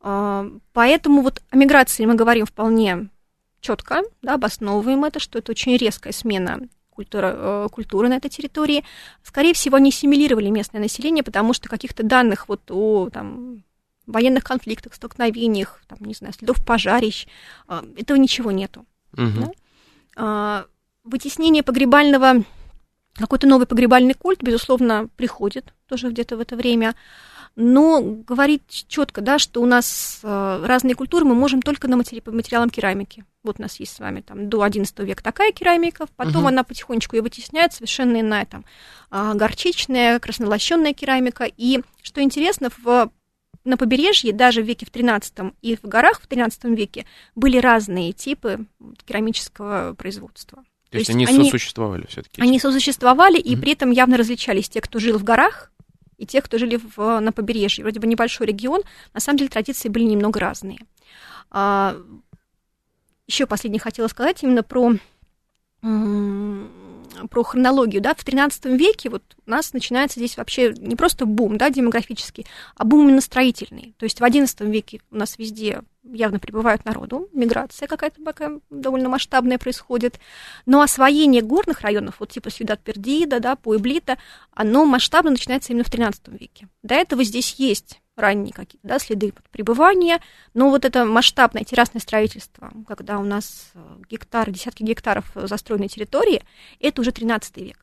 А, 0.00 0.46
поэтому 0.74 1.22
вот 1.22 1.42
о 1.50 1.56
миграции 1.56 2.04
мы 2.04 2.14
говорим 2.14 2.44
вполне 2.44 3.08
четко, 3.60 4.02
да, 4.20 4.34
обосновываем 4.34 5.04
это, 5.04 5.20
что 5.20 5.38
это 5.38 5.52
очень 5.52 5.76
резкая 5.76 6.12
смена 6.12 6.60
культуры, 6.96 7.32
э, 7.32 7.68
культуры 7.70 8.08
на 8.08 8.14
этой 8.14 8.30
территории. 8.30 8.84
Скорее 9.22 9.52
всего, 9.52 9.76
они 9.76 9.90
ассимилировали 9.90 10.48
местное 10.48 10.80
население, 10.80 11.22
потому 11.22 11.52
что 11.52 11.68
каких-то 11.68 12.02
данных 12.02 12.48
вот 12.48 12.62
о 12.70 13.10
там, 13.10 13.62
военных 14.06 14.44
конфликтах, 14.44 14.94
столкновениях, 14.94 15.82
там, 15.86 15.98
не 16.00 16.14
знаю, 16.14 16.32
следов 16.32 16.64
пожарищ, 16.64 17.26
а, 17.68 17.84
этого 17.96 18.16
ничего 18.16 18.50
нету. 18.50 18.86
Угу. 19.12 19.40
Да? 19.40 19.50
А, 20.16 20.66
вытеснение 21.04 21.62
погребального, 21.62 22.42
какой-то 23.14 23.46
новый 23.46 23.66
погребальный 23.66 24.14
культ, 24.14 24.42
безусловно, 24.42 25.08
приходит 25.16 25.74
тоже 25.88 26.10
где-то 26.10 26.36
в 26.36 26.40
это 26.40 26.56
время 26.56 26.94
но 27.56 28.02
говорить 28.02 28.84
четко, 28.86 29.22
да, 29.22 29.38
что 29.38 29.62
у 29.62 29.66
нас 29.66 30.20
э, 30.22 30.62
разные 30.64 30.94
культуры 30.94 31.24
мы 31.24 31.34
можем 31.34 31.62
только 31.62 31.88
на 31.88 31.96
матери- 31.96 32.20
по 32.20 32.30
материалам 32.30 32.68
керамики. 32.68 33.24
Вот 33.42 33.56
у 33.58 33.62
нас 33.62 33.80
есть 33.80 33.96
с 33.96 33.98
вами 33.98 34.20
там 34.20 34.50
до 34.50 34.64
XI 34.66 35.04
века 35.06 35.24
такая 35.24 35.52
керамика, 35.52 36.06
потом 36.16 36.42
угу. 36.42 36.48
она 36.48 36.64
потихонечку 36.64 37.16
ее 37.16 37.22
вытесняет, 37.22 37.72
совершенно 37.72 38.20
иная 38.20 38.44
там 38.44 38.66
а, 39.10 39.34
горчичная, 39.34 40.18
краснолощенная 40.18 40.92
керамика. 40.92 41.44
И 41.44 41.80
что 42.02 42.22
интересно, 42.22 42.68
в 42.76 43.10
на 43.64 43.76
побережье, 43.76 44.32
даже 44.32 44.62
в 44.62 44.66
веке 44.66 44.86
в 44.86 44.90
13 44.90 45.52
и 45.60 45.76
в 45.76 45.82
горах 45.82 46.20
в 46.20 46.26
13 46.26 46.64
веке 46.64 47.04
были 47.34 47.58
разные 47.58 48.12
типы 48.12 48.66
керамического 49.04 49.94
производства. 49.94 50.58
То, 50.58 50.92
То 50.92 50.98
есть, 50.98 51.08
есть 51.08 51.28
они 51.28 51.44
сосуществовали 51.44 52.06
все-таки? 52.06 52.40
Они 52.40 52.60
сосуществовали, 52.60 53.40
mm 53.40 53.42
и 53.42 53.56
при 53.56 53.72
этом 53.72 53.90
явно 53.90 54.16
различались 54.16 54.68
те, 54.68 54.80
кто 54.80 55.00
жил 55.00 55.18
в 55.18 55.24
горах, 55.24 55.72
и 56.18 56.26
тех, 56.26 56.44
кто 56.44 56.58
жили 56.58 56.78
в, 56.96 57.20
на 57.20 57.32
побережье. 57.32 57.84
Вроде 57.84 58.00
бы 58.00 58.06
небольшой 58.06 58.46
регион, 58.46 58.82
на 59.12 59.20
самом 59.20 59.38
деле 59.38 59.50
традиции 59.50 59.88
были 59.88 60.04
немного 60.04 60.40
разные. 60.40 60.78
А, 61.50 61.96
еще 63.26 63.46
последнее 63.46 63.80
хотела 63.80 64.08
сказать 64.08 64.42
именно 64.42 64.62
про 64.62 64.92
про 67.30 67.42
хронологию, 67.42 68.02
да, 68.02 68.14
в 68.14 68.24
13 68.24 68.66
веке 68.66 69.10
вот 69.10 69.22
у 69.46 69.50
нас 69.50 69.72
начинается 69.72 70.20
здесь 70.20 70.36
вообще 70.36 70.72
не 70.76 70.96
просто 70.96 71.26
бум, 71.26 71.56
да, 71.58 71.70
демографический, 71.70 72.46
а 72.76 72.84
бум 72.84 73.08
именно 73.08 73.20
строительный. 73.20 73.94
То 73.98 74.04
есть 74.04 74.20
в 74.20 74.24
11 74.24 74.60
веке 74.62 75.00
у 75.10 75.16
нас 75.16 75.38
везде 75.38 75.82
явно 76.02 76.38
прибывают 76.38 76.84
народу, 76.84 77.28
миграция 77.32 77.88
какая-то 77.88 78.22
такая 78.24 78.60
довольно 78.70 79.08
масштабная 79.08 79.58
происходит. 79.58 80.18
Но 80.64 80.80
освоение 80.80 81.42
горных 81.42 81.80
районов, 81.80 82.16
вот 82.20 82.30
типа 82.30 82.50
Сьюдад 82.50 82.80
Пердида, 82.80 83.40
да, 83.40 83.56
Пуэблита, 83.56 84.18
оно 84.52 84.84
масштабно 84.84 85.30
начинается 85.30 85.72
именно 85.72 85.84
в 85.84 85.90
13 85.90 86.28
веке. 86.28 86.68
До 86.82 86.94
этого 86.94 87.24
здесь 87.24 87.54
есть 87.58 88.00
ранние 88.16 88.52
какие-то 88.52 88.88
да, 88.88 88.98
следы 88.98 89.32
пребывания, 89.50 90.20
но 90.54 90.70
вот 90.70 90.84
это 90.84 91.04
масштабное 91.04 91.64
террасное 91.64 92.00
строительство, 92.00 92.72
когда 92.88 93.18
у 93.18 93.24
нас 93.24 93.70
э, 93.74 93.78
гектары, 94.08 94.52
десятки 94.52 94.82
гектаров 94.82 95.30
застроенной 95.34 95.88
территории, 95.88 96.42
это 96.80 97.02
уже 97.02 97.12
13 97.12 97.56
век. 97.58 97.78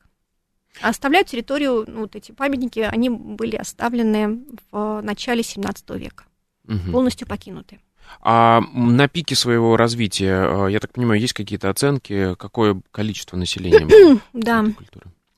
А 0.82 0.88
оставляют 0.88 1.28
территорию, 1.28 1.84
ну, 1.86 2.00
вот 2.00 2.16
эти 2.16 2.32
памятники, 2.32 2.80
они 2.80 3.08
были 3.08 3.54
оставлены 3.54 4.44
в 4.72 5.00
начале 5.02 5.44
17 5.44 5.90
века, 5.90 6.24
угу. 6.66 6.92
полностью 6.92 7.28
покинуты. 7.28 7.78
А 8.20 8.60
на 8.72 9.08
пике 9.08 9.36
своего 9.36 9.76
развития, 9.76 10.66
э, 10.66 10.72
я 10.72 10.80
так 10.80 10.92
понимаю, 10.92 11.20
есть 11.20 11.32
какие-то 11.32 11.70
оценки, 11.70 12.34
какое 12.34 12.80
количество 12.90 13.36
населения 13.36 14.20
Да. 14.32 14.64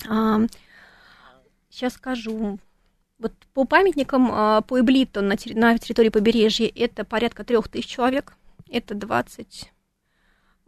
А, 0.08 0.40
сейчас 1.68 1.94
скажу. 1.94 2.58
Вот 3.18 3.32
по 3.54 3.64
памятникам 3.64 4.30
а, 4.30 4.60
по 4.60 4.80
Эблиту 4.80 5.22
на, 5.22 5.36
территории 5.36 6.10
побережья 6.10 6.70
это 6.74 7.04
порядка 7.04 7.44
трех 7.44 7.68
тысяч 7.68 7.86
человек. 7.86 8.34
Это 8.70 8.94
20 8.94 9.72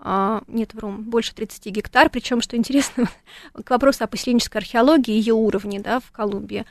а, 0.00 0.42
нет, 0.46 0.74
вру, 0.74 0.92
больше 0.92 1.34
30 1.34 1.66
гектар. 1.66 2.08
Причем, 2.08 2.40
что 2.40 2.56
интересно, 2.56 3.08
к 3.64 3.68
вопросу 3.70 4.04
о 4.04 4.06
поселенческой 4.06 4.60
археологии 4.60 5.14
и 5.14 5.18
ее 5.18 5.34
уровне 5.34 5.80
да, 5.80 6.00
в 6.00 6.10
Колумбии. 6.12 6.64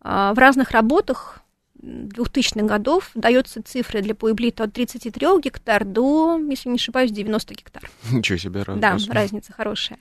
А, 0.00 0.34
в 0.34 0.38
разных 0.38 0.70
работах 0.70 1.40
2000-х 1.82 2.66
годов 2.66 3.10
дается 3.14 3.62
цифры 3.62 4.00
для 4.02 4.14
Пуэблита 4.14 4.64
от 4.64 4.72
33 4.72 5.40
гектар 5.40 5.84
до, 5.84 6.38
если 6.48 6.68
не 6.68 6.76
ошибаюсь, 6.76 7.10
90 7.10 7.54
гектар. 7.54 7.90
Ничего 8.12 8.38
себе, 8.38 8.62
раз, 8.62 8.78
Да, 8.78 8.96
разница 9.10 9.52
хорошая. 9.52 9.98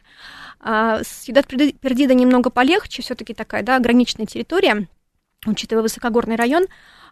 А, 0.60 1.02
Сьюдад 1.04 1.48
Пердида 1.48 2.14
немного 2.14 2.50
полегче, 2.50 3.02
все 3.02 3.16
таки 3.16 3.34
такая, 3.34 3.64
да, 3.64 3.78
ограниченная 3.78 4.28
территория, 4.28 4.88
учитывая 5.46 5.84
высокогорный 5.84 6.36
район. 6.36 6.66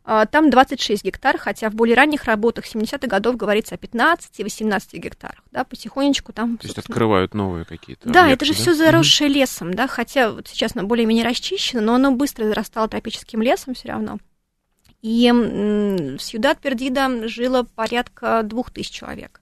А, 0.03 0.25
там 0.25 0.49
26 0.49 1.03
гектар, 1.03 1.37
хотя 1.37 1.69
в 1.69 1.75
более 1.75 1.95
ранних 1.95 2.23
работах 2.23 2.65
70-х 2.65 3.07
годов 3.07 3.37
говорится 3.37 3.75
о 3.75 3.77
15 3.77 4.39
и 4.39 4.43
18 4.43 4.93
гектарах, 4.95 5.43
да, 5.51 5.63
потихонечку 5.63 6.33
там... 6.33 6.57
То 6.57 6.65
есть 6.65 6.79
открывают 6.79 7.35
новые 7.35 7.65
какие-то 7.65 8.09
Да, 8.09 8.23
объекты, 8.23 8.45
это 8.45 8.45
же 8.45 8.53
да? 8.53 8.59
все 8.59 8.73
заросшее 8.73 9.29
mm-hmm. 9.29 9.33
лесом, 9.33 9.73
да, 9.73 9.87
хотя 9.87 10.31
вот 10.31 10.47
сейчас 10.47 10.75
оно 10.75 10.87
более-менее 10.87 11.23
расчищено, 11.23 11.81
но 11.81 11.95
оно 11.95 12.11
быстро 12.11 12.45
зарастало 12.45 12.87
тропическим 12.87 13.43
лесом 13.43 13.75
все 13.75 13.89
равно. 13.89 14.17
И 15.03 15.31
в 15.31 16.19
Сьюдад 16.19 16.59
Пердида 16.59 17.27
жило 17.27 17.63
порядка 17.63 18.41
двух 18.43 18.71
тысяч 18.71 18.91
человек. 18.91 19.41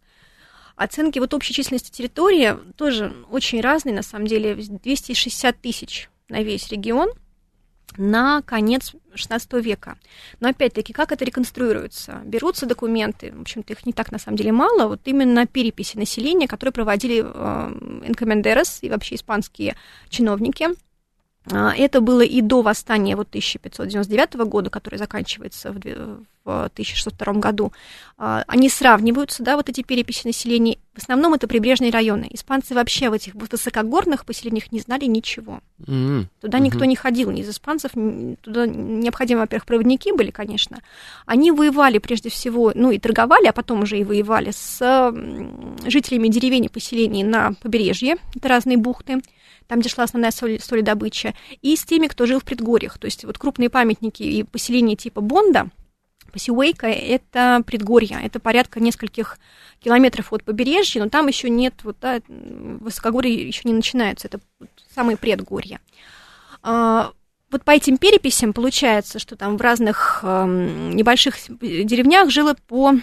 Оценки 0.75 1.19
вот 1.19 1.33
общей 1.33 1.53
численности 1.53 1.91
территории 1.91 2.57
тоже 2.77 3.13
очень 3.29 3.59
разные, 3.59 3.93
на 3.93 4.01
самом 4.01 4.27
деле, 4.27 4.55
260 4.55 5.61
тысяч 5.61 6.09
на 6.29 6.41
весь 6.41 6.69
регион 6.69 7.09
на 7.97 8.41
конец 8.41 8.93
XVI 9.13 9.61
века. 9.61 9.97
Но 10.39 10.49
опять-таки, 10.49 10.93
как 10.93 11.11
это 11.11 11.25
реконструируется? 11.25 12.21
Берутся 12.25 12.65
документы, 12.65 13.33
в 13.35 13.41
общем-то, 13.41 13.73
их 13.73 13.85
не 13.85 13.93
так 13.93 14.11
на 14.11 14.19
самом 14.19 14.37
деле 14.37 14.51
мало, 14.51 14.87
вот 14.87 15.01
именно 15.05 15.47
переписи 15.47 15.97
населения, 15.97 16.47
которые 16.47 16.73
проводили 16.73 17.23
э, 17.23 18.07
и 18.81 18.89
вообще 18.89 19.15
испанские 19.15 19.75
чиновники– 20.09 20.69
это 21.47 22.01
было 22.01 22.21
и 22.21 22.41
до 22.41 22.61
восстания 22.61 23.15
вот 23.15 23.29
1599 23.29 24.35
года, 24.47 24.69
которое 24.69 24.97
заканчивается 24.97 25.71
в 25.71 25.77
1602 26.45 27.33
году. 27.33 27.71
А, 28.17 28.43
они 28.47 28.69
сравниваются, 28.69 29.43
да, 29.43 29.55
вот 29.55 29.69
эти 29.69 29.81
переписи 29.81 30.25
населения. 30.25 30.77
В 30.93 31.01
основном 31.01 31.33
это 31.33 31.47
прибрежные 31.47 31.91
районы. 31.91 32.27
Испанцы 32.31 32.73
вообще 32.73 33.09
в 33.09 33.13
этих 33.13 33.35
высокогорных 33.35 34.25
поселениях 34.25 34.71
не 34.71 34.79
знали 34.79 35.05
ничего. 35.05 35.61
Mm-hmm. 35.81 36.25
Туда 36.41 36.57
mm-hmm. 36.57 36.61
никто 36.61 36.85
не 36.85 36.95
ходил, 36.95 37.31
ни 37.31 37.41
из 37.41 37.49
испанцев. 37.49 37.91
Туда 38.41 38.67
необходимы, 38.67 39.41
во-первых, 39.41 39.65
проводники 39.65 40.11
были, 40.11 40.31
конечно. 40.31 40.79
Они 41.25 41.51
воевали 41.51 41.99
прежде 41.99 42.29
всего, 42.29 42.71
ну 42.75 42.91
и 42.91 42.99
торговали, 42.99 43.47
а 43.47 43.53
потом 43.53 43.83
уже 43.83 43.99
и 43.99 44.03
воевали 44.03 44.51
с 44.51 45.13
жителями 45.85 46.27
деревень 46.27 46.65
и 46.65 46.69
поселений 46.69 47.23
на 47.23 47.53
побережье. 47.61 48.17
Это 48.35 48.49
разные 48.49 48.77
бухты 48.77 49.21
там, 49.69 49.81
где 49.81 49.89
шла 49.89 50.05
основная 50.05 50.31
соль, 50.31 50.59
соледобыча, 50.59 51.35
и 51.61 51.75
с 51.75 51.85
теми, 51.85 52.07
кто 52.07 52.25
жил 52.25 52.39
в 52.39 52.43
предгорьях. 52.43 52.97
То 52.97 53.05
есть 53.05 53.23
вот 53.23 53.37
крупные 53.37 53.69
памятники 53.69 54.23
и 54.23 54.43
поселения 54.43 54.95
типа 54.95 55.21
Бонда, 55.21 55.69
Пасиуэйка– 56.33 56.87
это 56.87 57.63
предгорье, 57.65 58.19
это 58.23 58.39
порядка 58.39 58.79
нескольких 58.79 59.37
километров 59.79 60.33
от 60.33 60.43
побережья, 60.43 61.03
но 61.03 61.09
там 61.09 61.27
еще 61.27 61.49
нет, 61.49 61.75
вот, 61.83 61.97
да, 62.01 62.19
высокогорье 62.27 63.47
еще 63.47 63.61
не 63.63 63.73
начинается, 63.73 64.27
это 64.27 64.39
самые 64.93 65.17
предгорья. 65.17 65.79
А, 66.61 67.11
вот 67.51 67.63
по 67.63 67.71
этим 67.71 67.97
переписям 67.97 68.53
получается, 68.53 69.19
что 69.19 69.35
там 69.35 69.57
в 69.57 69.61
разных 69.61 70.19
э, 70.23 70.45
небольших 70.93 71.35
деревнях 71.61 72.29
жило 72.29 72.55
по 72.67 72.93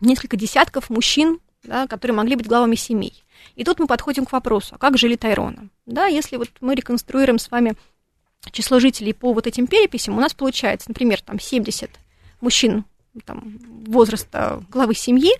несколько 0.00 0.36
десятков 0.36 0.88
мужчин, 0.88 1.40
да, 1.62 1.86
которые 1.86 2.16
могли 2.16 2.36
быть 2.36 2.46
главами 2.46 2.74
семей. 2.74 3.24
И 3.54 3.64
тут 3.64 3.78
мы 3.78 3.86
подходим 3.86 4.24
к 4.24 4.32
вопросу, 4.32 4.74
а 4.74 4.78
как 4.78 4.98
жили 4.98 5.16
Тайроны? 5.16 5.68
Да, 5.86 6.06
если 6.06 6.36
вот 6.36 6.50
мы 6.60 6.74
реконструируем 6.74 7.38
с 7.38 7.50
вами 7.50 7.74
число 8.50 8.80
жителей 8.80 9.12
по 9.12 9.32
вот 9.32 9.46
этим 9.46 9.66
переписям, 9.66 10.16
у 10.16 10.20
нас 10.20 10.34
получается, 10.34 10.90
например, 10.90 11.20
там 11.20 11.38
70 11.38 11.90
мужчин 12.40 12.84
там, 13.24 13.58
возраста 13.86 14.62
главы 14.70 14.94
семьи 14.94 15.32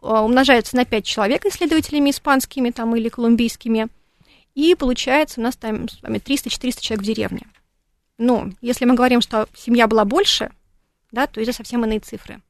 а, 0.00 0.24
умножаются 0.24 0.76
на 0.76 0.84
5 0.84 1.04
человек 1.04 1.44
исследователями 1.44 2.10
испанскими 2.10 2.70
там, 2.70 2.94
или 2.96 3.08
колумбийскими, 3.08 3.88
и 4.54 4.74
получается 4.74 5.40
у 5.40 5.42
нас 5.42 5.56
там 5.56 5.88
с 5.88 6.02
вами 6.02 6.18
300-400 6.18 6.80
человек 6.80 7.02
в 7.02 7.06
деревне. 7.06 7.46
Но 8.16 8.50
если 8.60 8.84
мы 8.84 8.94
говорим, 8.94 9.20
что 9.20 9.48
семья 9.54 9.86
была 9.86 10.04
больше, 10.04 10.50
да, 11.12 11.26
то 11.26 11.40
это 11.40 11.52
совсем 11.52 11.84
иные 11.84 12.00
цифры. 12.00 12.40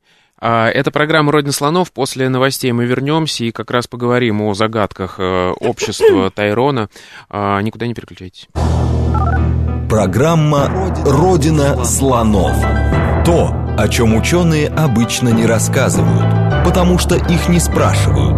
А, 0.40 0.68
это 0.68 0.90
программа 0.90 1.32
«Родина 1.32 1.52
слонов». 1.52 1.92
После 1.92 2.28
новостей 2.28 2.72
мы 2.72 2.84
вернемся 2.84 3.44
и 3.44 3.50
как 3.50 3.70
раз 3.70 3.86
поговорим 3.86 4.40
о 4.42 4.54
загадках 4.54 5.16
э, 5.18 5.50
общества 5.60 6.30
Тайрона. 6.34 6.88
А, 7.28 7.60
никуда 7.60 7.86
не 7.86 7.94
переключайтесь. 7.94 8.48
Программа 9.88 10.68
«Родина 11.04 11.84
слонов». 11.84 12.56
То, 13.24 13.52
о 13.76 13.88
чем 13.88 14.16
ученые 14.16 14.68
обычно 14.68 15.30
не 15.30 15.44
рассказывают, 15.44 16.64
потому 16.64 16.98
что 16.98 17.16
их 17.16 17.48
не 17.48 17.58
спрашивают 17.58 18.37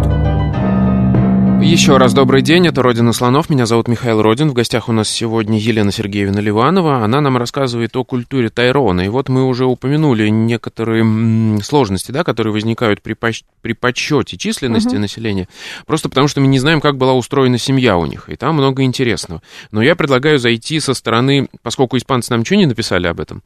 еще 1.61 1.97
раз 1.97 2.13
добрый 2.13 2.41
день, 2.41 2.67
это 2.67 2.81
«Родина 2.81 3.13
слонов», 3.13 3.49
меня 3.49 3.65
зовут 3.65 3.87
Михаил 3.87 4.21
Родин, 4.21 4.49
в 4.49 4.53
гостях 4.53 4.89
у 4.89 4.91
нас 4.91 5.07
сегодня 5.07 5.59
Елена 5.59 5.91
Сергеевна 5.91 6.41
Ливанова, 6.41 7.03
она 7.03 7.21
нам 7.21 7.37
рассказывает 7.37 7.95
о 7.95 8.03
культуре 8.03 8.49
Тайрона, 8.49 9.01
и 9.01 9.09
вот 9.09 9.29
мы 9.29 9.45
уже 9.45 9.65
упомянули 9.65 10.27
некоторые 10.29 11.61
сложности, 11.61 12.11
да, 12.11 12.23
которые 12.23 12.51
возникают 12.51 13.01
при, 13.01 13.13
поч- 13.13 13.43
при 13.61 13.73
подсчете 13.73 14.37
численности 14.37 14.95
угу. 14.95 14.99
населения, 14.99 15.47
просто 15.85 16.09
потому 16.09 16.27
что 16.27 16.41
мы 16.41 16.47
не 16.47 16.57
знаем, 16.57 16.81
как 16.81 16.97
была 16.97 17.13
устроена 17.13 17.59
семья 17.59 17.95
у 17.95 18.07
них, 18.07 18.27
и 18.29 18.35
там 18.35 18.55
много 18.55 18.83
интересного. 18.83 19.41
Но 19.69 19.83
я 19.83 19.95
предлагаю 19.95 20.39
зайти 20.39 20.79
со 20.79 20.95
стороны, 20.95 21.47
поскольку 21.61 21.95
испанцы 21.97 22.31
нам 22.31 22.39
ничего 22.39 22.59
не 22.59 22.65
написали 22.65 23.05
об 23.05 23.19
этом, 23.19 23.43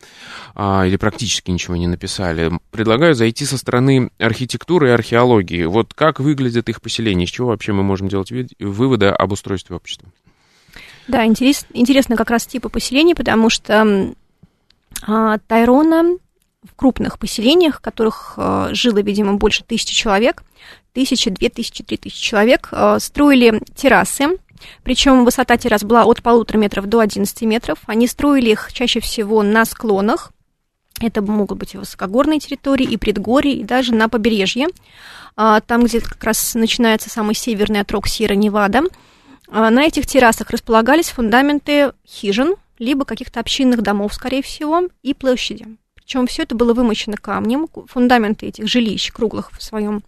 а, 0.56 0.86
или 0.88 0.95
практически 0.95 1.51
ничего 1.51 1.75
не 1.75 1.88
написали, 1.88 2.51
предлагаю 2.71 3.13
зайти 3.13 3.45
со 3.45 3.58
стороны 3.58 4.10
архитектуры 4.19 4.89
и 4.89 4.91
археологии. 4.91 5.65
Вот 5.65 5.93
как 5.93 6.21
выглядят 6.21 6.69
их 6.69 6.82
поселения, 6.82 7.25
из 7.25 7.30
чего 7.30 7.49
вообще 7.49 7.73
мы 7.73 7.84
можем 7.84 8.05
можем 8.06 8.26
делать 8.26 8.54
выводы 8.60 9.08
об 9.08 9.32
устройстве 9.32 9.76
общества. 9.76 10.10
Да, 11.08 11.26
интерес, 11.26 11.65
интересно 11.74 12.15
как 12.15 12.30
раз 12.30 12.46
типы 12.46 12.70
поселений, 12.70 13.15
потому 13.15 13.50
что 13.50 14.13
а, 15.06 15.38
Тайрона 15.48 16.18
в 16.63 16.76
крупных 16.76 17.20
поселениях, 17.20 17.78
в 17.78 17.82
которых 17.82 18.34
а, 18.38 18.70
жило, 18.74 19.00
видимо, 19.00 19.36
больше 19.36 19.63
тысячи 19.63 19.94
человек, 19.94 20.44
тысячи, 20.94 21.30
две 21.30 21.50
тысячи, 21.50 21.84
три 21.84 21.98
тысячи 21.98 22.22
человек, 22.22 22.70
а, 22.72 23.00
строили 23.00 23.62
террасы, 23.76 24.38
причем 24.84 25.26
высота 25.26 25.58
террас 25.58 25.84
была 25.84 26.06
от 26.06 26.24
полутора 26.24 26.58
метров 26.58 26.88
до 26.88 27.00
11 27.02 27.41
метров. 27.44 27.80
Они 27.86 28.08
строили 28.08 28.52
их 28.52 28.74
чаще 28.74 29.00
всего 29.00 29.44
на 29.44 29.65
склонах, 29.65 30.32
это 31.02 31.22
могут 31.22 31.58
быть 31.58 31.74
и 31.74 31.78
высокогорные 31.78 32.40
территории, 32.40 32.86
и 32.86 32.98
предгорья, 32.98 33.54
и 33.54 33.64
даже 33.64 33.94
на 33.94 34.08
побережье. 34.10 34.68
А, 35.36 35.60
там, 35.60 35.84
где 35.84 36.00
как 36.00 36.24
раз 36.24 36.56
начинается 36.56 37.10
самый 37.10 37.36
северный 37.36 37.82
отрог 37.82 38.08
Сьерра-Невада. 38.08 38.84
А, 39.50 39.70
на 39.70 39.84
этих 39.84 40.08
террасах 40.08 40.50
располагались 40.50 41.10
фундаменты 41.10 41.94
хижин, 42.08 42.56
либо 42.80 43.06
каких-то 43.06 43.40
общинных 43.40 43.82
домов, 43.82 44.14
скорее 44.14 44.42
всего, 44.42 44.84
и 45.04 45.14
площади. 45.14 45.68
Причем 45.96 46.28
все 46.28 46.44
это 46.44 46.56
было 46.56 46.74
вымощено 46.74 47.18
камнем. 47.18 47.68
Фундаменты 47.88 48.48
этих 48.48 48.68
жилищ 48.68 49.12
круглых 49.12 49.52
в 49.52 49.62
своем 49.64 50.04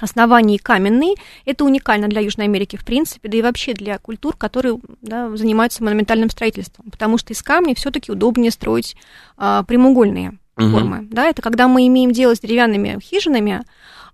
основании 0.00 0.56
каменные. 0.56 1.14
Это 1.44 1.64
уникально 1.64 2.08
для 2.08 2.20
Южной 2.20 2.46
Америки, 2.46 2.76
в 2.76 2.84
принципе, 2.84 3.28
да 3.28 3.38
и 3.38 3.42
вообще 3.42 3.74
для 3.74 3.98
культур, 3.98 4.36
которые 4.36 4.78
да, 5.02 5.34
занимаются 5.36 5.82
монументальным 5.84 6.30
строительством, 6.30 6.90
потому 6.90 7.18
что 7.18 7.32
из 7.32 7.42
камня 7.42 7.74
все-таки 7.74 8.10
удобнее 8.10 8.50
строить 8.50 8.96
а, 9.36 9.62
прямоугольные 9.62 10.38
угу. 10.56 10.68
формы. 10.68 11.06
Да, 11.10 11.26
это 11.26 11.42
когда 11.42 11.68
мы 11.68 11.86
имеем 11.86 12.12
дело 12.12 12.34
с 12.34 12.40
деревянными 12.40 12.98
хижинами, 13.00 13.62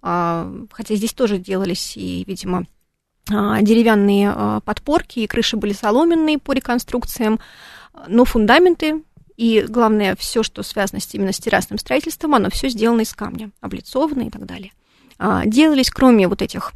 а, 0.03 0.53
хотя 0.73 0.95
здесь 0.95 1.13
тоже 1.13 1.39
делались 1.39 1.97
и, 1.97 2.25
видимо, 2.27 2.65
а, 3.31 3.61
деревянные 3.63 4.33
а, 4.35 4.61
подпорки, 4.61 5.21
и 5.21 5.27
крыши 5.27 5.57
были 5.57 5.73
соломенные 5.73 6.39
по 6.39 6.53
реконструкциям, 6.53 7.39
но 8.09 8.25
фундаменты 8.25 9.03
и, 9.37 9.65
главное, 9.67 10.17
все, 10.17 10.43
что 10.43 10.63
связано 10.63 11.01
именно 11.13 11.33
с 11.33 11.39
террасным 11.39 11.79
строительством, 11.79 12.35
оно 12.35 12.51
все 12.51 12.69
сделано 12.69 13.01
из 13.01 13.15
камня, 13.15 13.51
облицовано 13.61 14.23
и 14.23 14.31
так 14.31 14.45
далее. 14.45 14.73
Делались, 15.45 15.91
кроме 15.91 16.29
вот 16.29 16.41
этих 16.41 16.73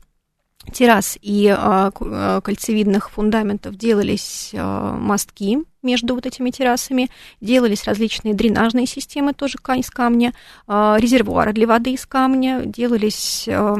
террас 0.72 1.18
и 1.20 1.48
а, 1.48 1.90
а, 2.00 2.40
кольцевидных 2.40 3.10
фундаментов 3.10 3.76
делались 3.76 4.50
а, 4.54 4.96
мостки 4.96 5.58
между 5.82 6.14
вот 6.14 6.26
этими 6.26 6.50
террасами, 6.50 7.10
делались 7.40 7.84
различные 7.84 8.34
дренажные 8.34 8.86
системы 8.86 9.34
тоже 9.34 9.58
из 9.76 9.90
камня, 9.90 10.32
а, 10.66 10.96
резервуары 10.98 11.52
для 11.52 11.66
воды 11.66 11.92
из 11.92 12.06
камня, 12.06 12.62
делались 12.64 13.46
а, 13.48 13.76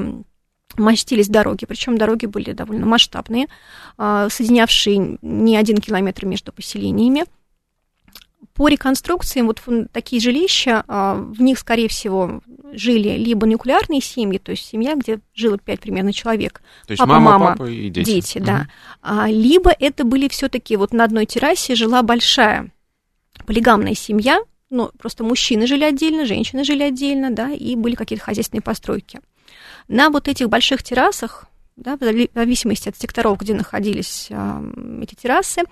мастились 0.77 1.29
дороги, 1.29 1.67
причем 1.67 1.97
дороги 1.97 2.27
были 2.27 2.53
довольно 2.53 2.87
масштабные, 2.87 3.47
а, 3.97 4.29
соединявшие 4.29 5.19
не 5.23 5.57
один 5.57 5.79
километр 5.79 6.27
между 6.27 6.53
поселениями. 6.53 7.25
По 8.55 8.69
реконструкциям 8.69 9.47
вот 9.47 9.61
такие 9.93 10.23
жилища, 10.23 10.85
а, 10.87 11.15
в 11.17 11.43
них, 11.43 11.59
скорее 11.59 11.89
всего, 11.89 12.41
жили 12.73 13.11
либо 13.11 13.47
нуклеарные 13.47 14.01
семьи, 14.01 14.39
то 14.39 14.53
есть 14.53 14.65
семья, 14.65 14.95
где 14.95 15.21
жило 15.35 15.59
пять 15.59 15.81
примерно 15.81 16.13
человек. 16.13 16.63
То 16.87 16.93
есть 16.93 17.01
папа, 17.01 17.15
мама, 17.15 17.31
мама, 17.31 17.57
папа 17.57 17.69
и 17.69 17.89
дети. 17.91 18.07
Дети, 18.07 18.39
угу. 18.39 18.47
да. 18.47 18.69
А, 19.03 19.29
либо 19.29 19.71
это 19.71 20.05
были 20.05 20.29
все-таки 20.29 20.77
вот 20.77 20.93
на 20.93 21.05
одной 21.05 21.27
террасе 21.27 21.75
жила 21.75 22.03
большая 22.03 22.71
полигамная 23.45 23.95
семья, 23.95 24.41
ну, 24.71 24.91
просто 24.99 25.25
мужчины 25.25 25.67
жили 25.67 25.85
отдельно, 25.85 26.25
женщины 26.25 26.65
жили 26.65 26.83
отдельно, 26.83 27.31
да, 27.31 27.51
и 27.51 27.77
были 27.77 27.95
какие-то 27.95 28.25
хозяйственные 28.25 28.63
постройки. 28.63 29.21
На 29.89 30.11
вот 30.11 30.29
этих 30.29 30.49
больших 30.49 30.83
террасах, 30.83 31.47
да, 31.77 31.97
в 31.97 32.01
зависимости 32.01 32.89
от 32.89 32.97
секторов, 32.97 33.39
где 33.39 33.55
находились 33.55 34.29
э, 34.31 35.01
эти 35.03 35.15
террасы, 35.15 35.63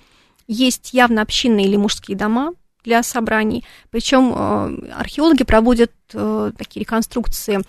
есть 0.47 0.93
явно 0.93 1.23
общинные 1.23 1.67
или 1.67 1.77
мужские 1.77 2.17
дома, 2.17 2.53
для 2.85 3.03
собраний. 3.03 3.65
Причем 3.91 4.33
э, 4.35 4.93
археологи 4.93 5.45
проводят 5.45 5.93
э, 6.13 6.53
такие 6.57 6.81
реконструкции 6.81 7.61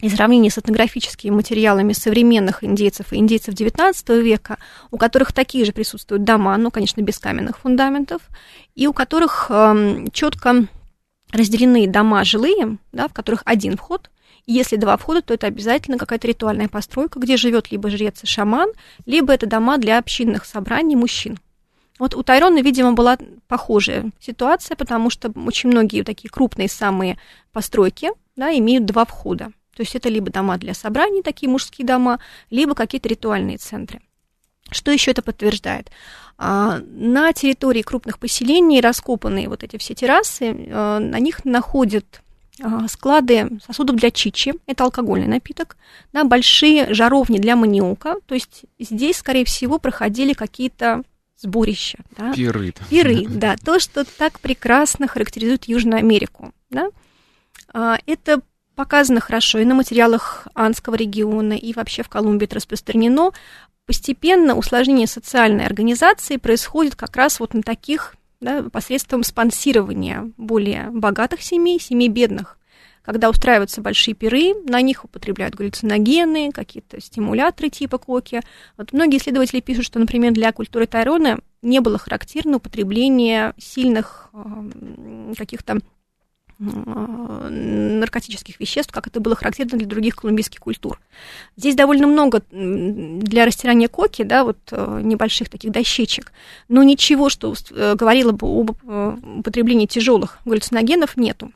и 0.00 0.08
сравнение 0.08 0.50
с 0.50 0.58
этнографическими 0.58 1.30
материалами 1.30 1.92
современных 1.92 2.64
индейцев 2.64 3.12
и 3.12 3.16
индейцев 3.16 3.54
XIX 3.54 4.22
века, 4.22 4.58
у 4.90 4.96
которых 4.96 5.32
такие 5.32 5.64
же 5.64 5.72
присутствуют 5.72 6.24
дома, 6.24 6.56
ну, 6.56 6.70
конечно, 6.70 7.02
без 7.02 7.18
каменных 7.18 7.58
фундаментов, 7.58 8.22
и 8.74 8.86
у 8.86 8.92
которых 8.92 9.46
э, 9.50 10.06
четко 10.12 10.66
разделены 11.32 11.86
дома 11.86 12.24
жилые, 12.24 12.78
да, 12.92 13.08
в 13.08 13.12
которых 13.12 13.42
один 13.44 13.76
вход, 13.76 14.10
и 14.46 14.52
если 14.52 14.76
два 14.76 14.96
входа, 14.96 15.22
то 15.22 15.34
это 15.34 15.46
обязательно 15.46 15.98
какая-то 15.98 16.26
ритуальная 16.26 16.68
постройка, 16.68 17.20
где 17.20 17.36
живет 17.36 17.70
либо 17.70 17.90
жрец 17.90 18.22
и 18.22 18.26
шаман, 18.26 18.70
либо 19.06 19.32
это 19.32 19.46
дома 19.46 19.78
для 19.78 19.98
общинных 19.98 20.44
собраний 20.44 20.96
мужчин. 20.96 21.38
Вот 22.00 22.14
у 22.14 22.22
Тайрона, 22.22 22.62
видимо, 22.62 22.94
была 22.94 23.18
похожая 23.46 24.10
ситуация, 24.18 24.74
потому 24.74 25.10
что 25.10 25.30
очень 25.36 25.68
многие 25.68 26.02
такие 26.02 26.30
крупные 26.30 26.66
самые 26.66 27.18
постройки 27.52 28.08
да, 28.36 28.50
имеют 28.56 28.86
два 28.86 29.04
входа. 29.04 29.52
То 29.76 29.82
есть 29.82 29.94
это 29.94 30.08
либо 30.08 30.30
дома 30.30 30.56
для 30.56 30.72
собраний, 30.72 31.22
такие 31.22 31.50
мужские 31.50 31.86
дома, 31.86 32.18
либо 32.48 32.74
какие-то 32.74 33.06
ритуальные 33.06 33.58
центры. 33.58 34.00
Что 34.70 34.90
еще 34.90 35.10
это 35.10 35.20
подтверждает? 35.20 35.90
А, 36.38 36.78
на 36.86 37.34
территории 37.34 37.82
крупных 37.82 38.18
поселений 38.18 38.80
раскопанные 38.80 39.50
вот 39.50 39.62
эти 39.62 39.76
все 39.76 39.94
террасы, 39.94 40.68
а, 40.72 41.00
на 41.00 41.18
них 41.18 41.44
находят 41.44 42.22
а, 42.62 42.88
склады 42.88 43.60
сосудов 43.66 43.96
для 43.96 44.10
чичи, 44.10 44.54
это 44.66 44.84
алкогольный 44.84 45.28
напиток, 45.28 45.76
да, 46.14 46.24
большие 46.24 46.94
жаровни 46.94 47.36
для 47.36 47.56
маниока, 47.56 48.16
то 48.24 48.34
есть 48.34 48.64
здесь, 48.78 49.18
скорее 49.18 49.44
всего, 49.44 49.78
проходили 49.78 50.32
какие-то 50.32 51.02
сборища. 51.40 51.98
Да? 52.16 52.32
Пиры. 52.32 52.72
Пиры, 52.88 53.26
да. 53.26 53.56
То, 53.56 53.78
что 53.78 54.04
так 54.04 54.40
прекрасно 54.40 55.08
характеризует 55.08 55.64
Южную 55.64 55.98
Америку. 55.98 56.52
Да? 56.68 56.90
А, 57.72 57.98
это 58.06 58.42
показано 58.76 59.20
хорошо 59.20 59.58
и 59.58 59.64
на 59.64 59.74
материалах 59.74 60.46
Анского 60.54 60.94
региона, 60.94 61.54
и 61.54 61.72
вообще 61.72 62.02
в 62.02 62.08
Колумбии 62.08 62.44
это 62.44 62.56
распространено. 62.56 63.32
Постепенно 63.86 64.54
усложнение 64.54 65.06
социальной 65.06 65.66
организации 65.66 66.36
происходит 66.36 66.94
как 66.94 67.16
раз 67.16 67.40
вот 67.40 67.54
на 67.54 67.62
таких, 67.62 68.14
да, 68.40 68.62
посредством 68.62 69.24
спонсирования 69.24 70.30
более 70.36 70.90
богатых 70.90 71.42
семей, 71.42 71.80
семей 71.80 72.08
бедных 72.08 72.59
когда 73.10 73.28
устраиваются 73.28 73.80
большие 73.80 74.14
пиры, 74.14 74.54
на 74.68 74.80
них 74.80 75.04
употребляют 75.04 75.56
галлюциногены, 75.56 76.52
какие-то 76.52 77.00
стимуляторы 77.00 77.68
типа 77.68 77.98
коки. 77.98 78.40
Вот 78.76 78.92
многие 78.92 79.18
исследователи 79.18 79.58
пишут, 79.58 79.84
что, 79.84 79.98
например, 79.98 80.32
для 80.32 80.52
культуры 80.52 80.86
Тайрона 80.86 81.40
не 81.60 81.80
было 81.80 81.98
характерно 81.98 82.58
употребление 82.58 83.52
сильных 83.58 84.30
э, 84.32 85.32
каких-то 85.36 85.78
э, 85.78 86.60
наркотических 86.60 88.60
веществ, 88.60 88.92
как 88.92 89.08
это 89.08 89.18
было 89.18 89.34
характерно 89.34 89.76
для 89.76 89.88
других 89.88 90.14
колумбийских 90.14 90.60
культур. 90.60 91.00
Здесь 91.56 91.74
довольно 91.74 92.06
много 92.06 92.44
для 92.52 93.44
растирания 93.44 93.88
коки, 93.88 94.22
да, 94.22 94.44
вот 94.44 94.58
э, 94.70 95.00
небольших 95.02 95.48
таких 95.48 95.72
дощечек, 95.72 96.30
но 96.68 96.84
ничего, 96.84 97.28
что 97.28 97.56
говорило 97.72 98.30
бы 98.30 98.46
об 98.46 98.70
употреблении 99.40 99.86
тяжелых 99.86 100.38
галлюциногенов, 100.44 101.16
нету. 101.16 101.50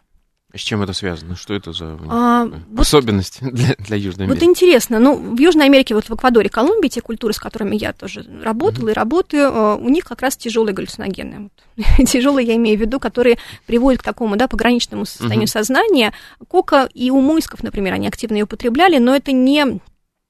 С 0.55 0.61
чем 0.61 0.83
это 0.83 0.93
связано? 0.93 1.35
Что 1.35 1.55
это 1.55 1.73
за 1.73 1.99
а, 2.09 2.49
особенность 2.77 3.39
вот, 3.41 3.53
для, 3.55 3.75
для 3.79 3.97
Южной 3.97 4.27
Америки? 4.27 4.41
Вот 4.41 4.49
интересно. 4.49 5.01
Ну, 5.01 5.17
в 5.35 5.39
Южной 5.39 5.65
Америке, 5.67 5.95
вот 5.95 6.09
в 6.09 6.15
Эквадоре, 6.15 6.49
Колумбии, 6.49 6.89
те 6.89 7.01
культуры, 7.01 7.33
с 7.35 7.39
которыми 7.39 7.75
я 7.75 7.93
тоже 7.93 8.25
работала 8.43 8.89
mm-hmm. 8.89 8.93
и 8.93 8.95
работаю, 8.95 9.51
а, 9.53 9.77
у 9.77 9.89
них 9.89 10.05
как 10.05 10.23
раз 10.23 10.37
тяжелые 10.37 10.75
галлюциногены. 10.75 11.51
тяжелые 12.07 12.47
я 12.47 12.55
имею 12.57 12.79
в 12.79 12.81
виду, 12.81 13.01
которые 13.01 13.39
приводят 13.67 14.03
к 14.03 14.05
такому, 14.05 14.37
да, 14.37 14.47
пограничному 14.47 15.07
состоянию 15.07 15.47
mm-hmm. 15.47 15.51
сознания. 15.51 16.13
Кока 16.47 16.89
и 16.95 17.11
у 17.11 17.21
муисков, 17.21 17.63
например, 17.65 17.95
они 17.95 18.07
активно 18.07 18.37
ее 18.37 18.45
употребляли, 18.45 18.99
но 18.99 19.17
это 19.17 19.33
не 19.33 19.81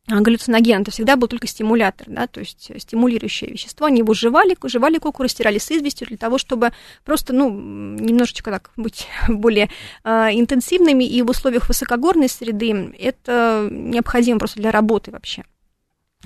галлюциноген, 0.06 0.82
это 0.82 0.90
всегда 0.90 1.16
был 1.16 1.28
только 1.28 1.46
стимулятор, 1.46 2.06
да, 2.10 2.26
то 2.26 2.40
есть 2.40 2.70
стимулирующее 2.78 3.50
вещество, 3.50 3.86
они 3.86 4.00
его 4.00 4.12
жевали, 4.12 4.56
жевали 4.64 4.98
коку, 4.98 5.22
растирали 5.22 5.58
с 5.58 5.70
известью 5.70 6.06
для 6.06 6.18
того, 6.18 6.36
чтобы 6.38 6.72
просто, 7.04 7.32
ну, 7.32 7.50
немножечко 7.50 8.50
так 8.50 8.70
быть 8.76 9.08
более 9.28 9.70
э, 10.04 10.10
интенсивными, 10.32 11.04
и 11.04 11.22
в 11.22 11.30
условиях 11.30 11.68
высокогорной 11.68 12.28
среды 12.28 12.94
это 12.98 13.68
необходимо 13.70 14.38
просто 14.38 14.60
для 14.60 14.70
работы 14.70 15.10
вообще 15.10 15.44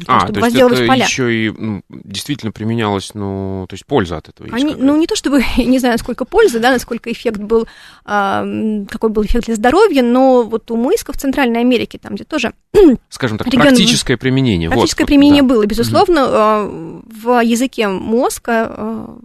а, 0.07 0.21
чтобы 0.21 0.41
то 0.41 0.47
есть 0.47 0.57
это 0.57 0.87
поля. 0.87 1.05
еще 1.05 1.35
и 1.35 1.51
ну, 1.51 1.83
действительно 1.89 2.53
применялось, 2.53 3.13
ну, 3.15 3.67
то 3.69 3.75
есть 3.75 3.87
польза 3.87 4.19
от 4.19 4.29
этого 4.29 4.49
Они, 4.53 4.75
Ну, 4.75 4.97
не 4.97 5.07
то 5.07 5.17
чтобы, 5.17 5.43
не 5.57 5.79
знаю, 5.79 5.99
сколько 5.99 6.25
пользы, 6.25 6.61
да, 6.61 6.71
насколько 6.71 7.11
эффект 7.11 7.39
был, 7.39 7.67
а, 8.05 8.45
какой 8.89 9.11
был 9.11 9.25
эффект 9.25 9.47
для 9.47 9.57
здоровья, 9.57 10.03
но 10.03 10.45
вот 10.45 10.71
у 10.71 10.77
мыска 10.77 11.13
в 11.13 11.17
Центральной 11.17 11.61
Америке, 11.61 11.99
там, 11.99 12.15
где 12.15 12.25
тоже... 12.25 12.53
Скажем 13.09 13.39
так, 13.39 13.47
регион, 13.47 13.69
практическое 13.69 14.17
применение. 14.17 14.69
Практическое 14.69 15.05
вот, 15.05 15.09
применение 15.09 15.43
да. 15.43 15.49
было, 15.49 15.67
безусловно, 15.67 16.65
угу. 16.67 17.05
в 17.23 17.43
языке 17.43 17.89
мозга 17.89 18.67
а, 18.71 19.19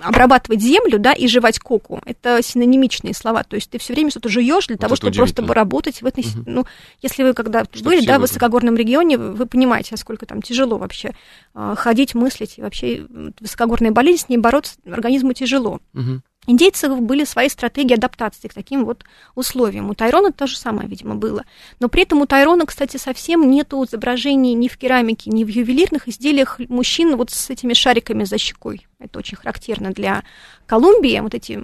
обрабатывать 0.00 0.60
землю, 0.60 0.98
да, 0.98 1.12
и 1.12 1.26
жевать 1.26 1.58
коку. 1.58 2.00
Это 2.04 2.42
синонимичные 2.42 3.14
слова. 3.14 3.44
То 3.44 3.56
есть 3.56 3.70
ты 3.70 3.78
все 3.78 3.94
время 3.94 4.10
что-то 4.10 4.28
жуешь 4.28 4.66
для 4.66 4.74
вот 4.74 4.80
того, 4.80 4.96
чтобы 4.96 5.12
просто 5.14 5.46
работать 5.54 6.02
в 6.02 6.06
этой... 6.06 6.24
Угу. 6.24 6.42
Ну, 6.46 6.66
если 7.02 7.22
вы 7.22 7.32
когда 7.32 7.64
что 7.64 7.84
были, 7.84 8.04
да, 8.04 8.18
в 8.18 8.22
высокогорном 8.22 8.76
регионе, 8.76 9.16
вы 9.16 9.46
понимаете, 9.46 9.88
насколько 9.92 10.26
там 10.26 10.42
тяжело 10.42 10.78
вообще 10.78 11.14
э, 11.54 11.74
ходить, 11.76 12.14
мыслить, 12.14 12.58
и 12.58 12.62
вообще 12.62 13.06
высокогорная 13.40 13.90
болезнь, 13.90 14.26
с 14.26 14.28
ней 14.28 14.38
бороться 14.38 14.76
организму 14.86 15.32
тяжело. 15.32 15.80
Угу 15.94 16.20
индейцев 16.46 17.00
были 17.00 17.24
свои 17.24 17.48
стратегии 17.48 17.94
адаптации 17.94 18.48
к 18.48 18.54
таким 18.54 18.84
вот 18.84 19.04
условиям. 19.34 19.90
У 19.90 19.94
Тайрона 19.94 20.32
то 20.32 20.46
же 20.46 20.56
самое, 20.56 20.88
видимо, 20.88 21.14
было. 21.14 21.44
Но 21.80 21.88
при 21.88 22.02
этом 22.02 22.20
у 22.20 22.26
Тайрона, 22.26 22.66
кстати, 22.66 22.96
совсем 22.96 23.50
нету 23.50 23.84
изображений 23.84 24.54
ни 24.54 24.68
в 24.68 24.76
керамике, 24.76 25.30
ни 25.30 25.44
в 25.44 25.48
ювелирных 25.48 26.08
изделиях 26.08 26.58
мужчин 26.68 27.16
вот 27.16 27.30
с 27.30 27.50
этими 27.50 27.74
шариками 27.74 28.24
за 28.24 28.38
щекой. 28.38 28.86
Это 28.98 29.18
очень 29.18 29.36
характерно 29.36 29.90
для 29.90 30.24
Колумбии. 30.66 31.20
Вот 31.20 31.34
эти 31.34 31.62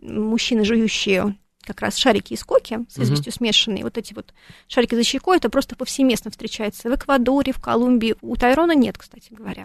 мужчины, 0.00 0.64
жующие 0.64 1.36
как 1.64 1.80
раз 1.80 1.96
шарики 1.96 2.34
из 2.34 2.44
коки 2.44 2.80
с 2.90 2.98
известью 2.98 3.32
uh-huh. 3.32 3.36
смешанные, 3.36 3.84
вот 3.84 3.96
эти 3.96 4.12
вот 4.12 4.34
шарики 4.68 4.94
за 4.94 5.02
щекой, 5.02 5.38
это 5.38 5.48
просто 5.48 5.76
повсеместно 5.76 6.30
встречается 6.30 6.90
в 6.90 6.94
Эквадоре, 6.94 7.52
в 7.52 7.60
Колумбии. 7.60 8.16
У 8.20 8.36
Тайрона 8.36 8.74
нет, 8.74 8.98
кстати 8.98 9.32
говоря. 9.32 9.64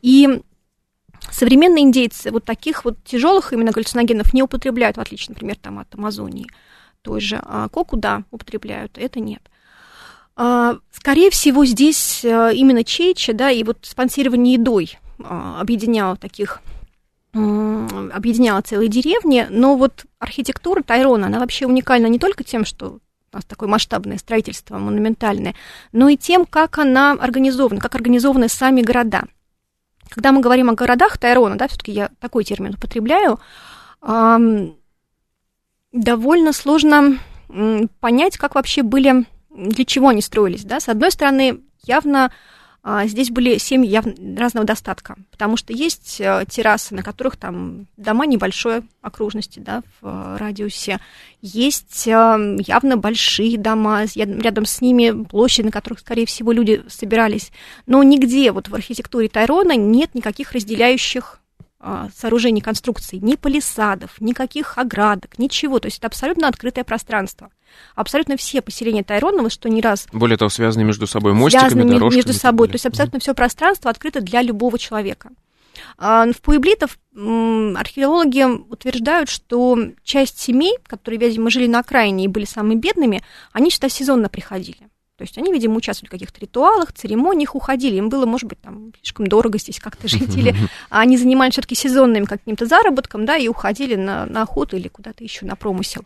И 0.00 0.42
Современные 1.30 1.84
индейцы 1.84 2.30
вот 2.30 2.44
таких 2.44 2.84
вот 2.84 3.02
тяжелых 3.04 3.52
именно 3.52 3.70
галлюциногенов 3.70 4.32
не 4.34 4.42
употребляют, 4.42 4.96
в 4.96 5.00
отличие, 5.00 5.30
например, 5.30 5.56
там, 5.56 5.78
от 5.78 5.94
Амазонии 5.94 6.48
той 7.02 7.20
же. 7.20 7.40
А 7.42 7.68
коку, 7.68 7.96
да, 7.96 8.24
употребляют, 8.30 8.98
это 8.98 9.20
нет. 9.20 9.42
А, 10.36 10.78
скорее 10.92 11.30
всего, 11.30 11.64
здесь 11.64 12.24
э, 12.24 12.54
именно 12.54 12.84
чеча, 12.84 13.32
да, 13.32 13.50
и 13.50 13.62
вот 13.64 13.78
спонсирование 13.82 14.54
едой 14.54 14.98
а, 15.22 15.60
объединяло 15.60 16.16
таких 16.16 16.60
объединяла 17.34 18.62
целые 18.62 18.88
деревни, 18.88 19.46
но 19.50 19.76
вот 19.76 20.06
архитектура 20.18 20.82
Тайрона, 20.82 21.26
она 21.26 21.38
вообще 21.38 21.66
уникальна 21.66 22.06
не 22.06 22.18
только 22.18 22.42
тем, 22.42 22.64
что 22.64 22.98
у 23.32 23.36
нас 23.36 23.44
такое 23.44 23.68
масштабное 23.68 24.16
строительство, 24.16 24.78
монументальное, 24.78 25.54
но 25.92 26.08
и 26.08 26.16
тем, 26.16 26.46
как 26.46 26.78
она 26.78 27.12
организована, 27.12 27.80
как 27.80 27.94
организованы 27.94 28.48
сами 28.48 28.80
города– 28.80 29.24
когда 30.08 30.32
мы 30.32 30.40
говорим 30.40 30.70
о 30.70 30.74
городах 30.74 31.18
Тайрона, 31.18 31.56
да, 31.56 31.68
все-таки 31.68 31.92
я 31.92 32.10
такой 32.20 32.44
термин 32.44 32.74
употребляю, 32.74 33.38
довольно 35.92 36.52
сложно 36.52 37.18
понять, 38.00 38.36
как 38.36 38.54
вообще 38.54 38.82
были, 38.82 39.24
для 39.50 39.84
чего 39.84 40.08
они 40.08 40.20
строились, 40.20 40.64
да. 40.64 40.80
С 40.80 40.88
одной 40.88 41.10
стороны, 41.10 41.60
явно 41.84 42.30
здесь 43.04 43.30
были 43.30 43.58
семьи 43.58 43.88
явно 43.90 44.14
разного 44.38 44.66
достатка, 44.66 45.16
потому 45.30 45.56
что 45.56 45.72
есть 45.72 46.20
э, 46.20 46.44
террасы, 46.48 46.94
на 46.94 47.02
которых 47.02 47.36
там 47.36 47.86
дома 47.96 48.24
небольшой 48.24 48.82
окружности, 49.02 49.58
да, 49.58 49.82
в 50.00 50.06
э, 50.06 50.36
радиусе, 50.38 51.00
есть 51.42 52.06
э, 52.06 52.56
явно 52.60 52.96
большие 52.96 53.58
дома, 53.58 54.04
рядом 54.14 54.64
с 54.64 54.80
ними 54.80 55.24
площади, 55.24 55.66
на 55.66 55.72
которых, 55.72 56.00
скорее 56.00 56.26
всего, 56.26 56.52
люди 56.52 56.82
собирались, 56.88 57.50
но 57.86 58.02
нигде 58.02 58.52
вот 58.52 58.68
в 58.68 58.74
архитектуре 58.74 59.28
Тайрона 59.28 59.76
нет 59.76 60.14
никаких 60.14 60.52
разделяющих 60.52 61.40
а, 61.80 62.08
сооружений, 62.12 62.60
конструкций, 62.60 63.20
ни 63.20 63.36
палисадов, 63.36 64.20
никаких 64.20 64.78
оградок, 64.78 65.38
ничего. 65.38 65.78
То 65.78 65.86
есть 65.86 65.98
это 65.98 66.08
абсолютно 66.08 66.48
открытое 66.48 66.82
пространство. 66.82 67.50
Абсолютно 67.94 68.36
все 68.36 68.62
поселения 68.62 69.02
Тайрона, 69.02 69.42
вот 69.42 69.52
что 69.52 69.68
не 69.68 69.80
раз... 69.80 70.06
Более 70.12 70.36
того, 70.36 70.48
связаны 70.48 70.84
между 70.84 71.06
собой 71.06 71.32
мостиками, 71.32 71.68
связаны 71.70 71.92
дорожками. 71.92 72.16
между 72.16 72.32
собой. 72.32 72.68
То 72.68 72.74
есть 72.74 72.86
абсолютно 72.86 73.18
все 73.20 73.34
пространство 73.34 73.90
открыто 73.90 74.20
для 74.20 74.42
любого 74.42 74.78
человека. 74.78 75.30
А, 75.96 76.26
в 76.32 76.40
Пуэблитов 76.40 76.98
археологи 77.14 78.44
утверждают, 78.44 79.28
что 79.28 79.78
часть 80.04 80.38
семей, 80.38 80.76
которые, 80.86 81.18
видимо, 81.18 81.50
жили 81.50 81.66
на 81.66 81.80
окраине 81.80 82.24
и 82.24 82.28
были 82.28 82.44
самыми 82.44 82.76
бедными, 82.76 83.22
они 83.52 83.70
сюда 83.70 83.88
сезонно 83.88 84.28
приходили. 84.28 84.88
То 85.16 85.22
есть 85.22 85.36
они, 85.36 85.52
видимо, 85.52 85.76
участвовали 85.76 86.08
в 86.08 86.12
каких-то 86.12 86.40
ритуалах, 86.40 86.92
церемониях, 86.92 87.56
уходили. 87.56 87.96
Им 87.96 88.08
было, 88.08 88.24
может 88.24 88.48
быть, 88.48 88.60
там 88.60 88.92
слишком 89.02 89.26
дорого 89.26 89.58
здесь 89.58 89.80
как-то 89.80 90.06
жить. 90.08 90.36
Или 90.36 90.54
они 90.90 91.18
занимались 91.18 91.54
все-таки 91.54 91.74
сезонным 91.74 92.24
каким-то 92.24 92.66
заработком, 92.66 93.26
да, 93.26 93.36
и 93.36 93.48
уходили 93.48 93.96
на, 93.96 94.26
на 94.26 94.42
охоту 94.42 94.76
или 94.76 94.86
куда-то 94.86 95.24
еще 95.24 95.44
на 95.44 95.56
промысел 95.56 96.04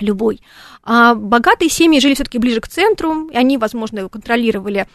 любой. 0.00 0.40
А 0.82 1.14
богатые 1.14 1.68
семьи 1.68 2.00
жили 2.00 2.14
все-таки 2.14 2.38
ближе 2.38 2.60
к 2.60 2.68
центру, 2.68 3.28
и 3.28 3.36
они, 3.36 3.58
возможно, 3.58 4.08
контролировали 4.08 4.86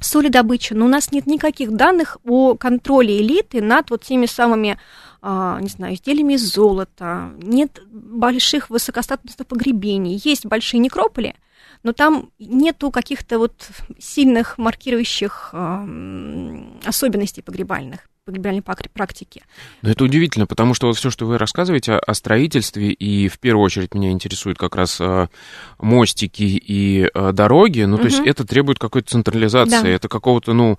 солидобычу, 0.00 0.76
но 0.76 0.84
у 0.84 0.88
нас 0.88 1.10
нет 1.10 1.26
никаких 1.26 1.72
данных 1.72 2.18
о 2.24 2.54
контроле 2.54 3.18
элиты 3.18 3.62
над 3.62 3.90
вот 3.90 4.02
теми 4.02 4.26
самыми, 4.26 4.78
а, 5.22 5.58
не 5.60 5.68
знаю, 5.68 5.94
изделиями 5.94 6.34
из 6.34 6.52
золота, 6.52 7.32
нет 7.42 7.80
больших 7.90 8.68
высокостатусных 8.68 9.46
погребений, 9.46 10.20
есть 10.22 10.44
большие 10.44 10.80
некрополи, 10.80 11.34
но 11.82 11.92
там 11.92 12.30
нету 12.38 12.90
каких-то 12.90 13.38
вот 13.38 13.68
сильных 13.98 14.58
маркирующих 14.58 15.50
э, 15.52 16.62
особенностей 16.84 17.42
погребальных 17.42 18.00
погребальной 18.26 18.60
практики. 18.60 19.42
Но 19.82 19.90
это 19.90 20.02
удивительно, 20.02 20.46
потому 20.46 20.74
что 20.74 20.88
вот 20.88 20.96
все, 20.96 21.10
что 21.10 21.26
вы 21.26 21.38
рассказываете 21.38 21.92
о, 21.92 22.12
строительстве, 22.12 22.90
и 22.90 23.28
в 23.28 23.38
первую 23.38 23.64
очередь 23.64 23.94
меня 23.94 24.10
интересуют 24.10 24.58
как 24.58 24.74
раз 24.74 25.00
э, 25.00 25.28
мостики 25.78 26.42
и 26.42 27.08
э, 27.14 27.32
дороги, 27.32 27.82
ну, 27.82 27.94
угу. 27.94 28.02
то 28.02 28.08
есть 28.08 28.20
это 28.26 28.44
требует 28.44 28.80
какой-то 28.80 29.10
централизации, 29.10 29.82
да. 29.82 29.88
это 29.88 30.08
какого-то, 30.08 30.54
ну, 30.54 30.76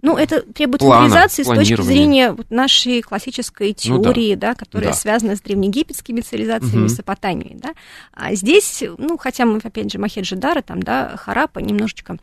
ну, 0.00 0.16
это 0.16 0.40
требует 0.40 0.80
плана, 0.80 1.08
цивилизации 1.08 1.42
с 1.42 1.46
точки 1.46 1.82
зрения 1.82 2.32
вот 2.32 2.50
нашей 2.50 3.02
классической 3.02 3.74
теории, 3.74 4.34
ну, 4.34 4.40
да. 4.40 4.48
да, 4.48 4.54
которая 4.54 4.90
да. 4.90 4.96
связана 4.96 5.36
с 5.36 5.42
древнеегипетскими 5.42 6.22
цивилизациями 6.22 6.76
угу. 6.76 6.84
Месопотамии, 6.84 7.58
да. 7.60 7.74
А 8.12 8.34
здесь, 8.34 8.82
ну, 8.96 9.18
хотя 9.18 9.44
мы, 9.44 9.58
опять 9.58 9.92
же, 9.92 9.98
Махеджидара, 9.98 10.62
там, 10.62 10.82
да, 10.82 11.14
Харапа, 11.18 11.58
немножечко 11.58 12.16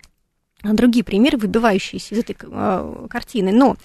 другие 0.63 1.03
примеры, 1.03 1.37
выбивающиеся 1.37 2.15
из 2.15 2.19
этой 2.19 2.35
э, 2.41 3.07
картины, 3.09 3.51
но 3.51 3.75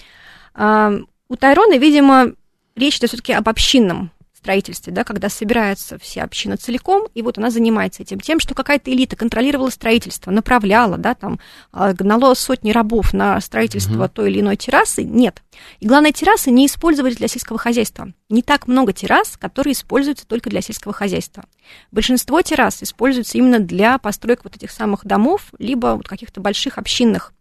у 0.58 1.36
Тайрона, 1.36 1.78
видимо, 1.78 2.32
речь 2.74 2.98
идет 2.98 3.10
все-таки 3.10 3.32
об 3.32 3.48
общинном 3.48 4.10
строительстве, 4.38 4.92
да, 4.92 5.04
когда 5.04 5.28
собирается 5.28 5.98
вся 5.98 6.22
община 6.22 6.56
целиком, 6.56 7.06
и 7.12 7.22
вот 7.22 7.36
она 7.36 7.50
занимается 7.50 8.02
этим 8.02 8.18
тем, 8.18 8.40
что 8.40 8.54
какая-то 8.54 8.90
элита 8.90 9.14
контролировала 9.14 9.68
строительство, 9.68 10.30
направляла, 10.30 10.96
да, 10.96 11.14
там, 11.14 11.38
а, 11.70 11.92
гнало 11.92 12.32
сотни 12.34 12.70
рабов 12.70 13.12
на 13.12 13.38
строительство 13.40 14.04
угу. 14.04 14.08
той 14.08 14.30
или 14.30 14.40
иной 14.40 14.56
террасы, 14.56 15.02
нет. 15.02 15.42
И 15.80 15.86
главное, 15.86 16.12
террасы 16.12 16.50
не 16.50 16.66
использовались 16.66 17.16
для 17.16 17.28
сельского 17.28 17.58
хозяйства. 17.58 18.12
Не 18.30 18.42
так 18.42 18.68
много 18.68 18.92
террас, 18.92 19.36
которые 19.36 19.72
используются 19.72 20.26
только 20.26 20.48
для 20.48 20.62
сельского 20.62 20.94
хозяйства. 20.94 21.44
Большинство 21.90 22.40
террас 22.40 22.82
используются 22.82 23.36
именно 23.36 23.58
для 23.58 23.98
построек 23.98 24.44
вот 24.44 24.56
этих 24.56 24.70
самых 24.70 25.04
домов, 25.04 25.52
либо 25.58 25.94
вот 25.96 26.08
каких-то 26.08 26.40
больших 26.40 26.78
общинных 26.78 27.32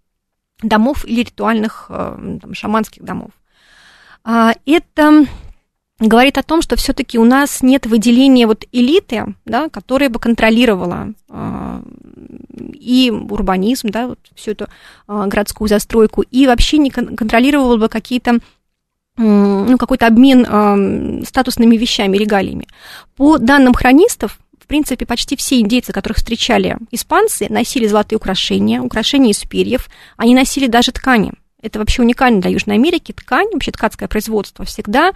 домов 0.61 1.05
или 1.05 1.21
ритуальных 1.21 1.87
э, 1.89 2.37
там, 2.41 2.53
шаманских 2.53 3.03
домов. 3.03 3.31
А, 4.23 4.53
это 4.65 5.25
говорит 5.99 6.37
о 6.37 6.43
том, 6.43 6.61
что 6.61 6.75
все-таки 6.75 7.17
у 7.17 7.25
нас 7.25 7.61
нет 7.61 7.85
выделения 7.85 8.47
вот 8.47 8.65
элиты, 8.71 9.35
да, 9.45 9.69
которая 9.69 10.09
бы 10.09 10.19
контролировала 10.19 11.13
э, 11.29 11.81
и 12.73 13.11
урбанизм, 13.11 13.89
да, 13.89 14.07
вот 14.07 14.19
всю 14.35 14.51
эту 14.51 14.65
э, 15.07 15.23
городскую 15.27 15.67
застройку, 15.67 16.21
и 16.23 16.47
вообще 16.47 16.77
не 16.77 16.89
кон- 16.89 17.15
контролировала 17.15 17.77
бы 17.77 17.89
какие-то 17.89 18.39
ну, 19.19 19.79
какой-то 19.79 20.05
обмен 20.05 21.25
статусными 21.25 21.75
вещами, 21.75 22.17
регалиями. 22.17 22.67
По 23.15 23.39
данным 23.39 23.73
хронистов, 23.73 24.37
в 24.67 24.69
принципе, 24.69 25.05
почти 25.05 25.37
все 25.37 25.61
индейцы, 25.61 25.93
которых 25.93 26.17
встречали 26.17 26.75
испанцы, 26.91 27.47
носили 27.49 27.87
золотые 27.87 28.17
украшения, 28.17 28.81
украшения 28.81 29.31
из 29.31 29.39
перьев, 29.45 29.87
они 30.17 30.35
носили 30.35 30.67
даже 30.67 30.91
ткани. 30.91 31.31
Это 31.61 31.79
вообще 31.79 32.01
уникально 32.01 32.41
для 32.41 32.51
Южной 32.51 32.75
Америки. 32.75 33.13
Ткань, 33.13 33.47
вообще 33.53 33.71
ткацкое 33.71 34.09
производство 34.09 34.65
всегда 34.65 35.13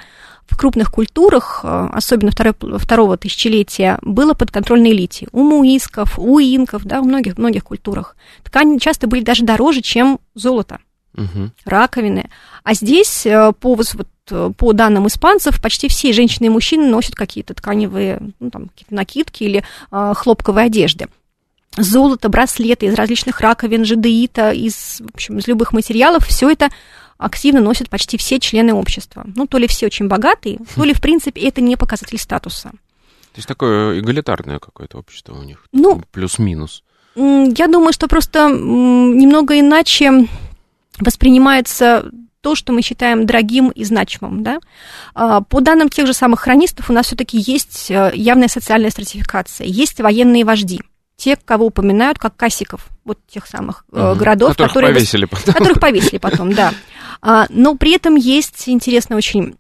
в 0.49 0.57
крупных 0.57 0.89
культурах, 0.89 1.59
э, 1.65 1.87
особенно 1.91 2.31
второй, 2.31 2.53
второго 2.79 3.17
тысячелетия, 3.17 3.99
было 4.01 4.33
под 4.35 4.51
контрольной 4.51 4.91
элите. 4.91 5.27
У 5.33 5.43
муисков, 5.43 6.17
у 6.17 6.39
инков, 6.39 6.85
да, 6.85 7.01
в 7.01 7.05
многих, 7.05 7.37
многих 7.37 7.65
культурах. 7.65 8.15
Ткани 8.45 8.77
часто 8.77 9.07
были 9.07 9.21
даже 9.21 9.43
дороже, 9.43 9.81
чем 9.81 10.21
золото 10.33 10.79
угу. 11.13 11.51
раковины. 11.65 12.29
А 12.63 12.73
здесь, 12.73 13.25
э, 13.25 13.51
по, 13.59 13.75
вот, 13.75 14.07
по 14.57 14.73
данным 14.73 15.07
испанцев, 15.07 15.61
почти 15.61 15.87
все 15.87 16.13
женщины 16.13 16.47
и 16.47 16.49
мужчины 16.49 16.87
носят 16.87 17.15
какие-то 17.15 17.53
тканевые 17.53 18.19
ну, 18.39 18.49
там, 18.49 18.67
какие-то 18.69 18.93
накидки 18.93 19.43
или 19.43 19.63
э, 19.91 20.13
хлопковые 20.15 20.65
одежды. 20.65 21.07
Золото, 21.77 22.27
браслеты 22.29 22.87
из 22.87 22.95
различных 22.95 23.39
раковин, 23.39 23.85
жадеита, 23.85 24.51
из, 24.51 24.99
в 24.99 25.13
общем, 25.13 25.37
из 25.37 25.47
любых 25.47 25.71
материалов, 25.71 26.27
все 26.27 26.49
это 26.49 26.69
активно 27.17 27.61
носят 27.61 27.89
почти 27.89 28.17
все 28.17 28.39
члены 28.39 28.73
общества. 28.73 29.25
Ну, 29.35 29.47
то 29.47 29.57
ли 29.57 29.67
все 29.67 29.85
очень 29.85 30.07
богатые, 30.07 30.59
то 30.75 30.83
ли, 30.83 30.93
в 30.93 31.01
принципе, 31.01 31.41
это 31.41 31.61
не 31.61 31.77
показатель 31.77 32.17
статуса. 32.17 32.71
То 32.71 33.37
есть 33.37 33.47
такое 33.47 33.99
эгалитарное 33.99 34.59
какое-то 34.59 34.97
общество 34.97 35.33
у 35.33 35.43
них, 35.43 35.65
ну, 35.71 36.01
плюс-минус. 36.11 36.83
Я 37.15 37.67
думаю, 37.67 37.93
что 37.93 38.07
просто 38.07 38.49
немного 38.49 39.59
иначе 39.59 40.27
воспринимается 40.99 42.09
то, 42.41 42.55
что 42.55 42.73
мы 42.73 42.81
считаем 42.81 43.25
дорогим 43.25 43.69
и 43.69 43.83
значимым. 43.83 44.43
Да? 44.43 44.59
А, 45.13 45.41
по 45.41 45.61
данным 45.61 45.89
тех 45.89 46.07
же 46.07 46.13
самых 46.13 46.41
хронистов, 46.41 46.89
у 46.89 46.93
нас 46.93 47.07
все-таки 47.07 47.37
есть 47.37 47.89
э, 47.89 48.11
явная 48.13 48.47
социальная 48.47 48.89
стратификация, 48.89 49.67
есть 49.67 49.99
военные 49.99 50.43
вожди, 50.43 50.81
те, 51.15 51.35
кого 51.35 51.67
упоминают 51.67 52.17
как 52.17 52.35
касиков, 52.35 52.87
вот 53.05 53.19
тех 53.27 53.45
самых 53.45 53.85
угу. 53.91 54.15
городов, 54.15 54.49
которых 54.51 54.73
которые... 54.73 54.93
повесили 54.93 55.25
потом. 55.25 55.53
Которых 55.53 55.79
повесили 55.79 56.17
потом, 56.17 56.53
да. 56.53 56.73
А, 57.21 57.45
но 57.49 57.75
при 57.75 57.95
этом 57.95 58.15
есть, 58.15 58.67
интересно 58.67 59.15
очень, 59.15 59.55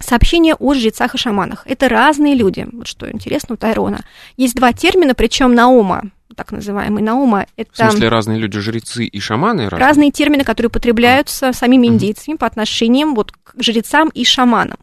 сообщения 0.00 0.54
о 0.54 0.74
жрецах 0.74 1.14
и 1.14 1.18
шаманах. 1.18 1.62
Это 1.66 1.88
разные 1.88 2.34
люди, 2.34 2.66
вот 2.70 2.86
что 2.86 3.10
интересно 3.10 3.54
у 3.54 3.58
Тайрона. 3.58 4.04
Есть 4.36 4.54
два 4.54 4.72
термина, 4.72 5.14
причем 5.14 5.54
Наома, 5.54 6.10
так 6.38 6.52
называемый 6.52 7.02
Наума. 7.02 7.46
Это... 7.56 7.70
В 7.72 7.76
смысле, 7.76 8.08
разные 8.08 8.38
люди, 8.38 8.60
жрецы 8.60 9.04
и 9.04 9.18
шаманы? 9.18 9.68
Разные, 9.68 9.86
разные 9.86 10.10
термины, 10.12 10.44
которые 10.44 10.68
употребляются 10.68 11.52
самими 11.52 11.88
индейцами 11.88 12.36
по 12.36 12.46
отношениям 12.46 13.16
вот, 13.16 13.32
к 13.32 13.60
жрецам 13.60 14.08
и 14.10 14.24
шаманам. 14.24 14.78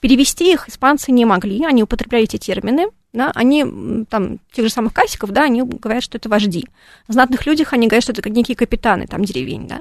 Перевести 0.00 0.52
их 0.52 0.68
испанцы 0.68 1.10
не 1.10 1.24
могли, 1.24 1.64
они 1.64 1.82
употребляли 1.82 2.24
эти 2.24 2.36
термины, 2.36 2.86
да, 3.12 3.32
они, 3.34 4.04
там, 4.08 4.38
тех 4.52 4.64
же 4.64 4.70
самых 4.70 4.94
касиков, 4.94 5.30
да, 5.30 5.42
они 5.42 5.62
говорят, 5.62 6.04
что 6.04 6.18
это 6.18 6.28
вожди. 6.28 6.66
В 7.08 7.12
знатных 7.12 7.46
людях 7.46 7.72
они 7.72 7.88
говорят, 7.88 8.04
что 8.04 8.12
это 8.12 8.30
некие 8.30 8.56
капитаны, 8.56 9.08
там, 9.08 9.24
деревень, 9.24 9.66
да. 9.66 9.80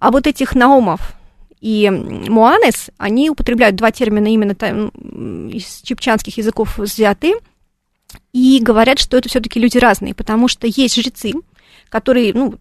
А 0.00 0.10
вот 0.10 0.26
этих 0.26 0.54
наумов 0.54 1.12
и 1.60 1.90
муанес, 1.90 2.90
они 2.96 3.28
употребляют 3.28 3.76
два 3.76 3.90
термина 3.92 4.28
именно 4.28 4.54
там, 4.54 4.88
из 4.88 5.82
чепчанских 5.82 6.38
языков 6.38 6.78
взяты– 6.78 7.34
и 8.32 8.60
говорят, 8.60 8.98
что 8.98 9.16
это 9.16 9.28
все-таки 9.28 9.60
люди 9.60 9.78
разные, 9.78 10.14
потому 10.14 10.48
что 10.48 10.66
есть 10.66 10.94
жрецы, 10.94 11.32
которые, 11.88 12.32
ну, 12.34 12.54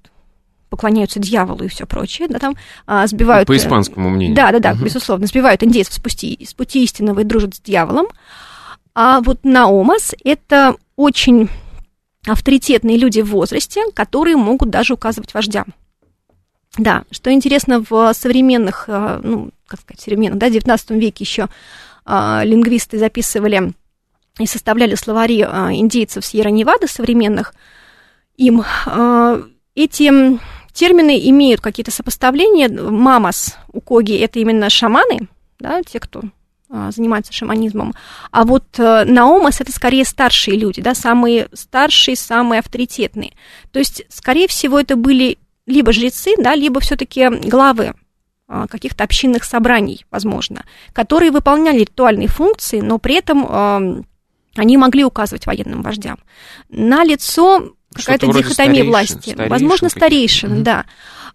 поклоняются 0.69 1.19
дьяволу 1.19 1.65
и 1.65 1.67
все 1.67 1.85
прочее, 1.85 2.27
да, 2.29 2.39
там 2.39 2.55
а, 2.87 3.05
сбивают... 3.05 3.47
По 3.47 3.57
испанскому 3.57 4.09
мнению. 4.09 4.35
Да, 4.35 4.51
да, 4.51 4.59
да, 4.59 4.71
угу. 4.71 4.85
безусловно, 4.85 5.27
сбивают 5.27 5.63
индейцев 5.63 5.93
с 5.93 5.99
пути, 5.99 6.39
с 6.47 6.53
пути 6.53 6.83
истинного 6.83 7.19
и 7.19 7.23
дружат 7.25 7.55
с 7.55 7.59
дьяволом. 7.59 8.07
А 8.95 9.19
вот 9.21 9.39
Наомас– 9.43 10.15
это 10.23 10.75
очень 10.95 11.49
авторитетные 12.25 12.97
люди 12.97 13.21
в 13.21 13.31
возрасте, 13.31 13.83
которые 13.93 14.37
могут 14.37 14.69
даже 14.69 14.93
указывать 14.93 15.33
вождям. 15.33 15.65
Да, 16.77 17.03
что 17.11 17.33
интересно, 17.33 17.83
в 17.89 18.13
современных, 18.13 18.85
а, 18.87 19.19
ну, 19.21 19.51
как 19.67 19.81
сказать, 19.81 19.99
современных, 19.99 20.39
да, 20.39 20.49
19 20.49 20.91
веке 20.91 21.25
еще 21.25 21.49
а, 22.05 22.43
лингвисты 22.45 22.97
записывали 22.97 23.73
и 24.39 24.45
составляли 24.45 24.95
словари 24.95 25.41
а, 25.41 25.71
индейцев 25.73 26.25
Сьерра-Невады 26.25 26.87
современных, 26.87 27.53
им 28.37 28.63
а, 28.85 29.41
эти 29.75 30.39
термины 30.73 31.19
имеют 31.29 31.61
какие-то 31.61 31.91
сопоставления. 31.91 32.69
Мамас 32.69 33.57
у 33.71 33.81
Коги– 33.81 34.17
это 34.19 34.39
именно 34.39 34.69
шаманы, 34.69 35.27
да, 35.59 35.81
те, 35.83 35.99
кто 35.99 36.21
а, 36.69 36.91
занимается 36.91 37.33
шаманизмом. 37.33 37.93
А 38.31 38.45
вот 38.45 38.79
э, 38.79 39.03
Наомас– 39.03 39.59
это 39.61 39.73
скорее 39.73 40.05
старшие 40.05 40.57
люди, 40.57 40.81
да, 40.81 40.95
самые 40.95 41.49
старшие, 41.53 42.15
самые 42.15 42.59
авторитетные. 42.59 43.33
То 43.71 43.79
есть, 43.79 44.03
скорее 44.09 44.47
всего, 44.47 44.79
это 44.79 44.95
были 44.95 45.37
либо 45.65 45.91
жрецы, 45.91 46.35
да, 46.37 46.55
либо 46.55 46.79
все-таки 46.79 47.27
главы 47.29 47.93
каких-то 48.69 49.05
общинных 49.05 49.45
собраний, 49.45 50.05
возможно, 50.11 50.65
которые 50.91 51.31
выполняли 51.31 51.79
ритуальные 51.79 52.27
функции, 52.27 52.81
но 52.81 52.97
при 52.97 53.15
этом 53.15 54.05
они 54.55 54.77
могли 54.77 55.03
указывать 55.03 55.45
военным 55.45 55.81
вождям. 55.81 56.19
На 56.69 57.03
лицо 57.03 57.73
какая-то 57.93 58.27
дихотомия 58.27 58.53
старейшин, 58.53 58.87
власти. 58.87 59.29
Старейшин 59.29 59.49
Возможно, 59.49 59.89
старейшин, 59.89 60.51
угу. 60.53 60.61
да. 60.61 60.85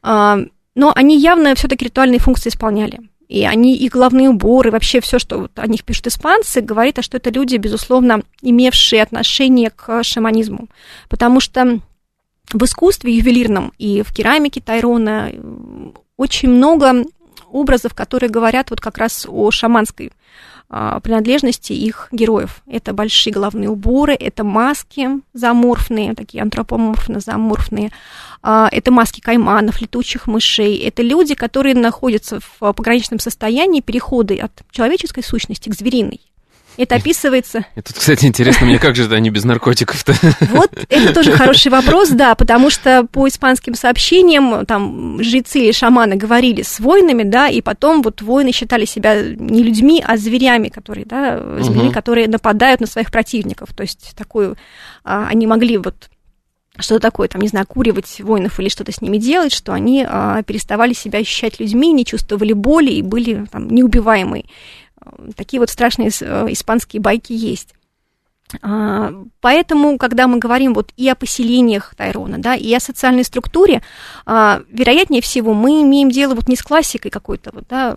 А, 0.03 0.39
но 0.75 0.93
они 0.95 1.19
явно 1.19 1.55
все-таки 1.55 1.87
ритуальные 1.87 2.21
функции 2.21 2.51
исполняли. 2.51 3.01
И 3.29 3.45
они, 3.45 3.77
и 3.77 3.89
головные 3.89 4.29
уборы, 4.29 4.71
вообще 4.71 5.01
все, 5.01 5.19
что 5.19 5.39
вот 5.39 5.59
о 5.59 5.67
них 5.67 5.85
пишут 5.85 6.07
испанцы, 6.07 6.61
говорит, 6.61 7.03
что 7.03 7.17
это 7.17 7.31
люди, 7.31 7.57
безусловно, 7.57 8.23
имевшие 8.41 9.03
отношение 9.03 9.71
к 9.71 10.05
шаманизму. 10.05 10.69
Потому 11.09 11.41
что 11.41 11.81
в 12.53 12.65
искусстве 12.65 13.17
ювелирном 13.17 13.73
и 13.79 14.03
в 14.03 14.13
керамике 14.13 14.61
Тайрона 14.61 15.33
очень 16.17 16.51
много 16.51 17.05
образов, 17.51 17.95
которые 17.95 18.31
говорят 18.31 18.71
вот 18.71 18.81
как 18.81 18.99
раз 18.99 19.27
о 19.29 19.51
шаманской 19.51 20.13
а, 20.13 20.56
принадлежности 20.69 21.73
их 21.73 22.09
героев. 22.11 22.63
Это 22.67 22.93
большие 22.93 23.33
головные 23.33 23.71
уборы, 23.71 24.15
это 24.15 24.43
маски 24.45 25.09
заморфные, 25.33 26.15
такие 26.15 26.43
антропоморфно-заморфные, 26.43 27.93
а, 28.43 28.69
это 28.73 28.91
маски 28.91 29.21
кайманов, 29.21 29.81
летучих 29.81 30.27
мышей. 30.27 30.77
Это 30.79 31.03
люди, 31.03 31.35
которые 31.35 31.75
находятся 31.75 32.41
в 32.41 32.73
пограничном 32.73 33.21
состоянии 33.21 33.81
перехода 33.81 34.35
от 34.35 34.53
человеческой 34.71 35.23
сущности 35.23 35.69
к 35.69 35.75
звериной. 35.75 36.21
Это 36.77 36.97
описывается... 36.97 37.65
Это, 37.75 37.95
кстати, 37.95 38.27
интересно, 38.27 38.67
мне 38.67 38.79
как 38.79 38.97
же 38.97 39.05
это 39.05 39.15
они 39.15 39.31
без 39.31 39.45
наркотиков-то? 39.45 40.15
Вот, 40.53 40.71
это 40.89 41.15
тоже 41.15 41.33
хороший 41.37 41.71
вопрос, 41.71 42.11
да, 42.11 42.35
потому 42.35 42.71
что 42.71 43.07
по 43.11 43.27
испанским 43.29 43.75
сообщениям 43.75 44.67
там 44.67 45.23
жрецы 45.23 45.61
или 45.61 45.73
шаманы 45.73 46.17
говорили 46.17 46.63
с 46.63 46.79
воинами, 46.81 47.23
да, 47.23 47.49
и 47.49 47.61
потом 47.61 48.03
вот 48.03 48.23
воины 48.23 48.53
считали 48.53 48.85
себя 48.85 49.23
не 49.23 49.63
людьми, 49.63 50.03
а 50.07 50.17
зверями, 50.17 50.69
которые, 50.69 51.07
да, 51.07 51.39
зверями, 51.61 51.89
угу. 51.89 51.93
которые 51.93 52.29
нападают 52.29 52.81
на 52.81 52.87
своих 52.87 53.11
противников. 53.11 53.73
То 53.75 53.83
есть 53.83 54.15
такую... 54.17 54.57
А, 55.05 55.29
они 55.29 55.47
могли 55.47 55.79
вот 55.79 56.09
что-то 56.79 57.01
такое, 57.01 57.29
там, 57.29 57.41
не 57.41 57.49
знаю, 57.49 57.67
куривать 57.67 58.21
воинов 58.21 58.61
или 58.61 58.69
что-то 58.69 58.93
с 58.93 59.01
ними 59.01 59.19
делать, 59.19 59.53
что 59.53 59.73
они 59.73 60.05
а, 60.07 60.43
переставали 60.43 60.93
себя 60.93 61.21
ощущать 61.21 61.59
людьми, 61.59 61.93
не 61.93 62.05
чувствовали 62.05 62.53
боли 62.53 62.91
и 62.91 63.03
были 63.03 63.47
там 63.51 63.69
неубиваемые. 63.69 64.45
Такие 65.37 65.61
вот 65.61 65.71
страшные 65.71 66.11
э, 66.21 66.47
испанские 66.51 67.01
байки 67.01 67.33
есть. 67.33 67.75
А, 68.63 69.13
поэтому, 69.41 69.99
когда 69.99 70.29
мы 70.29 70.39
говорим 70.39 70.75
вот 70.75 70.93
и 70.97 71.09
о 71.09 71.15
поселениях 71.15 71.95
Тайрона, 71.97 72.39
да, 72.39 72.55
и 72.55 72.73
о 72.73 72.81
социальной 72.81 73.25
структуре, 73.25 73.83
а, 74.25 74.63
вероятнее 74.71 75.21
всего 75.21 75.53
мы 75.53 75.83
имеем 75.83 76.11
дело 76.11 76.35
вот 76.35 76.49
не 76.49 76.57
с 76.57 76.63
классикой 76.63 77.11
какой-то 77.11 77.51
вот, 77.53 77.65
да, 77.69 77.97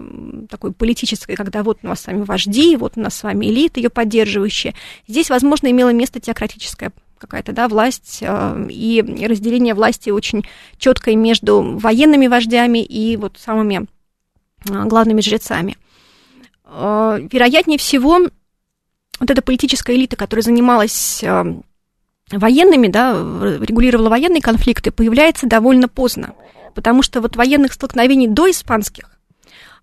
такой 0.50 0.72
политической, 0.72 1.36
когда 1.36 1.62
вот 1.62 1.80
у 1.84 1.88
нас 1.88 2.02
с 2.02 2.08
вами 2.08 2.24
вожди, 2.24 2.76
вот 2.78 2.94
у 2.96 3.00
нас 3.02 3.16
с 3.16 3.24
вами 3.24 3.46
элита 3.46 3.80
ее 3.80 3.90
поддерживающая. 3.90 4.74
Здесь, 5.08 5.30
возможно, 5.30 5.68
имело 5.68 5.94
место 5.94 6.20
теократическая 6.20 6.92
какая-то, 7.20 7.52
да, 7.52 7.68
власть 7.68 8.24
а, 8.24 8.58
и 8.70 9.04
разделение 9.28 9.76
власти 9.76 10.10
очень 10.10 10.46
четкое 10.78 11.16
между 11.16 11.78
военными 11.78 12.28
вождями 12.28 12.80
и 12.84 13.18
вот 13.18 13.38
самыми 13.38 13.88
главными 14.66 15.22
жрецами. 15.22 15.78
Э, 16.72 17.20
вероятнее 17.32 17.78
всего, 17.78 18.20
вот 19.20 19.30
эта 19.30 19.42
политическая 19.42 19.96
элита, 19.96 20.16
которая 20.16 20.44
занималась 20.44 21.24
э, 21.24 21.44
военными, 22.32 22.88
да, 22.88 23.12
регулировала 23.12 24.10
военные 24.10 24.42
конфликты, 24.42 24.92
появляется 24.92 25.48
довольно 25.48 25.88
поздно, 25.88 26.34
потому 26.76 27.04
что 27.04 27.22
вот 27.22 27.36
военных 27.36 27.74
столкновений 27.74 28.28
до 28.28 28.50
испанских 28.50 29.12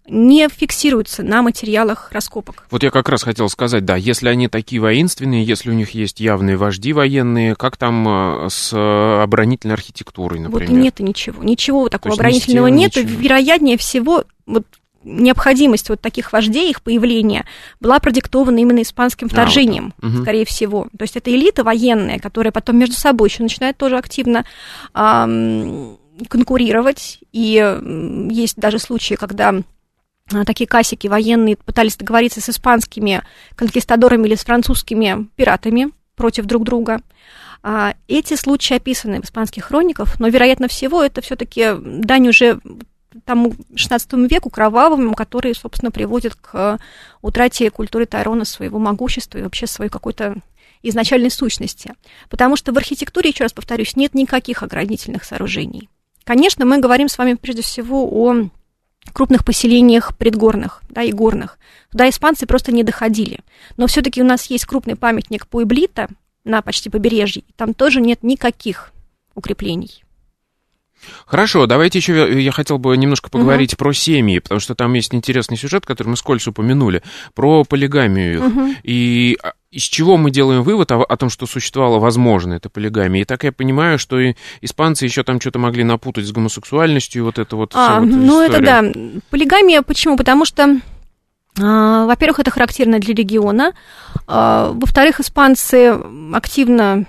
не 0.08 0.48
фиксируются 0.48 1.24
на 1.24 1.42
материалах 1.42 2.12
раскопок. 2.12 2.68
Вот 2.70 2.84
я 2.84 2.90
как 2.90 3.08
раз 3.08 3.24
хотел 3.24 3.48
сказать, 3.48 3.84
да, 3.84 3.96
если 3.96 4.28
они 4.28 4.46
такие 4.46 4.80
воинственные, 4.80 5.42
если 5.42 5.68
у 5.70 5.72
них 5.72 5.90
есть 5.90 6.20
явные 6.20 6.56
вожди 6.56 6.92
военные, 6.92 7.56
как 7.56 7.76
там 7.76 8.06
э, 8.08 8.48
с 8.48 8.72
оборонительной 8.72 9.74
архитектурой, 9.74 10.38
например? 10.38 10.70
Вот 10.70 10.78
нет 10.78 11.00
ничего, 11.00 11.42
ничего 11.42 11.88
такого 11.88 12.14
оборонительного 12.14 12.68
нет. 12.68 12.94
Вероятнее 12.94 13.76
всего, 13.76 14.22
вот 14.46 14.64
необходимость 15.06 15.88
вот 15.88 16.00
таких 16.00 16.32
вождей, 16.32 16.70
их 16.70 16.82
появления, 16.82 17.46
была 17.80 17.98
продиктована 17.98 18.58
именно 18.58 18.82
испанским 18.82 19.28
вторжением, 19.28 19.94
а, 19.98 20.06
вот. 20.06 20.14
угу. 20.14 20.22
скорее 20.22 20.44
всего. 20.44 20.88
То 20.96 21.02
есть 21.02 21.16
это 21.16 21.30
элита 21.30 21.64
военная, 21.64 22.18
которая 22.18 22.52
потом 22.52 22.76
между 22.76 22.96
собой 22.96 23.28
еще 23.28 23.42
начинает 23.42 23.76
тоже 23.76 23.96
активно 23.96 24.44
эм, 24.94 25.98
конкурировать. 26.28 27.20
И 27.32 27.78
есть 28.30 28.56
даже 28.56 28.78
случаи, 28.78 29.14
когда 29.14 29.54
а, 30.32 30.44
такие 30.44 30.66
касики 30.66 31.06
военные 31.06 31.56
пытались 31.56 31.96
договориться 31.96 32.40
с 32.40 32.48
испанскими 32.48 33.22
конкистадорами 33.54 34.26
или 34.26 34.34
с 34.34 34.44
французскими 34.44 35.28
пиратами 35.36 35.92
против 36.16 36.46
друг 36.46 36.64
друга. 36.64 37.00
А, 37.62 37.94
эти 38.08 38.34
случаи 38.34 38.74
описаны 38.74 39.20
в 39.20 39.24
испанских 39.24 39.64
хрониках, 39.64 40.18
но, 40.18 40.28
вероятно 40.28 40.68
всего, 40.68 41.02
это 41.02 41.20
все-таки 41.20 41.74
дань 41.80 42.28
уже 42.28 42.60
тому 43.24 43.54
XVI 43.74 44.28
веку 44.28 44.50
кровавому, 44.50 45.14
который, 45.14 45.54
собственно, 45.54 45.90
приводит 45.90 46.34
к 46.34 46.78
утрате 47.22 47.70
культуры 47.70 48.06
Тайрона 48.06 48.44
своего 48.44 48.78
могущества 48.78 49.38
и 49.38 49.42
вообще 49.42 49.66
своей 49.66 49.90
какой-то 49.90 50.36
изначальной 50.82 51.30
сущности. 51.30 51.94
Потому 52.28 52.56
что 52.56 52.72
в 52.72 52.76
архитектуре, 52.76 53.30
еще 53.30 53.44
раз 53.44 53.52
повторюсь, 53.52 53.96
нет 53.96 54.14
никаких 54.14 54.62
оградительных 54.62 55.24
сооружений. 55.24 55.88
Конечно, 56.24 56.64
мы 56.64 56.78
говорим 56.78 57.08
с 57.08 57.18
вами 57.18 57.34
прежде 57.34 57.62
всего 57.62 58.04
о 58.04 58.48
крупных 59.12 59.44
поселениях 59.44 60.16
предгорных 60.16 60.82
да, 60.88 61.02
и 61.02 61.12
горных. 61.12 61.58
Туда 61.90 62.08
испанцы 62.08 62.46
просто 62.46 62.72
не 62.72 62.82
доходили. 62.82 63.40
Но 63.76 63.86
все-таки 63.86 64.20
у 64.20 64.24
нас 64.24 64.46
есть 64.46 64.66
крупный 64.66 64.96
памятник 64.96 65.46
Пуэблита 65.46 66.08
на 66.44 66.62
почти 66.62 66.90
побережье. 66.90 67.44
Там 67.56 67.74
тоже 67.74 68.00
нет 68.00 68.22
никаких 68.22 68.92
укреплений. 69.34 70.04
Хорошо, 71.26 71.66
давайте 71.66 71.98
еще 71.98 72.42
я 72.42 72.52
хотел 72.52 72.78
бы 72.78 72.96
немножко 72.96 73.30
поговорить 73.30 73.74
угу. 73.74 73.78
про 73.78 73.92
семьи, 73.92 74.38
потому 74.38 74.60
что 74.60 74.74
там 74.74 74.92
есть 74.94 75.14
интересный 75.14 75.56
сюжет, 75.56 75.86
который 75.86 76.08
мы 76.08 76.16
скользь 76.16 76.46
упомянули, 76.46 77.02
про 77.34 77.64
полигамию. 77.64 78.46
Угу. 78.46 78.74
И 78.82 79.38
а, 79.42 79.52
из 79.70 79.82
чего 79.82 80.16
мы 80.16 80.30
делаем 80.30 80.62
вывод 80.62 80.90
о, 80.92 81.02
о 81.02 81.16
том, 81.16 81.28
что 81.30 81.46
существовала 81.46 81.98
возможно 81.98 82.54
эта 82.54 82.70
полигамия. 82.70 83.22
И 83.22 83.24
так 83.24 83.44
я 83.44 83.52
понимаю, 83.52 83.98
что 83.98 84.18
и 84.18 84.34
испанцы 84.60 85.04
еще 85.04 85.22
там 85.22 85.40
что-то 85.40 85.58
могли 85.58 85.84
напутать 85.84 86.26
с 86.26 86.32
гомосексуальностью, 86.32 87.24
вот 87.24 87.38
это 87.38 87.56
вот. 87.56 87.72
А, 87.74 88.00
вот 88.00 88.06
ну 88.06 88.46
история. 88.46 88.46
это 88.46 88.60
да. 88.64 89.20
Полигамия 89.30 89.82
почему? 89.82 90.16
Потому 90.16 90.44
что 90.44 90.80
а, 91.60 92.06
во-первых, 92.06 92.40
это 92.40 92.50
характерно 92.50 92.98
для 92.98 93.14
региона. 93.14 93.72
А, 94.26 94.72
во-вторых, 94.72 95.20
испанцы 95.20 95.96
активно 96.32 97.06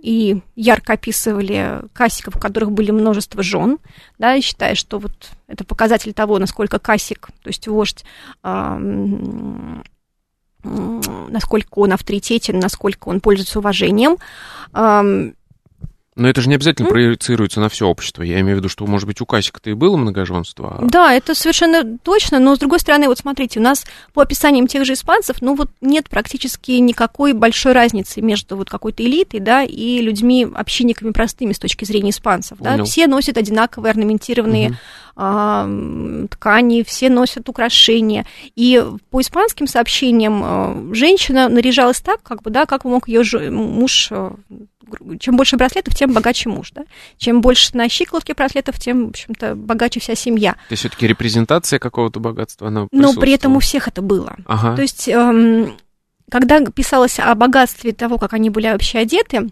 и 0.00 0.40
ярко 0.56 0.94
описывали 0.94 1.82
касиков, 1.92 2.36
у 2.36 2.38
которых 2.38 2.72
были 2.72 2.90
множество 2.90 3.42
жен, 3.42 3.78
да, 4.18 4.40
считая, 4.40 4.74
что 4.74 4.98
вот 4.98 5.30
это 5.46 5.64
показатель 5.64 6.12
того, 6.12 6.38
насколько 6.38 6.78
касик, 6.78 7.28
то 7.42 7.48
есть 7.48 7.68
вождь, 7.68 8.04
насколько 10.62 11.78
он 11.78 11.92
авторитетен, 11.92 12.58
насколько 12.58 13.08
он 13.08 13.20
пользуется 13.20 13.58
уважением. 13.58 14.16
Но 16.20 16.28
это 16.28 16.42
же 16.42 16.50
не 16.50 16.56
обязательно 16.56 16.88
mm? 16.88 16.90
проецируется 16.90 17.60
на 17.60 17.70
все 17.70 17.86
общество. 17.86 18.22
Я 18.22 18.40
имею 18.40 18.56
в 18.56 18.58
виду, 18.58 18.68
что, 18.68 18.86
может 18.86 19.06
быть, 19.06 19.22
у 19.22 19.26
Касика-то 19.26 19.70
и 19.70 19.72
было 19.72 19.96
многоженство. 19.96 20.76
А... 20.78 20.84
Да, 20.84 21.14
это 21.14 21.34
совершенно 21.34 21.96
точно. 21.96 22.38
Но, 22.38 22.54
с 22.54 22.58
другой 22.58 22.78
стороны, 22.78 23.08
вот 23.08 23.16
смотрите, 23.16 23.58
у 23.58 23.62
нас 23.62 23.86
по 24.12 24.20
описаниям 24.20 24.66
тех 24.66 24.84
же 24.84 24.92
испанцев, 24.92 25.36
ну 25.40 25.54
вот 25.54 25.70
нет 25.80 26.10
практически 26.10 26.72
никакой 26.72 27.32
большой 27.32 27.72
разницы 27.72 28.20
между 28.20 28.58
вот 28.58 28.68
какой-то 28.68 29.02
элитой, 29.02 29.40
да, 29.40 29.64
и 29.64 30.02
людьми, 30.02 30.46
общинниками 30.54 31.12
простыми 31.12 31.54
с 31.54 31.58
точки 31.58 31.86
зрения 31.86 32.10
испанцев. 32.10 32.58
Да? 32.60 32.84
Все 32.84 33.06
носят 33.06 33.38
одинаковые 33.38 33.92
орнаментированные 33.92 34.68
mm-hmm 34.68 34.76
ткани, 36.30 36.82
все 36.82 37.10
носят 37.10 37.48
украшения. 37.48 38.24
И 38.56 38.82
по 39.10 39.20
испанским 39.20 39.66
сообщениям 39.66 40.42
а, 40.42 40.94
женщина 40.94 41.50
наряжалась 41.50 42.00
так, 42.00 42.22
как 42.22 42.42
бы, 42.42 42.50
да, 42.50 42.64
как 42.64 42.84
мог 42.84 43.06
ее 43.06 43.50
муж 43.50 44.08
а, 44.12 44.32
чем 45.18 45.36
больше 45.36 45.56
браслетов, 45.56 45.94
тем 45.94 46.12
богаче 46.12 46.48
муж, 46.48 46.72
да? 46.72 46.84
Чем 47.16 47.40
больше 47.40 47.76
на 47.76 47.88
щиколотке 47.88 48.34
браслетов, 48.34 48.78
тем, 48.78 49.06
в 49.06 49.10
общем-то, 49.10 49.54
богаче 49.54 50.00
вся 50.00 50.14
семья. 50.14 50.52
То 50.52 50.72
есть 50.72 50.80
все-таки 50.80 51.06
репрезентация 51.06 51.78
какого-то 51.78 52.20
богатства, 52.20 52.68
она 52.68 52.86
Но 52.92 53.14
при 53.14 53.32
этом 53.32 53.56
у 53.56 53.60
всех 53.60 53.88
это 53.88 54.02
было. 54.02 54.36
Ага. 54.46 54.76
То 54.76 54.82
есть, 54.82 55.08
эм, 55.08 55.76
когда 56.30 56.64
писалось 56.64 57.18
о 57.18 57.34
богатстве 57.34 57.92
того, 57.92 58.18
как 58.18 58.32
они 58.32 58.50
были 58.50 58.68
вообще 58.68 58.98
одеты, 58.98 59.50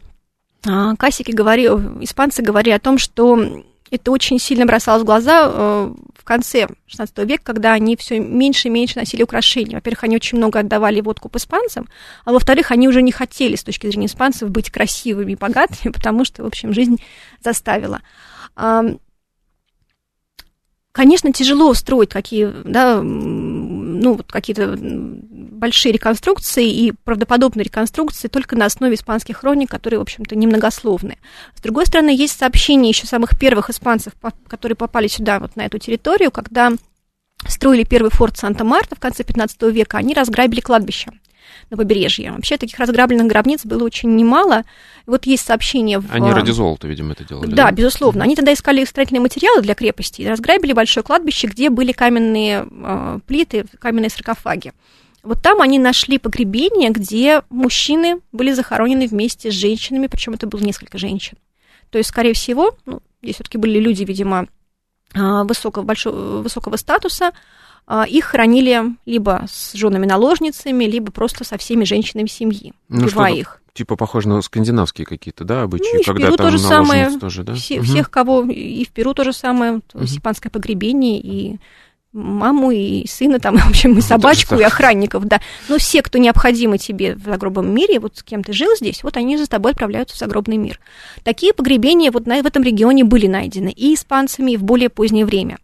э, 0.67 0.95
Касики 0.99 1.33
говорили, 1.33 1.69
испанцы 2.05 2.43
говорили 2.43 2.75
о 2.75 2.81
том, 2.81 2.99
что 2.99 3.65
это 3.91 4.11
очень 4.11 4.39
сильно 4.39 4.67
бросалось 4.67 5.03
в 5.03 5.07
глаза 5.07 5.51
э, 5.51 5.95
конце 6.29 6.69
XVI 6.87 7.25
века, 7.25 7.43
когда 7.43 7.73
они 7.73 7.97
все 7.97 8.21
меньше 8.21 8.69
и 8.69 8.71
меньше 8.71 8.99
носили 8.99 9.23
украшения. 9.23 9.77
Во-первых, 9.77 10.05
они 10.05 10.17
очень 10.17 10.37
много 10.37 10.61
отдавали 10.61 11.01
водку 11.01 11.31
испанцам, 11.35 11.89
а 12.25 12.33
во-вторых, 12.33 12.71
они 12.71 12.87
уже 12.87 13.01
не 13.01 13.13
хотели 13.13 13.57
с 13.57 13.65
точки 13.65 13.87
зрения 13.87 14.07
испанцев 14.07 14.51
быть 14.51 14.71
красивыми 14.71 15.33
и 15.33 15.37
богатыми, 15.37 15.91
потому 15.95 16.25
что, 16.25 16.43
в 16.43 16.47
общем, 16.47 16.73
жизнь 16.73 17.03
заставила. 17.43 18.03
Конечно, 20.93 21.33
тяжело 21.33 21.71
устроить 21.71 22.11
какие, 22.11 22.53
да, 22.65 23.01
ну, 23.99 24.15
вот 24.15 24.31
какие-то 24.31 24.77
большие 24.79 25.93
реконструкции 25.93 26.69
и 26.69 26.93
правдоподобные 27.05 27.65
реконструкции 27.65 28.29
только 28.29 28.57
на 28.57 28.67
основе 28.67 28.95
испанских 28.95 29.39
хроник, 29.39 29.71
которые, 29.71 29.99
в 29.99 30.03
общем-то, 30.03 30.37
немногословны. 30.37 31.19
С 31.55 31.61
другой 31.61 31.87
стороны, 31.87 32.11
есть 32.11 32.39
сообщения 32.39 32.89
еще 32.89 33.07
самых 33.07 33.39
первых 33.39 33.71
испанцев, 33.71 34.13
которые 34.47 34.77
попали 34.77 35.09
сюда, 35.09 35.41
вот 35.41 35.57
на 35.57 35.67
эту 35.67 35.79
территорию, 35.79 36.31
когда 36.31 36.73
строили 37.47 37.85
первый 37.85 38.11
форт 38.11 38.37
Санта-Марта 38.37 38.97
в 38.97 39.01
конце 39.01 39.25
15 39.25 39.63
века, 39.63 39.99
они 39.99 40.15
разграбили 40.15 40.61
кладбище 40.61 41.11
на 41.71 41.77
побережье. 41.77 42.33
Вообще 42.33 42.57
таких 42.57 42.79
разграбленных 42.79 43.27
гробниц 43.27 43.65
было 43.65 43.85
очень 43.85 44.15
немало. 44.17 44.65
Вот 45.07 45.27
есть 45.27 45.47
сообщение... 45.47 45.99
В... 45.99 46.11
Они 46.13 46.31
ради 46.31 46.51
золота, 46.51 46.89
видимо, 46.89 47.13
это 47.13 47.25
делали. 47.25 47.51
Да, 47.51 47.67
да? 47.67 47.71
безусловно. 47.71 48.25
Они 48.25 48.37
тогда 48.37 48.53
искали 48.53 48.85
строительные 48.85 49.21
материалы 49.21 49.63
для 49.63 49.75
крепости 49.75 50.23
и 50.23 50.29
разграбили 50.29 50.73
большое 50.73 51.05
кладбище, 51.05 51.47
где 51.47 51.71
были 51.71 51.93
каменные 51.93 52.67
э, 52.71 53.19
плиты, 53.27 53.65
каменные 53.81 54.11
саркофаги. 54.11 54.73
Вот 55.23 55.43
там 55.43 55.61
они 55.61 55.79
нашли 55.79 56.19
погребение, 56.19 56.91
где 56.91 57.43
мужчины 57.51 58.21
были 58.33 58.53
захоронены 58.53 59.07
вместе 59.07 59.51
с 59.51 59.55
женщинами, 59.55 60.07
причем 60.07 60.35
это 60.35 60.47
было 60.47 60.61
несколько 60.61 60.97
женщин. 60.97 61.37
То 61.91 61.99
есть, 61.99 62.11
скорее 62.11 62.35
всего, 62.35 62.77
ну, 62.87 63.01
здесь 63.23 63.37
все-таки 63.37 63.59
были 63.59 63.79
люди, 63.79 64.05
видимо, 64.05 64.47
а, 65.15 65.45
высокого, 65.45 65.85
большого, 65.85 66.43
высокого 66.43 66.77
статуса, 66.77 67.27
а, 67.29 67.33
их 68.09 68.27
хранили 68.27 68.83
либо 69.07 69.47
с 69.51 69.73
женами-наложницами, 69.73 70.85
либо 70.85 71.11
просто 71.11 71.45
со 71.45 71.57
всеми 71.57 71.85
женщинами 71.85 72.27
семьи, 72.27 72.73
ну, 72.89 73.07
убивая 73.07 73.33
их. 73.33 73.63
Типа 73.73 73.97
похоже 73.97 74.29
на 74.29 74.43
скандинавские 74.43 75.07
какие-то, 75.07 75.45
да, 75.45 75.63
обычаи, 75.63 75.95
ну, 75.95 76.01
и 76.01 76.03
в 76.03 76.07
когда 76.07 76.27
Перу 76.27 76.37
там 76.37 76.47
то 76.47 76.51
же 76.51 76.59
самое, 76.59 77.11
тоже, 77.19 77.45
да? 77.45 77.55
Все, 77.55 77.77
угу. 77.77 77.85
Всех, 77.85 78.11
кого 78.11 78.43
и 78.43 78.85
в 78.85 78.91
Перу 78.91 79.15
то 79.15 79.25
же 79.25 79.33
самое, 79.33 79.75
угу. 79.95 80.05
испанское 80.05 80.51
погребение, 80.51 81.21
и 81.21 81.59
маму, 82.13 82.71
и 82.71 83.07
сына, 83.07 83.39
там, 83.39 83.57
в 83.59 83.69
общем, 83.69 83.97
и 83.97 84.01
собачку, 84.01 84.57
и 84.57 84.63
охранников, 84.63 85.25
да. 85.27 85.41
Но 85.69 85.79
все, 85.79 86.03
кто 86.03 86.19
необходимы 86.19 86.79
тебе 86.79 87.15
в 87.15 87.25
загробном 87.25 87.73
мире, 87.73 88.01
вот 88.01 88.17
с 88.19 88.23
кем 88.23 88.43
ты 88.43 88.53
жил 88.53 88.75
здесь, 88.77 89.03
вот 89.03 89.17
они 89.17 89.37
за 89.37 89.47
тобой 89.47 89.73
отправляются 89.73 90.17
в 90.17 90.19
загробный 90.19 90.57
мир. 90.57 90.81
Такие 91.23 91.53
погребения 91.53 92.11
вот 92.11 92.27
на, 92.27 92.43
в 92.43 92.47
этом 92.47 92.63
регионе 92.63 93.05
были 93.05 93.27
найдены 93.27 93.71
и 93.71 93.95
испанцами, 93.95 94.53
и 94.53 94.57
в 94.57 94.65
более 94.65 94.89
позднее 94.89 95.25
время. 95.25 95.59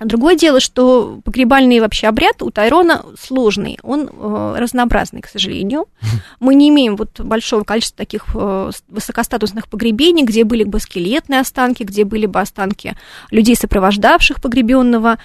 Другое 0.00 0.34
дело, 0.34 0.58
что 0.58 1.20
погребальный 1.24 1.78
вообще 1.78 2.08
обряд 2.08 2.42
у 2.42 2.50
Тайрона 2.50 3.04
сложный, 3.18 3.78
он 3.82 4.10
э, 4.12 4.56
разнообразный, 4.58 5.20
к 5.20 5.28
сожалению. 5.28 5.86
Мы 6.40 6.56
не 6.56 6.68
имеем 6.70 6.96
вот 6.96 7.20
большого 7.20 7.62
количества 7.62 7.98
таких 7.98 8.26
э, 8.34 8.70
высокостатусных 8.88 9.68
погребений, 9.68 10.24
где 10.24 10.42
были 10.42 10.64
бы 10.64 10.80
скелетные 10.80 11.40
останки, 11.40 11.84
где 11.84 12.04
были 12.04 12.26
бы 12.26 12.40
останки 12.40 12.96
людей, 13.30 13.54
сопровождавших 13.54 14.40
погребенного. 14.40 15.18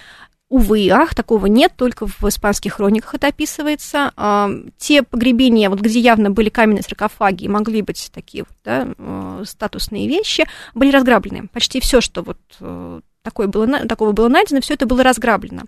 Увы, 0.49 0.89
ах, 0.89 1.13
такого 1.13 1.45
нет, 1.45 1.73
только 1.75 2.07
в 2.07 2.23
испанских 2.27 2.73
хрониках 2.73 3.13
это 3.15 3.27
описывается. 3.27 4.11
А, 4.15 4.49
те 4.77 5.03
погребения, 5.03 5.69
вот 5.69 5.79
где 5.79 5.99
явно 5.99 6.31
были 6.31 6.49
каменные 6.49 6.81
саркофаги, 6.81 7.47
могли 7.47 7.83
быть 7.83 8.09
такие 8.11 8.43
вот, 8.43 8.57
да, 8.63 8.87
э, 8.97 9.43
статусные 9.45 10.07
вещи, 10.07 10.47
были 10.73 10.91
разграблены. 10.91 11.49
Почти 11.53 11.79
все, 11.79 12.01
что 12.01 12.23
вот 12.23 12.39
э, 12.59 13.01
такое 13.29 13.47
было, 13.47 13.67
такого 13.87 14.11
было 14.11 14.27
найдено, 14.27 14.61
все 14.61 14.73
это 14.73 14.85
было 14.85 15.03
разграблено. 15.03 15.63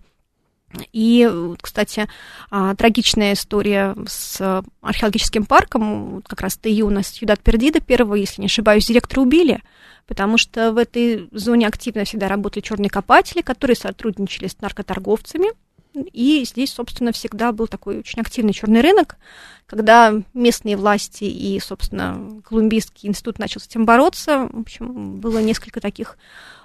И, 0.93 1.29
кстати, 1.61 2.07
а, 2.49 2.75
трагичная 2.75 3.33
история 3.33 3.95
с 4.07 4.63
археологическим 4.81 5.45
парком, 5.45 6.23
как 6.25 6.41
раз 6.41 6.57
Таюна 6.57 7.03
Сьюдат 7.03 7.41
Пердида, 7.41 7.81
первого, 7.81 8.15
если 8.15 8.41
не 8.41 8.47
ошибаюсь, 8.47 8.87
директора 8.87 9.21
убили, 9.21 9.61
потому 10.07 10.37
что 10.37 10.71
в 10.71 10.77
этой 10.77 11.27
зоне 11.31 11.67
активно 11.67 12.05
всегда 12.05 12.27
работали 12.27 12.63
черные 12.63 12.89
копатели, 12.89 13.41
которые 13.41 13.75
сотрудничали 13.75 14.47
с 14.47 14.59
наркоторговцами, 14.61 15.49
и 15.93 16.43
здесь, 16.45 16.71
собственно, 16.71 17.11
всегда 17.11 17.51
был 17.51 17.67
такой 17.67 17.99
очень 17.99 18.21
активный 18.21 18.53
черный 18.53 18.81
рынок, 18.81 19.17
когда 19.65 20.13
местные 20.33 20.77
власти 20.77 21.25
и, 21.25 21.59
собственно, 21.59 22.41
Колумбийский 22.47 23.09
институт 23.09 23.39
начал 23.39 23.59
с 23.59 23.67
этим 23.67 23.85
бороться. 23.85 24.49
В 24.51 24.61
общем, 24.61 25.19
было 25.19 25.39
несколько 25.39 25.81
таких 25.81 26.17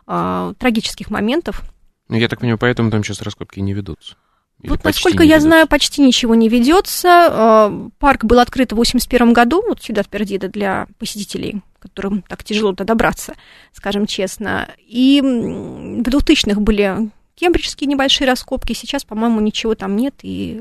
э, 0.07 0.55
трагических 0.59 1.11
моментов. 1.11 1.63
Ну, 2.09 2.17
я 2.17 2.29
так 2.29 2.41
понимаю, 2.41 2.59
поэтому 2.59 2.91
там 2.91 3.03
сейчас 3.03 3.23
раскопки 3.23 3.61
не 3.61 3.73
ведутся. 3.73 4.17
Или 4.63 4.71
вот, 4.71 4.85
насколько 4.85 5.23
я 5.23 5.35
ведутся? 5.35 5.49
знаю, 5.49 5.69
почти 5.69 6.03
ничего 6.03 6.35
не 6.35 6.49
ведется. 6.49 7.29
А, 7.31 7.89
парк 7.99 8.25
был 8.25 8.39
открыт 8.39 8.71
в 8.71 8.75
1981 8.75 9.33
году, 9.33 9.63
вот 9.67 9.83
сюда 9.83 10.03
в 10.03 10.09
Пердида, 10.09 10.49
для 10.49 10.87
посетителей, 10.99 11.63
которым 11.79 12.23
так 12.23 12.43
тяжело 12.43 12.71
туда 12.71 12.85
добраться, 12.85 13.35
скажем 13.73 14.07
честно. 14.07 14.69
И 14.87 15.21
в 15.21 16.01
2000-х 16.01 16.61
были 16.61 17.11
кембриджские 17.37 17.87
небольшие 17.87 18.27
раскопки, 18.27 18.73
сейчас, 18.73 19.05
по-моему, 19.05 19.41
ничего 19.41 19.75
там 19.77 19.95
нет, 19.95 20.15
и 20.23 20.61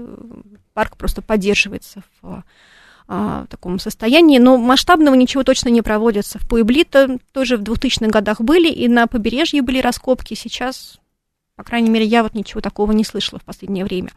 парк 0.73 0.97
просто 0.97 1.21
поддерживается 1.21 2.03
в 2.21 2.43
а, 3.07 3.43
в 3.43 3.47
таком 3.47 3.77
состоянии, 3.77 4.39
но 4.39 4.57
масштабного 4.57 5.13
ничего 5.13 5.43
точно 5.43 5.69
не 5.69 5.83
проводится. 5.83 6.39
В 6.39 6.47
Пуэблито 6.47 7.19
тоже 7.33 7.57
в 7.57 7.61
2000-х 7.61 8.07
годах 8.07 8.41
были, 8.41 8.67
и 8.67 8.87
на 8.87 9.05
побережье 9.05 9.61
были 9.61 9.79
раскопки, 9.79 10.33
сейчас, 10.33 10.97
по 11.55 11.63
крайней 11.63 11.91
мере, 11.91 12.05
я 12.05 12.23
вот 12.23 12.33
ничего 12.33 12.61
такого 12.61 12.91
не 12.93 13.03
слышала 13.03 13.39
в 13.39 13.43
последнее 13.43 13.85
время. 13.85 14.09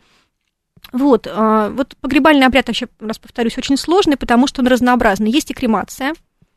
Вот, 0.92 1.26
а, 1.30 1.68
вот 1.68 1.96
погребальный 2.00 2.46
обряд, 2.46 2.68
вообще, 2.68 2.88
раз 2.98 3.18
повторюсь, 3.18 3.58
очень 3.58 3.76
сложный, 3.76 4.16
потому 4.16 4.46
что 4.46 4.62
он 4.62 4.68
разнообразный. 4.68 5.30
Есть 5.30 5.50
и 5.50 5.54
кремация, 5.54 6.14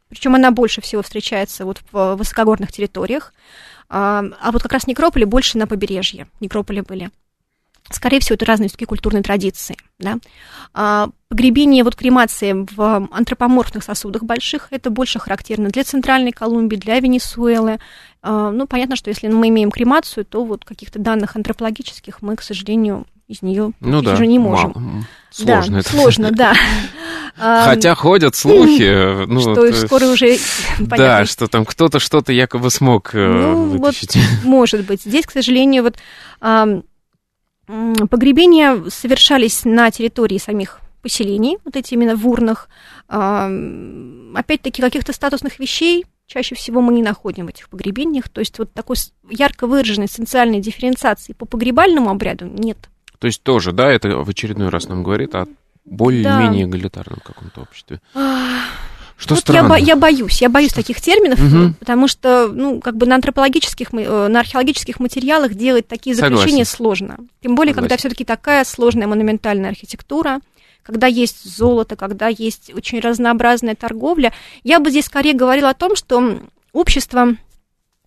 причем 0.08 0.34
она 0.34 0.52
больше 0.52 0.80
всего 0.80 1.02
встречается 1.02 1.66
вот 1.66 1.82
в 1.92 2.16
высокогорных 2.16 2.72
территориях, 2.72 3.34
а, 3.92 4.24
а 4.40 4.52
вот 4.54 4.64
как 4.64 4.72
раз 4.72 4.88
некрополи 4.88 5.26
больше 5.26 5.58
на 5.58 5.68
побережье, 5.68 6.28
некрополи 6.40 6.80
были. 6.82 7.12
Скорее 7.90 8.22
всего, 8.22 8.36
это 8.36 8.46
разные 8.46 8.70
такие 8.70 8.88
культурные 8.88 9.22
традиции. 9.22 9.76
Да? 10.00 10.18
А, 10.74 11.10
погребение, 11.28 11.84
вот 11.84 11.98
кремация 11.98 12.66
в 12.72 13.10
антропоморфных 13.12 13.84
сосудах 13.84 14.24
больших, 14.24 14.68
это 14.72 14.90
больше 14.90 15.20
характерно 15.20 15.68
для 15.68 15.84
Центральной 15.84 16.32
Колумбии, 16.32 16.78
для 16.78 17.02
Венесуэлы. 17.02 17.80
А, 18.22 18.50
ну, 18.52 18.66
понятно, 18.66 18.96
что 18.96 19.10
если 19.10 19.28
мы 19.28 19.50
имеем 19.50 19.72
кремацию, 19.72 20.24
то 20.24 20.46
вот 20.46 20.64
каких-то 20.64 21.00
данных 21.00 21.36
антропологических 21.36 22.22
мы, 22.22 22.38
к 22.38 22.44
сожалению, 22.44 23.06
из 23.28 23.42
нее 23.42 23.74
ну, 23.82 24.02
да, 24.02 24.14
уже 24.14 24.26
не 24.26 24.40
можем. 24.40 24.74
Мало. 24.74 25.06
Сложно 25.32 25.74
да, 25.74 25.80
это. 25.80 25.90
Сложно, 25.90 26.32
да. 26.32 26.54
Хотя 27.38 27.96
ходят 27.96 28.36
слухи. 28.36 28.92
Ну, 29.32 29.40
что 29.40 29.56
вот, 29.56 29.76
скоро 29.76 30.06
уже 30.06 30.38
Да, 30.80 31.26
что 31.26 31.48
там 31.48 31.66
кто-то 31.66 32.00
что-то 32.00 32.34
якобы 32.34 32.70
смог 32.70 33.14
э, 33.14 33.18
ну, 33.18 33.66
вытащить. 33.66 34.16
Вот, 34.16 34.26
может 34.44 34.86
быть. 34.86 35.04
Здесь, 35.04 35.26
к 35.26 35.32
сожалению, 35.32 35.84
вот 35.84 35.98
Погребения 38.10 38.90
совершались 38.90 39.64
на 39.64 39.92
территории 39.92 40.38
самих 40.38 40.82
поселений, 41.02 41.58
вот 41.64 41.76
эти 41.76 41.94
именно 41.94 42.16
в 42.16 42.28
урнах. 42.28 42.68
Опять-таки, 43.08 44.82
каких-то 44.82 45.14
статусных 45.14 45.60
вещей 45.60 46.06
чаще 46.32 46.56
всего 46.56 46.82
мы 46.82 46.94
не 46.94 47.04
находим 47.04 47.46
в 47.46 47.50
этих 47.50 47.70
погребениях. 47.70 48.30
То 48.30 48.40
есть 48.40 48.58
вот 48.58 48.74
такой 48.74 48.96
ярко 49.30 49.68
выраженной 49.68 50.08
социальной 50.08 50.62
дифференциации 50.62 51.34
по 51.34 51.46
погребальному 51.46 52.10
обряду 52.10 52.46
нет. 52.46 52.78
То 53.20 53.28
есть 53.28 53.44
тоже, 53.44 53.72
да, 53.72 53.92
это 53.92 54.18
в 54.18 54.30
очередной 54.30 54.70
раз 54.70 54.88
нам 54.88 55.04
говорит 55.04 55.36
о 55.36 55.48
более-менее 55.86 56.66
да. 56.66 56.72
эгалитарном 56.72 57.20
каком-то 57.24 57.62
обществе. 57.62 58.00
Что 59.22 59.36
вот 59.36 59.42
странно. 59.42 59.74
Я, 59.76 59.86
я 59.86 59.96
боюсь, 59.96 60.42
я 60.42 60.50
боюсь 60.50 60.74
таких 60.74 61.00
терминов, 61.00 61.40
угу. 61.40 61.76
потому 61.80 62.08
что, 62.08 62.48
ну, 62.48 62.82
как 62.82 62.98
бы 62.98 63.06
на 63.06 63.14
антропологических, 63.16 63.94
э, 63.94 64.28
на 64.28 64.40
археологических 64.40 65.00
материалах 65.00 65.54
делать 65.54 65.88
такие 65.88 66.16
заключения 66.16 66.66
Согласен. 66.66 66.76
сложно. 66.76 67.18
Тем 67.40 67.54
более, 67.54 67.74
Согласен. 67.74 67.90
когда 67.90 67.98
все-таки 67.98 68.26
такая 68.26 68.64
сложная 68.66 69.06
монументальная 69.06 69.70
архитектура, 69.70 70.40
когда 70.82 71.06
есть 71.06 71.46
золото, 71.46 71.96
когда 71.96 72.30
есть 72.30 72.74
очень 72.74 73.00
разнообразная 73.00 73.76
торговля. 73.76 74.34
Я 74.64 74.80
бы 74.80 74.90
здесь 74.90 75.06
скорее 75.06 75.34
говорила 75.34 75.70
о 75.70 75.76
том, 75.76 75.96
что 75.96 76.40
общество 76.74 77.36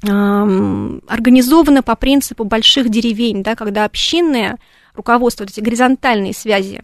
организовано 0.02 1.82
по 1.82 1.94
принципу 1.94 2.44
больших 2.44 2.90
деревень, 2.90 3.44
да, 3.44 3.54
когда 3.54 3.84
общинное 3.84 4.58
руководство, 4.94 5.44
вот 5.44 5.50
эти 5.50 5.60
горизонтальные 5.60 6.34
связи 6.34 6.82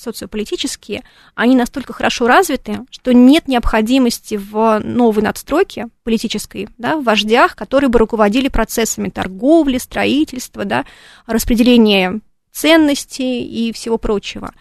социополитические, 0.00 1.02
они 1.34 1.54
настолько 1.54 1.92
хорошо 1.92 2.26
развиты, 2.26 2.80
что 2.90 3.12
нет 3.12 3.48
необходимости 3.48 4.34
в 4.36 4.80
новой 4.80 5.22
надстройке 5.22 5.88
политической, 6.02 6.68
да, 6.78 6.96
в 6.96 7.04
вождях, 7.04 7.56
которые 7.56 7.90
бы 7.90 7.98
руководили 7.98 8.48
процессами 8.48 9.08
торговли, 9.08 9.78
строительства, 9.78 10.64
да, 10.64 10.84
распределения 11.26 12.20
ценностей 12.52 13.44
и 13.44 13.72
всего 13.72 13.98
прочего. 13.98 14.52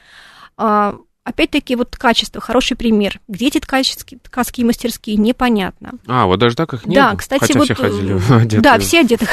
А, 0.58 0.96
опять-таки, 1.24 1.76
вот 1.76 1.96
качество, 1.96 2.42
хороший 2.42 2.76
пример. 2.78 3.20
Где 3.28 3.48
эти 3.48 3.60
ткацкие, 3.60 4.20
ткацкие 4.20 4.66
мастерские, 4.66 5.16
непонятно. 5.18 5.94
А, 6.08 6.26
вот 6.26 6.40
даже 6.40 6.56
так 6.56 6.74
их 6.74 6.86
нет? 6.86 6.96
Да, 6.96 7.16
кстати, 7.16 7.42
Хотя 7.42 7.60
вот... 7.60 7.66
все 7.66 7.76
ходили 7.76 8.34
одеты. 8.34 8.62
Да, 8.62 8.80
все 8.80 9.02
одеты. 9.02 9.28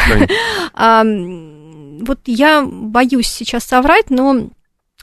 Вот 1.98 2.20
я 2.26 2.62
боюсь 2.62 3.26
сейчас 3.26 3.64
соврать, 3.64 4.11
но 4.11 4.48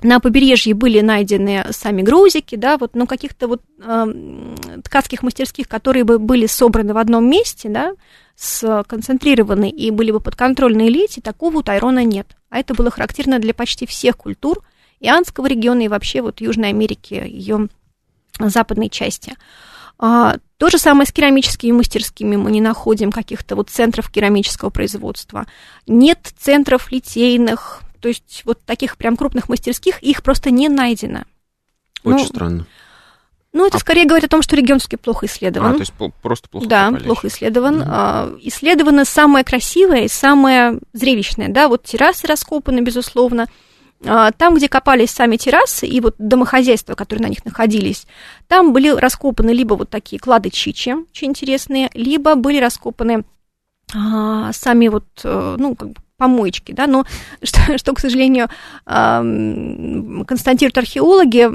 на 0.03 0.19
побережье 0.19 0.73
были 0.73 0.99
найдены 1.01 1.65
сами 1.71 2.01
грузики, 2.01 2.55
да, 2.55 2.77
вот, 2.77 2.95
но 2.95 3.05
каких-то 3.05 3.47
вот 3.47 3.61
э, 3.81 4.55
ткацких 4.83 5.23
мастерских, 5.23 5.67
которые 5.67 6.03
бы 6.03 6.19
были 6.19 6.45
собраны 6.45 6.93
в 6.93 6.97
одном 6.97 7.29
месте, 7.29 7.69
да, 7.69 7.93
сконцентрированы 8.35 9.69
и 9.69 9.91
были 9.91 10.11
бы 10.11 10.19
под 10.19 10.35
контрольной 10.35 10.87
элите, 10.87 11.21
такого 11.21 11.57
у 11.57 11.63
Тайрона 11.63 12.03
нет. 12.03 12.35
А 12.49 12.59
это 12.59 12.73
было 12.73 12.91
характерно 12.91 13.39
для 13.39 13.53
почти 13.53 13.85
всех 13.85 14.17
культур 14.17 14.61
Ианского 14.99 15.47
региона 15.47 15.81
и 15.81 15.87
вообще 15.87 16.21
вот 16.21 16.41
Южной 16.41 16.69
Америки, 16.69 17.13
ее 17.13 17.67
западной 18.39 18.89
части. 18.89 19.35
А, 19.99 20.37
то 20.57 20.69
же 20.69 20.77
самое 20.77 21.05
с 21.05 21.11
керамическими 21.11 21.71
мастерскими. 21.71 22.35
Мы 22.35 22.51
не 22.51 22.61
находим 22.61 23.11
каких-то 23.11 23.55
вот 23.55 23.69
центров 23.69 24.09
керамического 24.09 24.69
производства. 24.69 25.45
Нет 25.87 26.33
центров 26.37 26.91
литейных, 26.91 27.81
то 28.03 28.09
есть 28.09 28.41
вот 28.43 28.59
таких 28.65 28.97
прям 28.97 29.15
крупных 29.15 29.47
мастерских, 29.47 30.03
их 30.03 30.23
просто 30.23 30.51
не 30.51 30.67
найдено. 30.67 31.21
Очень 32.03 32.17
ну, 32.17 32.25
странно. 32.25 32.67
Ну, 33.53 33.65
это 33.65 33.77
а... 33.77 33.79
скорее 33.79 34.03
говорит 34.03 34.25
о 34.25 34.27
том, 34.27 34.41
что 34.41 34.57
регион 34.57 34.79
все-таки 34.79 34.97
плохо 34.97 35.25
исследован. 35.25 35.69
А, 35.69 35.73
то 35.75 35.79
есть 35.79 35.93
просто 36.21 36.49
плохо 36.49 36.67
Да, 36.67 36.91
плохо 36.91 37.27
исследован. 37.29 37.81
Mm-hmm. 37.81 37.87
А, 37.87 38.35
исследовано 38.41 39.05
самое 39.05 39.45
красивое 39.45 40.03
и 40.03 40.07
самое 40.09 40.79
зрелищное. 40.91 41.47
Да, 41.47 41.69
вот 41.69 41.83
террасы 41.83 42.27
раскопаны, 42.27 42.81
безусловно. 42.81 43.47
А, 44.05 44.33
там, 44.33 44.55
где 44.55 44.67
копались 44.67 45.11
сами 45.11 45.37
террасы 45.37 45.87
и 45.87 46.01
вот 46.01 46.15
домохозяйства, 46.17 46.95
которые 46.95 47.23
на 47.23 47.29
них 47.29 47.45
находились, 47.45 48.05
там 48.49 48.73
были 48.73 48.89
раскопаны 48.89 49.51
либо 49.51 49.75
вот 49.75 49.89
такие 49.89 50.19
клады 50.19 50.49
чичи, 50.49 50.93
очень 51.09 51.29
интересные, 51.29 51.89
либо 51.93 52.35
были 52.35 52.59
раскопаны 52.59 53.23
а, 53.95 54.51
сами 54.51 54.89
вот, 54.89 55.05
э, 55.23 55.55
ну, 55.57 55.75
как 55.75 55.89
бы 55.91 55.95
помоечки, 56.23 56.71
да, 56.71 56.87
но 56.87 57.05
что, 57.43 57.77
что 57.77 57.93
к 57.93 57.99
сожалению, 57.99 58.49
констатируют 58.85 60.77
археологи, 60.77 61.49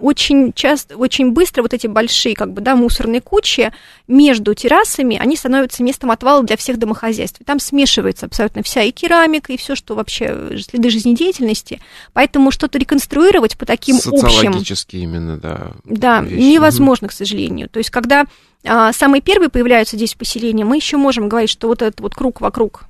очень 0.00 0.52
часто, 0.52 0.96
очень 0.96 1.30
быстро 1.30 1.62
вот 1.62 1.72
эти 1.72 1.86
большие, 1.86 2.34
как 2.34 2.52
бы, 2.52 2.60
да, 2.60 2.74
мусорные 2.74 3.20
кучи 3.20 3.72
между 4.08 4.54
террасами, 4.54 5.16
они 5.16 5.36
становятся 5.36 5.82
местом 5.82 6.10
отвала 6.10 6.42
для 6.42 6.56
всех 6.56 6.78
домохозяйств. 6.78 7.40
там 7.44 7.60
смешивается 7.60 8.26
абсолютно 8.26 8.62
вся 8.62 8.82
и 8.82 8.90
керамика, 8.90 9.52
и 9.52 9.56
все, 9.56 9.74
что 9.74 9.94
вообще 9.94 10.58
следы 10.60 10.90
жизнедеятельности. 10.90 11.80
Поэтому 12.12 12.50
что-то 12.50 12.78
реконструировать 12.78 13.56
по 13.56 13.66
таким 13.66 13.96
Социологически 13.96 14.96
общим... 14.96 15.08
именно, 15.08 15.38
да. 15.38 15.72
Да, 15.84 16.20
вещи. 16.22 16.42
невозможно, 16.42 17.08
к 17.08 17.12
сожалению. 17.12 17.68
То 17.68 17.78
есть, 17.78 17.90
когда 17.90 18.24
а, 18.64 18.92
самые 18.92 19.20
первые 19.20 19.50
появляются 19.50 19.96
здесь 19.96 20.14
в 20.14 20.18
поселении, 20.18 20.64
мы 20.64 20.76
еще 20.76 20.96
можем 20.96 21.28
говорить, 21.28 21.50
что 21.50 21.68
вот 21.68 21.82
этот 21.82 22.00
вот 22.00 22.14
круг 22.14 22.40
вокруг 22.40 22.84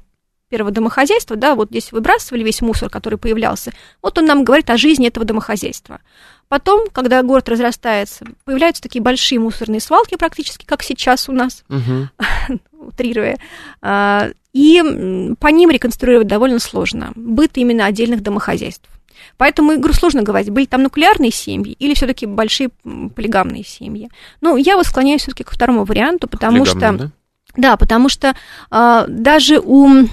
первого 0.48 0.70
домохозяйства, 0.70 1.36
да, 1.36 1.54
вот 1.54 1.70
здесь 1.70 1.92
выбрасывали 1.92 2.44
весь 2.44 2.60
мусор, 2.60 2.90
который 2.90 3.18
появлялся, 3.18 3.72
вот 4.02 4.18
он 4.18 4.26
нам 4.26 4.44
говорит 4.44 4.70
о 4.70 4.76
жизни 4.76 5.08
этого 5.08 5.26
домохозяйства. 5.26 6.00
Потом, 6.48 6.88
когда 6.92 7.22
город 7.22 7.48
разрастается, 7.48 8.26
появляются 8.44 8.82
такие 8.82 9.02
большие 9.02 9.40
мусорные 9.40 9.80
свалки 9.80 10.16
практически, 10.16 10.64
как 10.64 10.82
сейчас 10.82 11.28
у 11.28 11.32
нас, 11.32 11.64
угу. 11.68 12.58
утрируя, 12.88 13.38
а, 13.80 14.28
и 14.52 15.34
по 15.40 15.48
ним 15.48 15.70
реконструировать 15.70 16.28
довольно 16.28 16.60
сложно. 16.60 17.12
Быт 17.16 17.52
именно 17.56 17.86
отдельных 17.86 18.22
домохозяйств. 18.22 18.88
Поэтому, 19.36 19.76
говорю, 19.78 19.94
сложно 19.94 20.22
говорить, 20.22 20.50
были 20.50 20.66
там 20.66 20.82
нуклеарные 20.82 21.32
семьи 21.32 21.72
или 21.72 21.94
все-таки 21.94 22.26
большие 22.26 22.70
полигамные 22.82 23.64
семьи. 23.64 24.10
Ну, 24.40 24.56
я 24.56 24.76
вот 24.76 24.86
склоняюсь 24.86 25.22
все-таки 25.22 25.44
к 25.44 25.50
второму 25.50 25.84
варианту, 25.84 26.28
потому 26.28 26.64
что... 26.64 26.92
Да? 26.92 27.10
да, 27.56 27.76
потому 27.76 28.08
что 28.08 28.36
а, 28.70 29.06
даже 29.08 29.58
у 29.58 30.06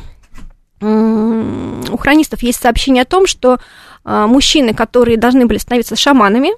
у 0.81 1.97
хронистов 1.97 2.41
есть 2.43 2.61
сообщение 2.61 3.03
о 3.03 3.05
том, 3.05 3.27
что 3.27 3.59
а, 4.03 4.27
мужчины, 4.27 4.73
которые 4.73 5.17
должны 5.17 5.45
были 5.45 5.57
становиться 5.57 5.95
шаманами, 5.95 6.51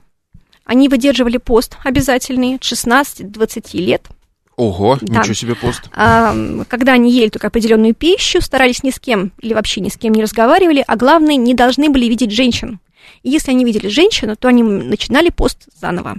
они 0.66 0.88
выдерживали 0.88 1.38
пост 1.38 1.78
обязательный 1.84 2.56
16-20 2.56 3.78
лет. 3.78 4.08
Ого, 4.56 4.98
да. 5.02 5.20
ничего 5.20 5.34
себе 5.34 5.56
пост. 5.56 5.84
А, 5.94 6.34
когда 6.68 6.94
они 6.94 7.12
ели 7.12 7.30
только 7.30 7.48
определенную 7.48 7.94
пищу, 7.96 8.40
старались 8.40 8.84
ни 8.84 8.92
с 8.92 9.00
кем 9.00 9.32
или 9.40 9.54
вообще 9.54 9.82
ни 9.82 9.90
с 9.90 9.98
кем 9.98 10.14
не 10.14 10.22
разговаривали, 10.22 10.84
а 10.88 10.96
главное, 10.96 11.36
не 11.36 11.54
должны 11.54 11.90
были 11.90 12.06
видеть 12.06 12.32
женщин. 12.32 12.80
И 13.24 13.30
если 13.30 13.52
они 13.52 13.66
видели 13.66 13.88
женщину, 13.88 14.36
то 14.36 14.48
они 14.48 14.64
начинали 14.64 15.30
пост 15.30 15.68
заново. 15.80 16.18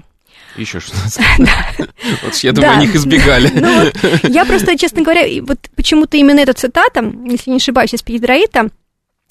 Еще 0.57 0.81
16. 0.81 1.23
Вот 2.23 2.35
я 2.37 2.53
думаю, 2.53 2.73
они 2.75 2.85
их 2.87 2.95
избегали. 2.95 3.51
Ну 3.55 4.29
я 4.29 4.45
просто, 4.45 4.77
честно 4.79 5.03
говоря, 5.03 5.23
вот 5.43 5.59
почему-то 5.75 6.17
именно 6.17 6.41
эта 6.41 6.53
цитата, 6.53 7.01
если 7.25 7.51
не 7.51 7.57
ошибаюсь, 7.57 7.95
из 7.95 8.03
Педроита, 8.03 8.69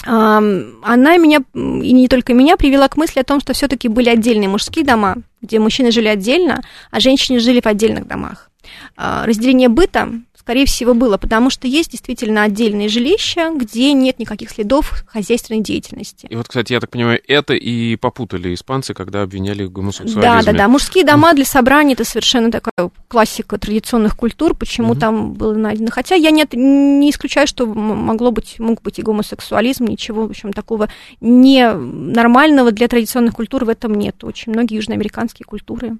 она 0.05 1.17
меня, 1.17 1.39
и 1.53 1.93
не 1.93 2.07
только 2.07 2.34
меня, 2.34 2.57
привела 2.57 2.88
к 2.88 2.97
мысли 2.97 3.19
о 3.19 3.24
том, 3.24 3.39
что 3.39 3.53
все-таки 3.53 3.88
были 3.88 4.09
отдельные 4.09 4.49
мужские 4.49 4.84
дома, 4.84 5.17
где 5.41 5.59
мужчины 5.59 5.91
жили 5.91 6.07
отдельно, 6.07 6.61
а 6.91 6.99
женщины 6.99 7.39
жили 7.39 7.61
в 7.61 7.67
отдельных 7.67 8.07
домах. 8.07 8.49
А, 8.95 9.26
разделение 9.26 9.69
быта 9.69 10.09
скорее 10.44 10.66
всего, 10.66 10.94
было, 10.94 11.18
потому 11.18 11.50
что 11.50 11.68
есть 11.68 11.91
действительно 11.91 12.44
отдельные 12.44 12.89
жилища, 12.89 13.52
где 13.56 13.94
нет 13.94 14.20
никаких 14.20 14.50
следов 14.50 15.06
хозяйственной 15.08 15.62
деятельности. 15.62 16.28
И 16.30 16.36
вот, 16.36 16.50
кстати, 16.50 16.74
я 16.74 16.82
так 16.82 16.89
понимаю, 16.89 17.22
это 17.30 17.54
и 17.54 17.96
попутали 17.96 18.54
испанцы, 18.54 18.94
когда 18.94 19.22
обвиняли 19.22 19.64
в 19.64 19.72
гомосексуализме. 19.72 20.22
Да, 20.22 20.41
да, 20.44 20.52
да. 20.52 20.68
Мужские 20.68 21.06
дома 21.06 21.34
для 21.34 21.46
собраний 21.46 21.94
это 21.94 22.04
совершенно 22.04 22.52
такая 22.52 22.91
классика 23.08 23.58
традиционных 23.58 24.18
культур, 24.18 24.54
почему 24.54 24.91
угу. 24.91 25.00
там 25.00 25.34
было 25.34 25.54
найдено. 25.56 25.91
Хотя 25.91 26.16
я 26.16 26.30
не, 26.32 26.46
не 26.54 27.10
исключаю, 27.10 27.48
что 27.48 27.66
могло 27.66 28.32
быть, 28.32 28.60
мог 28.60 28.82
быть 28.82 29.00
и 29.00 29.02
гомосексуализм, 29.02 29.86
ничего, 29.86 30.28
в 30.28 30.32
общем, 30.32 30.52
такого 30.52 30.89
ненормального 31.22 32.74
для 32.74 32.89
традиционных 32.89 33.34
культур 33.34 33.64
в 33.64 33.70
этом 33.70 33.96
нет. 33.96 34.22
Очень 34.26 34.52
многие 34.52 34.76
южноамериканские 34.76 35.46
культуры 35.46 35.98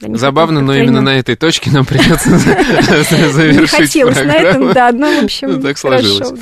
Забавно, 0.00 0.60
но 0.60 0.74
именно 0.74 1.00
на 1.00 1.18
этой 1.18 1.36
точке 1.36 1.70
нам 1.70 1.84
придется 1.84 2.30
завершить 2.38 3.60
Не 3.60 3.66
хотелось 3.66 4.16
на 4.16 4.32
этом, 4.32 4.72
да, 4.72 4.92
но, 4.92 5.20
в 5.20 5.24
общем, 5.24 5.52
ну, 5.52 5.62
так 5.62 5.76
сложилось. 5.78 6.40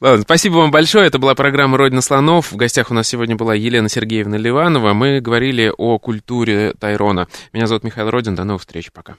Ладно, 0.00 0.22
спасибо 0.22 0.54
вам 0.56 0.70
большое. 0.70 1.06
Это 1.06 1.18
была 1.18 1.34
программа 1.34 1.76
«Родина 1.76 2.02
слонов». 2.02 2.52
В 2.52 2.56
гостях 2.56 2.90
у 2.90 2.94
нас 2.94 3.08
сегодня 3.08 3.36
была 3.36 3.54
Елена 3.54 3.88
Сергеевна 3.88 4.36
Ливанова. 4.36 4.92
Мы 4.92 5.20
говорили 5.20 5.72
о 5.76 5.98
культуре 5.98 6.74
Тайрона. 6.78 7.26
Меня 7.52 7.66
зовут 7.66 7.84
Михаил 7.84 8.10
Родин. 8.10 8.34
До 8.34 8.44
новых 8.44 8.62
встреч. 8.62 8.90
Пока. 8.92 9.16